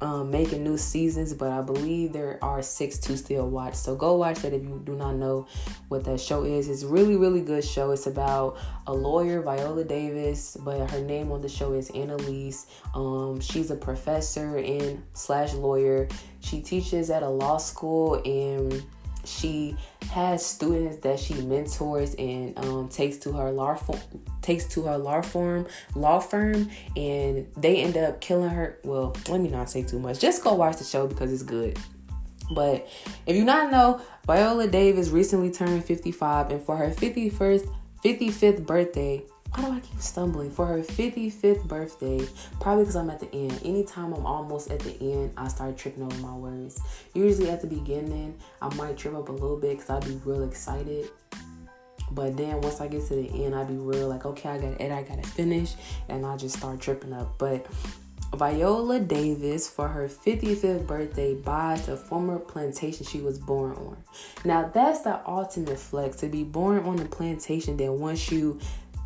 um, 0.00 0.30
making 0.30 0.64
new 0.64 0.78
seasons, 0.78 1.34
but 1.34 1.50
I 1.50 1.60
believe 1.62 2.12
there 2.12 2.38
are 2.42 2.62
six 2.62 2.98
to 2.98 3.16
still 3.16 3.48
watch. 3.48 3.74
So 3.74 3.94
go 3.94 4.16
watch 4.16 4.38
that 4.40 4.52
if 4.52 4.62
you 4.62 4.80
do 4.84 4.96
not 4.96 5.16
know 5.16 5.46
what 5.88 6.04
that 6.04 6.20
show 6.20 6.44
is. 6.44 6.68
It's 6.68 6.84
really, 6.84 7.16
really 7.16 7.42
good 7.42 7.64
show. 7.64 7.90
It's 7.90 8.06
about 8.06 8.58
a 8.86 8.92
lawyer, 8.92 9.42
Viola 9.42 9.84
Davis, 9.84 10.56
but 10.60 10.90
her 10.90 11.00
name 11.00 11.30
on 11.32 11.42
the 11.42 11.48
show 11.48 11.72
is 11.72 11.90
Annalise. 11.90 12.66
Um, 12.94 13.40
she's 13.40 13.70
a 13.70 13.76
professor 13.76 14.58
and 14.58 15.02
slash 15.12 15.52
lawyer. 15.54 16.08
She 16.40 16.60
teaches 16.60 17.10
at 17.10 17.22
a 17.22 17.28
law 17.28 17.58
school 17.58 18.22
and 18.24 18.82
she 19.24 19.76
has 20.10 20.44
students 20.44 20.98
that 20.98 21.18
she 21.18 21.34
mentors 21.34 22.14
and 22.14 22.58
um, 22.58 22.88
takes 22.88 23.16
to 23.18 23.32
her 23.32 23.50
law 23.50 23.74
firm, 23.74 24.00
takes 24.42 24.64
to 24.66 24.82
her 24.82 24.98
law 24.98 25.20
firm, 25.20 25.66
law 25.94 26.18
firm, 26.18 26.70
and 26.96 27.46
they 27.56 27.82
end 27.82 27.96
up 27.96 28.20
killing 28.20 28.50
her. 28.50 28.78
Well, 28.84 29.16
let 29.28 29.40
me 29.40 29.48
not 29.48 29.70
say 29.70 29.82
too 29.82 29.98
much. 29.98 30.18
Just 30.18 30.42
go 30.42 30.54
watch 30.54 30.76
the 30.76 30.84
show 30.84 31.06
because 31.06 31.32
it's 31.32 31.42
good. 31.42 31.78
But 32.52 32.88
if 33.26 33.36
you 33.36 33.44
not 33.44 33.70
know, 33.70 34.00
Viola 34.26 34.66
Davis 34.66 35.10
recently 35.10 35.50
turned 35.50 35.84
55, 35.84 36.50
and 36.50 36.62
for 36.62 36.76
her 36.76 36.88
51st, 36.88 37.72
55th 38.04 38.66
birthday, 38.66 39.22
why 39.54 39.64
do 39.64 39.72
I 39.72 39.80
keep 39.80 40.00
stumbling? 40.00 40.50
For 40.50 40.66
her 40.66 40.78
55th 40.78 41.66
birthday, 41.66 42.26
probably 42.60 42.84
because 42.84 42.96
I'm 42.96 43.10
at 43.10 43.20
the 43.20 43.32
end. 43.34 43.60
Anytime 43.64 44.12
I'm 44.12 44.24
almost 44.24 44.70
at 44.70 44.80
the 44.80 44.96
end, 45.00 45.32
I 45.36 45.48
start 45.48 45.76
tripping 45.76 46.04
over 46.04 46.16
my 46.18 46.34
words. 46.34 46.80
Usually 47.14 47.50
at 47.50 47.60
the 47.60 47.66
beginning, 47.66 48.38
I 48.62 48.72
might 48.74 48.96
trip 48.96 49.14
up 49.14 49.28
a 49.28 49.32
little 49.32 49.56
bit 49.56 49.78
because 49.78 49.90
I'd 49.90 50.04
be 50.04 50.20
real 50.24 50.44
excited. 50.44 51.10
But 52.12 52.36
then 52.36 52.60
once 52.60 52.80
I 52.80 52.88
get 52.88 53.06
to 53.08 53.14
the 53.14 53.44
end, 53.44 53.54
I'd 53.54 53.68
be 53.68 53.74
real 53.76 54.08
like, 54.08 54.24
okay, 54.24 54.48
I 54.50 54.58
got 54.58 54.80
it, 54.80 54.92
I 54.92 55.02
gotta 55.02 55.26
finish, 55.26 55.74
and 56.08 56.24
I 56.26 56.36
just 56.36 56.56
start 56.56 56.80
tripping 56.80 57.12
up. 57.12 57.38
But 57.38 57.66
Viola 58.34 59.00
Davis, 59.00 59.68
for 59.68 59.88
her 59.88 60.08
55th 60.08 60.86
birthday, 60.86 61.34
buys 61.34 61.86
the 61.86 61.96
former 61.96 62.38
plantation 62.38 63.04
she 63.04 63.20
was 63.20 63.38
born 63.38 63.72
on. 63.72 63.96
Now, 64.44 64.70
that's 64.72 65.00
the 65.00 65.20
ultimate 65.28 65.78
flex 65.78 66.18
to 66.18 66.28
be 66.28 66.44
born 66.44 66.84
on 66.84 67.00
a 67.00 67.04
plantation 67.06 67.76
that 67.78 67.92
once 67.92 68.30
you 68.30 68.60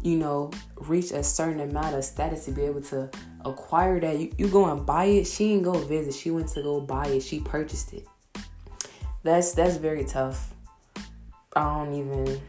you 0.05 0.18
know, 0.18 0.50
reach 0.76 1.12
a 1.12 1.24
certain 1.24 1.61
amount 1.61 1.96
of 1.96 2.05
status 2.05 2.44
to 2.44 2.52
be 2.52 2.62
able 2.62 2.82
to 2.82 3.11
acquire 3.44 3.98
that. 3.98 4.18
You, 4.18 4.32
you 4.36 4.48
go 4.48 4.70
and 4.70 4.84
buy 4.84 5.07
it. 5.07 5.26
She 5.26 5.48
didn't 5.48 5.64
go 5.64 5.72
visit. 5.72 6.14
She 6.14 6.30
went 6.30 6.48
to 6.48 6.62
go 6.62 6.78
buy 6.78 7.07
it. 7.07 7.20
She 7.22 7.40
purchased 7.40 7.94
it. 7.94 8.07
That's 9.22 9.52
that's 9.52 9.78
very 9.78 10.05
tough. 10.05 10.52
I 11.57 11.84
don't 11.84 11.94
even 11.94 12.40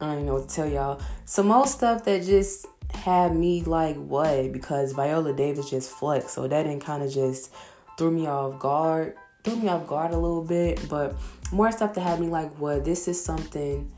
I 0.00 0.06
don't 0.06 0.12
even 0.12 0.26
know 0.26 0.34
what 0.34 0.48
to 0.48 0.54
tell 0.54 0.68
y'all. 0.68 1.02
Some 1.24 1.48
more 1.48 1.66
stuff 1.66 2.04
that 2.04 2.22
just 2.22 2.66
had 2.94 3.34
me 3.34 3.64
like 3.64 3.96
what 3.96 4.52
because 4.52 4.92
Viola 4.92 5.32
Davis 5.32 5.68
just 5.68 5.90
flexed. 5.90 6.30
So 6.30 6.46
that 6.46 6.62
didn't 6.62 6.84
kind 6.84 7.02
of 7.02 7.12
just 7.12 7.52
threw 7.98 8.12
me 8.12 8.28
off 8.28 8.60
guard. 8.60 9.16
Threw 9.42 9.56
me 9.56 9.68
off 9.68 9.88
guard 9.88 10.12
a 10.12 10.16
little 10.16 10.44
bit. 10.44 10.88
But 10.88 11.16
more 11.50 11.72
stuff 11.72 11.94
that 11.94 12.02
had 12.02 12.20
me 12.20 12.28
like 12.28 12.56
what 12.60 12.84
this 12.84 13.08
is 13.08 13.22
something 13.22 13.90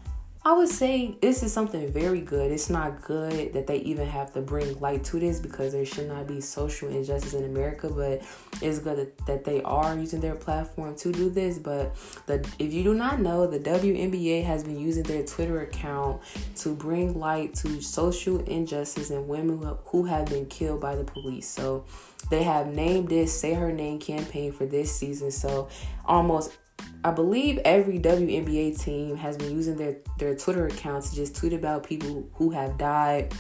I 0.44 0.54
would 0.54 0.68
say 0.68 1.16
this 1.22 1.44
is 1.44 1.52
something 1.52 1.92
very 1.92 2.20
good. 2.20 2.50
It's 2.50 2.68
not 2.68 3.00
good 3.00 3.52
that 3.52 3.68
they 3.68 3.76
even 3.76 4.08
have 4.08 4.32
to 4.32 4.40
bring 4.40 4.78
light 4.80 5.04
to 5.04 5.20
this 5.20 5.38
because 5.38 5.72
there 5.72 5.86
should 5.86 6.08
not 6.08 6.26
be 6.26 6.40
social 6.40 6.88
injustice 6.88 7.34
in 7.34 7.44
America, 7.44 7.88
but 7.88 8.22
it's 8.60 8.80
good 8.80 9.12
that, 9.26 9.44
they 9.44 9.62
are 9.62 9.96
using 9.96 10.20
their 10.20 10.34
platform 10.34 10.96
to 10.96 11.12
do 11.12 11.30
this. 11.30 11.58
But 11.58 11.94
the 12.26 12.44
if 12.58 12.72
you 12.72 12.82
do 12.82 12.92
not 12.92 13.20
know, 13.20 13.46
the 13.46 13.60
WNBA 13.60 14.44
has 14.44 14.64
been 14.64 14.80
using 14.80 15.04
their 15.04 15.24
Twitter 15.24 15.60
account 15.62 16.20
to 16.56 16.74
bring 16.74 17.18
light 17.18 17.54
to 17.56 17.80
social 17.80 18.40
injustice 18.40 19.10
and 19.10 19.28
women 19.28 19.76
who 19.86 20.04
have 20.04 20.26
been 20.26 20.46
killed 20.46 20.80
by 20.80 20.96
the 20.96 21.04
police. 21.04 21.48
So 21.48 21.84
they 22.30 22.42
have 22.42 22.66
named 22.66 23.08
this 23.08 23.38
Say 23.38 23.54
Her 23.54 23.72
Name 23.72 24.00
campaign 24.00 24.52
for 24.52 24.66
this 24.66 24.94
season. 24.94 25.30
So 25.30 25.68
almost 26.04 26.56
I 27.04 27.10
believe 27.10 27.58
every 27.64 27.98
WNBA 27.98 28.80
team 28.80 29.16
has 29.16 29.36
been 29.36 29.50
using 29.50 29.76
their, 29.76 29.96
their 30.18 30.36
Twitter 30.36 30.66
accounts 30.66 31.10
to 31.10 31.16
just 31.16 31.34
tweet 31.34 31.52
about 31.52 31.84
people 31.84 32.28
who 32.34 32.50
have 32.50 32.78
died 32.78 33.34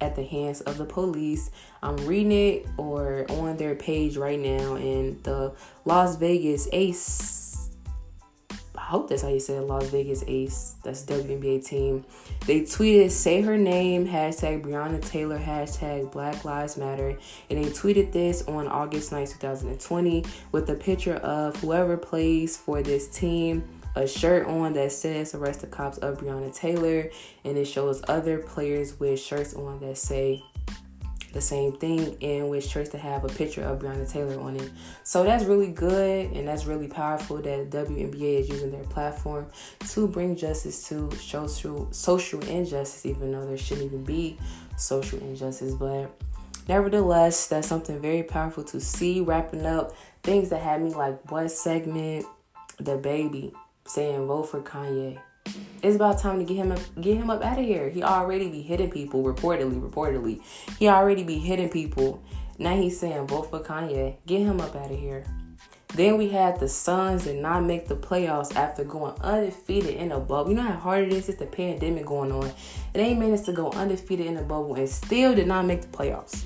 at 0.00 0.14
the 0.14 0.22
hands 0.22 0.60
of 0.62 0.78
the 0.78 0.84
police. 0.84 1.50
I'm 1.82 1.96
reading 2.06 2.32
it 2.32 2.66
or 2.76 3.26
on 3.30 3.56
their 3.56 3.74
page 3.74 4.16
right 4.16 4.38
now, 4.38 4.74
and 4.74 5.22
the 5.24 5.54
Las 5.84 6.16
Vegas 6.16 6.68
Ace 6.72 7.47
hope 8.88 9.08
that's 9.08 9.22
how 9.22 9.28
you 9.28 9.38
say 9.38 9.56
it, 9.56 9.62
Las 9.62 9.90
Vegas 9.90 10.24
Ace. 10.26 10.76
That's 10.82 11.04
WNBA 11.04 11.64
team. 11.64 12.04
They 12.46 12.62
tweeted, 12.62 13.10
say 13.10 13.42
her 13.42 13.58
name, 13.58 14.08
hashtag 14.08 14.62
Breonna 14.62 15.04
Taylor, 15.04 15.38
hashtag 15.38 16.10
Black 16.10 16.44
Lives 16.44 16.76
Matter. 16.78 17.18
And 17.50 17.62
they 17.62 17.68
tweeted 17.68 18.12
this 18.12 18.46
on 18.48 18.66
August 18.66 19.12
9, 19.12 19.26
2020, 19.26 20.24
with 20.52 20.70
a 20.70 20.74
picture 20.74 21.16
of 21.16 21.56
whoever 21.56 21.96
plays 21.98 22.56
for 22.56 22.82
this 22.82 23.08
team 23.08 23.62
a 23.94 24.06
shirt 24.06 24.46
on 24.46 24.74
that 24.74 24.92
says 24.92 25.34
arrest 25.34 25.60
the 25.60 25.66
cops 25.66 25.98
of 25.98 26.18
Breonna 26.18 26.54
Taylor 26.54 27.10
and 27.44 27.58
it 27.58 27.64
shows 27.64 28.00
other 28.06 28.38
players 28.38 29.00
with 29.00 29.18
shirts 29.18 29.54
on 29.54 29.80
that 29.80 29.98
say 29.98 30.44
the 31.32 31.40
same 31.40 31.76
thing 31.76 32.16
and 32.22 32.48
which 32.48 32.66
shirts 32.66 32.90
to 32.90 32.98
have 32.98 33.24
a 33.24 33.28
picture 33.28 33.62
of 33.62 33.78
Breonna 33.78 34.10
Taylor 34.10 34.40
on 34.40 34.56
it. 34.56 34.70
So 35.04 35.24
that's 35.24 35.44
really 35.44 35.70
good 35.70 36.32
and 36.32 36.48
that's 36.48 36.64
really 36.64 36.88
powerful 36.88 37.36
that 37.36 37.70
WNBA 37.70 38.40
is 38.40 38.48
using 38.48 38.70
their 38.70 38.84
platform 38.84 39.46
to 39.90 40.08
bring 40.08 40.36
justice 40.36 40.88
to 40.88 41.10
social 41.16 41.92
social 41.92 42.40
injustice, 42.48 43.04
even 43.06 43.32
though 43.32 43.46
there 43.46 43.58
shouldn't 43.58 43.86
even 43.86 44.04
be 44.04 44.38
social 44.76 45.18
injustice. 45.20 45.74
But 45.74 46.10
nevertheless, 46.66 47.46
that's 47.46 47.68
something 47.68 48.00
very 48.00 48.22
powerful 48.22 48.64
to 48.64 48.80
see. 48.80 49.20
Wrapping 49.20 49.66
up 49.66 49.94
things 50.22 50.48
that 50.50 50.62
had 50.62 50.82
me 50.82 50.94
like 50.94 51.30
what 51.30 51.50
segment, 51.50 52.26
DaBaby 52.82 53.52
saying 53.86 54.26
vote 54.26 54.44
for 54.44 54.62
Kanye. 54.62 55.18
It's 55.82 55.96
about 55.96 56.18
time 56.18 56.38
to 56.38 56.44
get 56.44 56.56
him 56.56 56.72
up, 56.72 56.80
get 57.00 57.16
him 57.16 57.30
up 57.30 57.42
out 57.42 57.58
of 57.58 57.64
here. 57.64 57.88
He 57.88 58.02
already 58.02 58.50
be 58.50 58.62
hitting 58.62 58.90
people, 58.90 59.22
reportedly, 59.22 59.80
reportedly. 59.80 60.42
He 60.78 60.88
already 60.88 61.22
be 61.22 61.38
hitting 61.38 61.68
people. 61.68 62.22
Now 62.58 62.74
he's 62.74 62.98
saying 62.98 63.28
vote 63.28 63.50
for 63.50 63.60
Kanye. 63.60 64.16
Get 64.26 64.40
him 64.40 64.60
up 64.60 64.74
out 64.74 64.90
of 64.90 64.98
here. 64.98 65.24
Then 65.94 66.18
we 66.18 66.28
had 66.28 66.60
the 66.60 66.68
Suns 66.68 67.26
and 67.26 67.40
not 67.40 67.64
make 67.64 67.88
the 67.88 67.96
playoffs 67.96 68.54
after 68.54 68.84
going 68.84 69.14
undefeated 69.20 69.94
in 69.94 70.12
a 70.12 70.20
bubble. 70.20 70.50
You 70.50 70.56
know 70.56 70.62
how 70.62 70.76
hard 70.76 71.04
it 71.04 71.12
is? 71.12 71.28
It's 71.28 71.38
the 71.38 71.46
pandemic 71.46 72.04
going 72.04 72.30
on. 72.30 72.52
It 72.92 73.00
ain't 73.00 73.18
managed 73.18 73.46
to 73.46 73.52
go 73.52 73.70
undefeated 73.70 74.26
in 74.26 74.36
a 74.36 74.42
bubble 74.42 74.74
and 74.74 74.88
still 74.88 75.34
did 75.34 75.46
not 75.46 75.64
make 75.64 75.80
the 75.80 75.88
playoffs. 75.88 76.44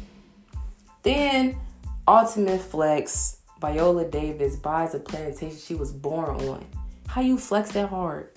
Then 1.02 1.58
Ultimate 2.06 2.60
Flex, 2.60 3.38
Viola 3.60 4.04
Davis 4.04 4.56
buys 4.56 4.94
a 4.94 5.00
plantation 5.00 5.56
she 5.56 5.74
was 5.74 5.92
born 5.92 6.36
on. 6.48 6.64
How 7.08 7.20
you 7.20 7.36
flex 7.36 7.72
that 7.72 7.88
hard? 7.88 8.31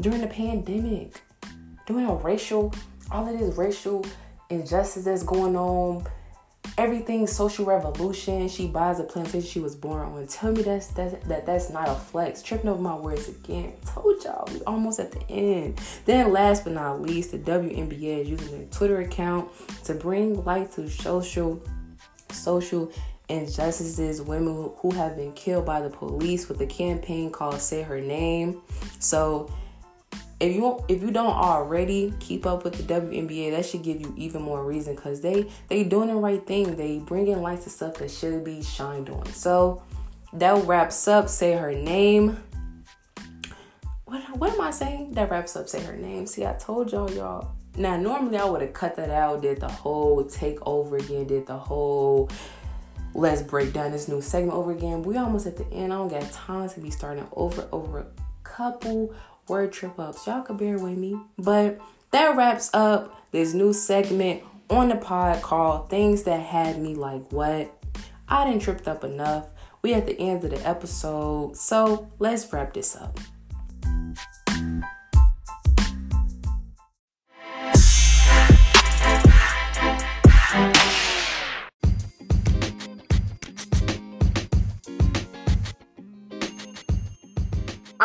During 0.00 0.20
the 0.20 0.26
pandemic, 0.26 1.20
during 1.86 2.06
a 2.06 2.14
racial, 2.14 2.72
all 3.10 3.28
of 3.28 3.38
this 3.38 3.56
racial 3.56 4.04
injustice 4.50 5.04
that's 5.04 5.22
going 5.22 5.56
on, 5.56 6.06
everything 6.78 7.26
social 7.26 7.64
revolution. 7.64 8.48
She 8.48 8.66
buys 8.66 8.98
a 8.98 9.04
plantation 9.04 9.48
she 9.48 9.60
was 9.60 9.76
born 9.76 10.00
on. 10.00 10.26
Tell 10.26 10.52
me 10.52 10.62
that's, 10.62 10.88
that's 10.88 11.24
that 11.26 11.46
that's 11.46 11.70
not 11.70 11.88
a 11.88 11.94
flex. 11.94 12.42
Tripping 12.42 12.68
over 12.68 12.80
my 12.80 12.94
words 12.94 13.28
again. 13.28 13.74
Told 13.86 14.22
y'all 14.24 14.48
we 14.52 14.60
almost 14.62 15.00
at 15.00 15.12
the 15.12 15.22
end. 15.30 15.80
Then 16.04 16.32
last 16.32 16.64
but 16.64 16.72
not 16.72 17.02
least, 17.02 17.32
the 17.32 17.38
WNBA 17.38 18.22
is 18.22 18.28
using 18.28 18.58
their 18.58 18.66
Twitter 18.66 19.00
account 19.00 19.50
to 19.84 19.94
bring 19.94 20.44
light 20.44 20.72
to 20.72 20.88
social 20.88 21.62
social 22.30 22.92
injustices, 23.28 24.20
women 24.20 24.70
who 24.76 24.90
have 24.90 25.16
been 25.16 25.32
killed 25.32 25.64
by 25.64 25.80
the 25.80 25.88
police 25.88 26.48
with 26.48 26.60
a 26.60 26.66
campaign 26.66 27.30
called 27.30 27.60
Say 27.60 27.82
Her 27.82 28.00
Name. 28.00 28.60
So 28.98 29.50
if 30.40 30.54
you 30.54 30.84
if 30.88 31.02
you 31.02 31.10
don't 31.10 31.34
already 31.34 32.12
keep 32.20 32.46
up 32.46 32.64
with 32.64 32.74
the 32.74 32.82
WNBA, 32.82 33.52
that 33.52 33.64
should 33.64 33.82
give 33.82 34.00
you 34.00 34.12
even 34.16 34.42
more 34.42 34.64
reason 34.64 34.94
because 34.94 35.20
they 35.20 35.48
they 35.68 35.84
doing 35.84 36.08
the 36.08 36.16
right 36.16 36.44
thing. 36.44 36.76
They 36.76 36.98
bringing 36.98 37.40
light 37.40 37.62
to 37.62 37.70
stuff 37.70 37.94
that 37.94 38.10
should 38.10 38.44
be 38.44 38.62
shined 38.62 39.10
on. 39.10 39.26
So 39.26 39.82
that 40.32 40.64
wraps 40.66 41.06
up. 41.06 41.28
Say 41.28 41.52
her 41.52 41.72
name. 41.72 42.42
What 44.04 44.22
what 44.38 44.52
am 44.52 44.60
I 44.60 44.70
saying? 44.70 45.12
That 45.12 45.30
wraps 45.30 45.56
up. 45.56 45.68
Say 45.68 45.82
her 45.82 45.96
name. 45.96 46.26
See, 46.26 46.44
I 46.44 46.54
told 46.54 46.92
y'all, 46.92 47.10
y'all. 47.10 47.52
Now 47.76 47.96
normally 47.96 48.38
I 48.38 48.44
would 48.44 48.60
have 48.60 48.72
cut 48.72 48.96
that 48.96 49.10
out, 49.10 49.42
did 49.42 49.60
the 49.60 49.68
whole 49.68 50.24
take 50.24 50.58
over 50.66 50.96
again, 50.96 51.26
did 51.26 51.46
the 51.46 51.56
whole 51.56 52.30
let's 53.14 53.42
break 53.42 53.72
down 53.72 53.92
this 53.92 54.08
new 54.08 54.20
segment 54.20 54.54
over 54.54 54.72
again. 54.72 55.02
We 55.02 55.16
almost 55.16 55.46
at 55.46 55.56
the 55.56 55.66
end. 55.72 55.92
I 55.92 55.96
don't 55.96 56.08
got 56.08 56.30
time 56.32 56.68
to 56.68 56.80
be 56.80 56.90
starting 56.90 57.26
over 57.32 57.68
over 57.72 58.00
a 58.00 58.06
couple 58.42 59.14
word 59.48 59.72
trip 59.72 59.98
ups. 59.98 60.26
Y'all 60.26 60.42
could 60.42 60.58
bear 60.58 60.78
with 60.78 60.96
me. 60.98 61.18
But 61.38 61.80
that 62.10 62.36
wraps 62.36 62.70
up 62.74 63.30
this 63.30 63.54
new 63.54 63.72
segment 63.72 64.42
on 64.70 64.88
the 64.88 64.96
pod 64.96 65.42
called 65.42 65.90
Things 65.90 66.22
That 66.24 66.40
Had 66.40 66.80
Me 66.80 66.94
Like 66.94 67.30
What. 67.32 67.72
I 68.28 68.44
didn't 68.44 68.62
tripped 68.62 68.88
up 68.88 69.04
enough. 69.04 69.46
We 69.82 69.92
at 69.92 70.06
the 70.06 70.18
end 70.18 70.44
of 70.44 70.50
the 70.50 70.66
episode. 70.66 71.56
So 71.56 72.10
let's 72.18 72.50
wrap 72.52 72.72
this 72.72 72.96
up. 72.96 73.18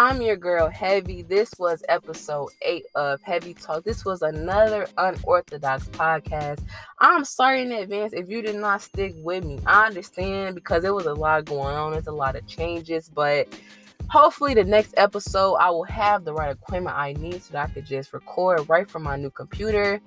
I'm 0.09 0.23
your 0.23 0.37
girl, 0.37 0.69
Heavy. 0.69 1.21
This 1.21 1.53
was 1.59 1.83
episode 1.87 2.49
eight 2.63 2.85
of 2.95 3.21
Heavy 3.21 3.53
Talk. 3.53 3.83
This 3.83 4.03
was 4.03 4.23
another 4.23 4.87
unorthodox 4.97 5.87
podcast. 5.89 6.65
I'm 6.97 7.23
sorry 7.23 7.61
in 7.61 7.71
advance 7.71 8.13
if 8.13 8.27
you 8.27 8.41
did 8.41 8.55
not 8.55 8.81
stick 8.81 9.13
with 9.17 9.45
me. 9.45 9.59
I 9.67 9.85
understand 9.85 10.55
because 10.55 10.81
there 10.81 10.95
was 10.95 11.05
a 11.05 11.13
lot 11.13 11.45
going 11.45 11.75
on, 11.75 11.91
there's 11.91 12.07
a 12.07 12.11
lot 12.11 12.35
of 12.35 12.47
changes, 12.47 13.07
but 13.07 13.55
hopefully 14.09 14.55
the 14.55 14.63
next 14.63 14.95
episode 14.97 15.53
I 15.57 15.69
will 15.69 15.83
have 15.83 16.25
the 16.25 16.33
right 16.33 16.53
equipment 16.53 16.97
I 16.97 17.13
need 17.13 17.43
so 17.43 17.53
that 17.53 17.69
I 17.69 17.71
could 17.71 17.85
just 17.85 18.11
record 18.11 18.67
right 18.67 18.89
from 18.89 19.03
my 19.03 19.15
new 19.15 19.29
computer. 19.29 20.01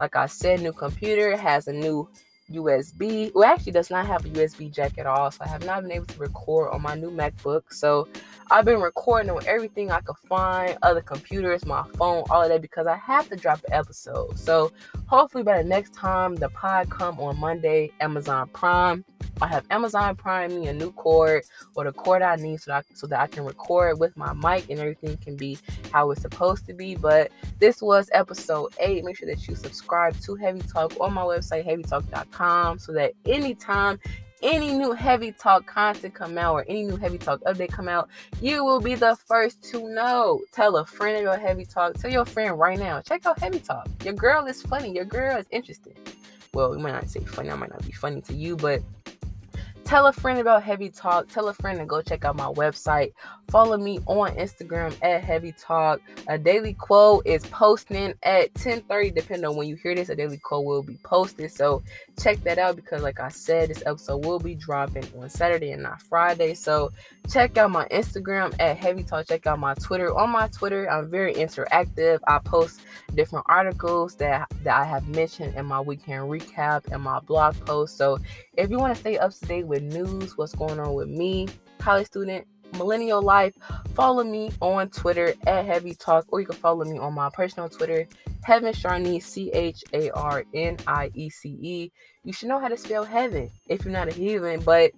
Like 0.00 0.16
I 0.16 0.26
said, 0.26 0.62
new 0.62 0.72
computer 0.72 1.36
has 1.36 1.68
a 1.68 1.72
new 1.72 2.08
USB. 2.54 3.32
Well, 3.34 3.44
actually 3.44 3.72
does 3.72 3.90
not 3.90 4.06
have 4.06 4.24
a 4.24 4.28
USB 4.28 4.72
jack 4.72 4.98
at 4.98 5.06
all. 5.06 5.30
So 5.30 5.44
I 5.44 5.48
have 5.48 5.64
not 5.64 5.82
been 5.82 5.92
able 5.92 6.06
to 6.06 6.18
record 6.18 6.70
on 6.72 6.82
my 6.82 6.94
new 6.94 7.10
MacBook. 7.10 7.72
So 7.72 8.08
I've 8.50 8.64
been 8.64 8.80
recording 8.80 9.30
on 9.30 9.44
everything 9.46 9.90
I 9.90 10.00
could 10.00 10.16
find, 10.28 10.76
other 10.82 11.00
computers, 11.00 11.64
my 11.64 11.84
phone, 11.96 12.24
all 12.30 12.42
of 12.42 12.48
that, 12.48 12.62
because 12.62 12.86
I 12.86 12.96
have 12.96 13.28
to 13.28 13.36
drop 13.36 13.60
an 13.66 13.72
episode. 13.72 14.38
So 14.38 14.72
hopefully 15.06 15.42
by 15.42 15.62
the 15.62 15.68
next 15.68 15.94
time 15.94 16.36
the 16.36 16.48
pod 16.50 16.90
come 16.90 17.18
on 17.20 17.38
Monday, 17.38 17.90
Amazon 18.00 18.48
Prime, 18.52 19.04
I 19.40 19.48
have 19.48 19.64
Amazon 19.70 20.14
Prime 20.16 20.54
me 20.54 20.68
a 20.68 20.72
new 20.72 20.92
cord 20.92 21.44
or 21.74 21.84
the 21.84 21.92
cord 21.92 22.22
I 22.22 22.36
need 22.36 22.60
so 22.60 22.70
that 22.70 22.84
I, 22.90 22.94
so 22.94 23.06
that 23.08 23.20
I 23.20 23.26
can 23.26 23.44
record 23.44 23.98
with 23.98 24.16
my 24.16 24.32
mic 24.32 24.70
and 24.70 24.78
everything 24.78 25.16
can 25.16 25.36
be 25.36 25.58
how 25.92 26.10
it's 26.10 26.22
supposed 26.22 26.66
to 26.66 26.74
be. 26.74 26.94
But 26.94 27.32
this 27.58 27.82
was 27.82 28.08
episode 28.12 28.72
eight. 28.78 29.04
Make 29.04 29.16
sure 29.16 29.28
that 29.28 29.46
you 29.48 29.54
subscribe 29.54 30.18
to 30.20 30.34
Heavy 30.36 30.60
Talk 30.60 30.92
on 31.00 31.14
my 31.14 31.22
website, 31.22 31.66
heavytalk.com, 31.66 32.24
so 32.78 32.92
that 32.92 33.12
anytime 33.26 33.98
any 34.42 34.72
new 34.72 34.92
heavy 34.92 35.32
talk 35.32 35.66
content 35.66 36.14
come 36.14 36.36
out 36.36 36.54
or 36.54 36.64
any 36.68 36.84
new 36.84 36.96
heavy 36.96 37.16
talk 37.16 37.40
update 37.42 37.72
come 37.72 37.88
out, 37.88 38.08
you 38.40 38.64
will 38.64 38.80
be 38.80 38.94
the 38.94 39.16
first 39.26 39.62
to 39.70 39.88
know. 39.88 40.42
Tell 40.52 40.76
a 40.76 40.84
friend 40.84 41.26
about 41.26 41.40
heavy 41.40 41.64
talk. 41.64 41.94
Tell 41.94 42.10
your 42.10 42.26
friend 42.26 42.58
right 42.58 42.78
now. 42.78 43.00
Check 43.00 43.24
out 43.26 43.38
heavy 43.38 43.58
talk. 43.58 43.88
Your 44.04 44.14
girl 44.14 44.44
is 44.46 44.62
funny. 44.62 44.92
Your 44.92 45.06
girl 45.06 45.38
is 45.38 45.46
interesting. 45.50 45.94
Well, 46.52 46.76
you 46.76 46.82
might 46.82 46.92
not 46.92 47.08
say 47.08 47.20
funny. 47.20 47.50
I 47.50 47.54
might 47.56 47.70
not 47.70 47.84
be 47.84 47.92
funny 47.92 48.20
to 48.22 48.34
you, 48.34 48.56
but 48.56 48.82
Tell 49.84 50.06
a 50.06 50.12
friend 50.14 50.38
about 50.38 50.62
Heavy 50.62 50.88
Talk. 50.88 51.28
Tell 51.28 51.48
a 51.48 51.54
friend 51.54 51.78
to 51.78 51.84
go 51.84 52.00
check 52.00 52.24
out 52.24 52.36
my 52.36 52.46
website. 52.46 53.12
Follow 53.50 53.76
me 53.76 53.98
on 54.06 54.34
Instagram 54.36 54.96
at 55.02 55.22
Heavy 55.22 55.52
Talk. 55.52 56.00
A 56.26 56.38
daily 56.38 56.72
quote 56.72 57.26
is 57.26 57.44
posting 57.46 58.14
at 58.22 58.52
10:30. 58.54 59.14
Depending 59.14 59.44
on 59.44 59.56
when 59.56 59.68
you 59.68 59.76
hear 59.76 59.94
this, 59.94 60.08
a 60.08 60.16
daily 60.16 60.38
quote 60.38 60.64
will 60.64 60.82
be 60.82 60.98
posted. 61.04 61.52
So 61.52 61.82
check 62.18 62.42
that 62.44 62.56
out 62.56 62.76
because, 62.76 63.02
like 63.02 63.20
I 63.20 63.28
said, 63.28 63.68
this 63.68 63.82
episode 63.84 64.24
will 64.24 64.38
be 64.38 64.54
dropping 64.54 65.04
on 65.18 65.28
Saturday 65.28 65.72
and 65.72 65.82
not 65.82 66.00
Friday. 66.00 66.54
So 66.54 66.90
check 67.30 67.58
out 67.58 67.70
my 67.70 67.86
Instagram 67.88 68.54
at 68.58 68.78
Heavy 68.78 69.02
Talk. 69.02 69.26
Check 69.26 69.46
out 69.46 69.58
my 69.58 69.74
Twitter. 69.74 70.16
On 70.16 70.30
my 70.30 70.48
Twitter, 70.48 70.90
I'm 70.90 71.10
very 71.10 71.34
interactive. 71.34 72.20
I 72.26 72.38
post 72.38 72.80
different 73.14 73.44
articles 73.50 74.14
that 74.16 74.48
that 74.62 74.80
I 74.80 74.84
have 74.84 75.06
mentioned 75.08 75.56
in 75.56 75.66
my 75.66 75.80
weekend 75.80 76.22
recap 76.22 76.90
and 76.90 77.02
my 77.02 77.20
blog 77.20 77.54
post. 77.66 77.98
So 77.98 78.18
if 78.56 78.70
you 78.70 78.78
want 78.78 78.94
to 78.94 79.00
stay 79.00 79.18
up 79.18 79.32
to 79.32 79.46
date 79.46 79.66
with 79.66 79.82
news, 79.82 80.36
what's 80.36 80.54
going 80.54 80.78
on 80.78 80.94
with 80.94 81.08
me, 81.08 81.48
college 81.78 82.06
student, 82.06 82.46
millennial 82.76 83.22
life, 83.22 83.54
follow 83.94 84.24
me 84.24 84.50
on 84.60 84.88
Twitter 84.90 85.34
at 85.46 85.64
Heavy 85.64 85.94
Talk, 85.94 86.26
or 86.28 86.40
you 86.40 86.46
can 86.46 86.56
follow 86.56 86.84
me 86.84 86.98
on 86.98 87.14
my 87.14 87.30
personal 87.30 87.68
Twitter, 87.68 88.06
Heaven 88.42 88.72
Charniece, 88.72 89.26
C 89.26 89.50
H 89.52 89.82
A 89.92 90.10
R 90.10 90.44
N 90.54 90.76
I 90.86 91.10
E 91.14 91.30
C 91.30 91.56
E. 91.60 91.92
You 92.24 92.32
should 92.32 92.48
know 92.48 92.58
how 92.58 92.68
to 92.68 92.76
spell 92.76 93.04
heaven 93.04 93.50
if 93.68 93.84
you're 93.84 93.92
not 93.92 94.08
a 94.08 94.12
heathen, 94.12 94.60
but 94.60 94.92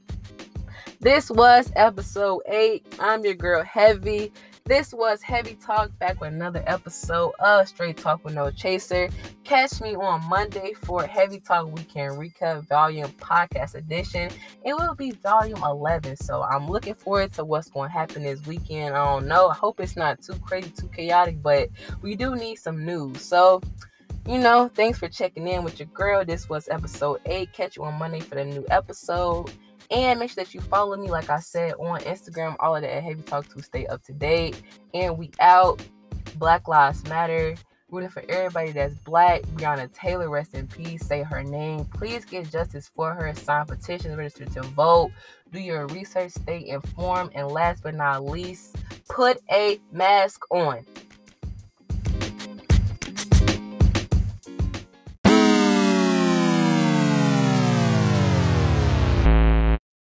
this 1.01 1.31
was 1.31 1.71
episode 1.77 2.43
eight. 2.47 2.87
I'm 2.99 3.25
your 3.25 3.35
girl, 3.35 3.63
Heavy. 3.63 4.33
This 4.67 4.93
was 4.93 5.23
Heavy 5.23 5.55
Talk 5.55 5.97
back 6.01 6.21
with 6.21 6.33
another 6.33 6.61
episode 6.67 7.35
of 7.39 7.69
Straight 7.69 7.99
Talk 7.99 8.25
with 8.25 8.35
No 8.35 8.51
Chaser. 8.51 9.09
Catch 9.45 9.81
me 9.81 9.95
on 9.95 10.29
Monday 10.29 10.73
for 10.83 11.07
Heavy 11.07 11.39
Talk 11.39 11.73
Weekend 11.73 12.15
Recap 12.19 12.67
Volume 12.67 13.09
Podcast 13.13 13.77
Edition. 13.77 14.29
It 14.65 14.75
will 14.75 14.97
be 14.97 15.13
Volume 15.13 15.63
11. 15.63 16.17
So 16.17 16.43
I'm 16.43 16.69
looking 16.69 16.95
forward 16.95 17.33
to 17.35 17.45
what's 17.45 17.71
going 17.71 17.91
to 17.91 17.93
happen 17.93 18.25
this 18.25 18.45
weekend. 18.45 18.97
I 18.97 19.05
don't 19.05 19.29
know. 19.29 19.51
I 19.51 19.55
hope 19.55 19.79
it's 19.79 19.95
not 19.95 20.21
too 20.21 20.35
crazy, 20.41 20.71
too 20.71 20.89
chaotic, 20.89 21.41
but 21.41 21.69
we 22.03 22.17
do 22.17 22.35
need 22.35 22.57
some 22.57 22.85
news. 22.85 23.21
So, 23.21 23.63
you 24.27 24.39
know, 24.39 24.69
thanks 24.75 24.99
for 24.99 25.09
checking 25.09 25.47
in 25.47 25.63
with 25.63 25.79
your 25.79 25.89
girl. 25.95 26.25
This 26.25 26.49
was 26.49 26.69
episode 26.71 27.21
8. 27.25 27.53
Catch 27.53 27.77
you 27.77 27.85
on 27.85 27.95
Monday 28.01 28.19
for 28.19 28.35
the 28.35 28.45
new 28.45 28.67
episode. 28.69 29.49
And 29.91 30.19
make 30.19 30.31
sure 30.31 30.45
that 30.45 30.55
you 30.55 30.61
follow 30.61 30.97
me, 30.97 31.09
like 31.09 31.31
I 31.31 31.39
said, 31.39 31.75
on 31.75 32.01
Instagram, 32.01 32.57
all 32.61 32.77
of 32.77 32.83
that 32.83 32.97
at 32.97 33.03
Heavy 33.03 33.23
Talk 33.23 33.47
to 33.55 33.63
stay 33.63 33.87
up 33.87 34.03
to 34.05 34.13
date. 34.13 34.61
And 34.95 35.17
we 35.17 35.31
out. 35.41 35.83
Black 36.39 36.69
Lives 36.69 37.05
Matter. 37.09 37.55
Rooting 37.89 38.11
for 38.11 38.25
everybody 38.29 38.73
that's 38.73 38.95
black. 38.95 39.43
Breonna 39.43 39.93
Taylor, 39.95 40.29
rest 40.29 40.55
in 40.55 40.67
peace. 40.67 41.07
Say 41.07 41.23
her 41.23 41.45
name. 41.45 41.85
Please 41.85 42.25
get 42.25 42.51
justice 42.51 42.91
for 42.95 43.15
her. 43.15 43.33
Sign 43.35 43.65
petitions, 43.65 44.17
register 44.17 44.45
to 44.47 44.63
vote. 44.63 45.13
Do 45.53 45.61
your 45.61 45.87
research, 45.89 46.33
stay 46.33 46.67
informed. 46.67 47.31
And 47.35 47.49
last 47.49 47.85
but 47.85 47.95
not 47.95 48.25
least, 48.25 48.77
put 49.09 49.41
a 49.53 49.81
mask 49.93 50.43
on. 50.51 50.85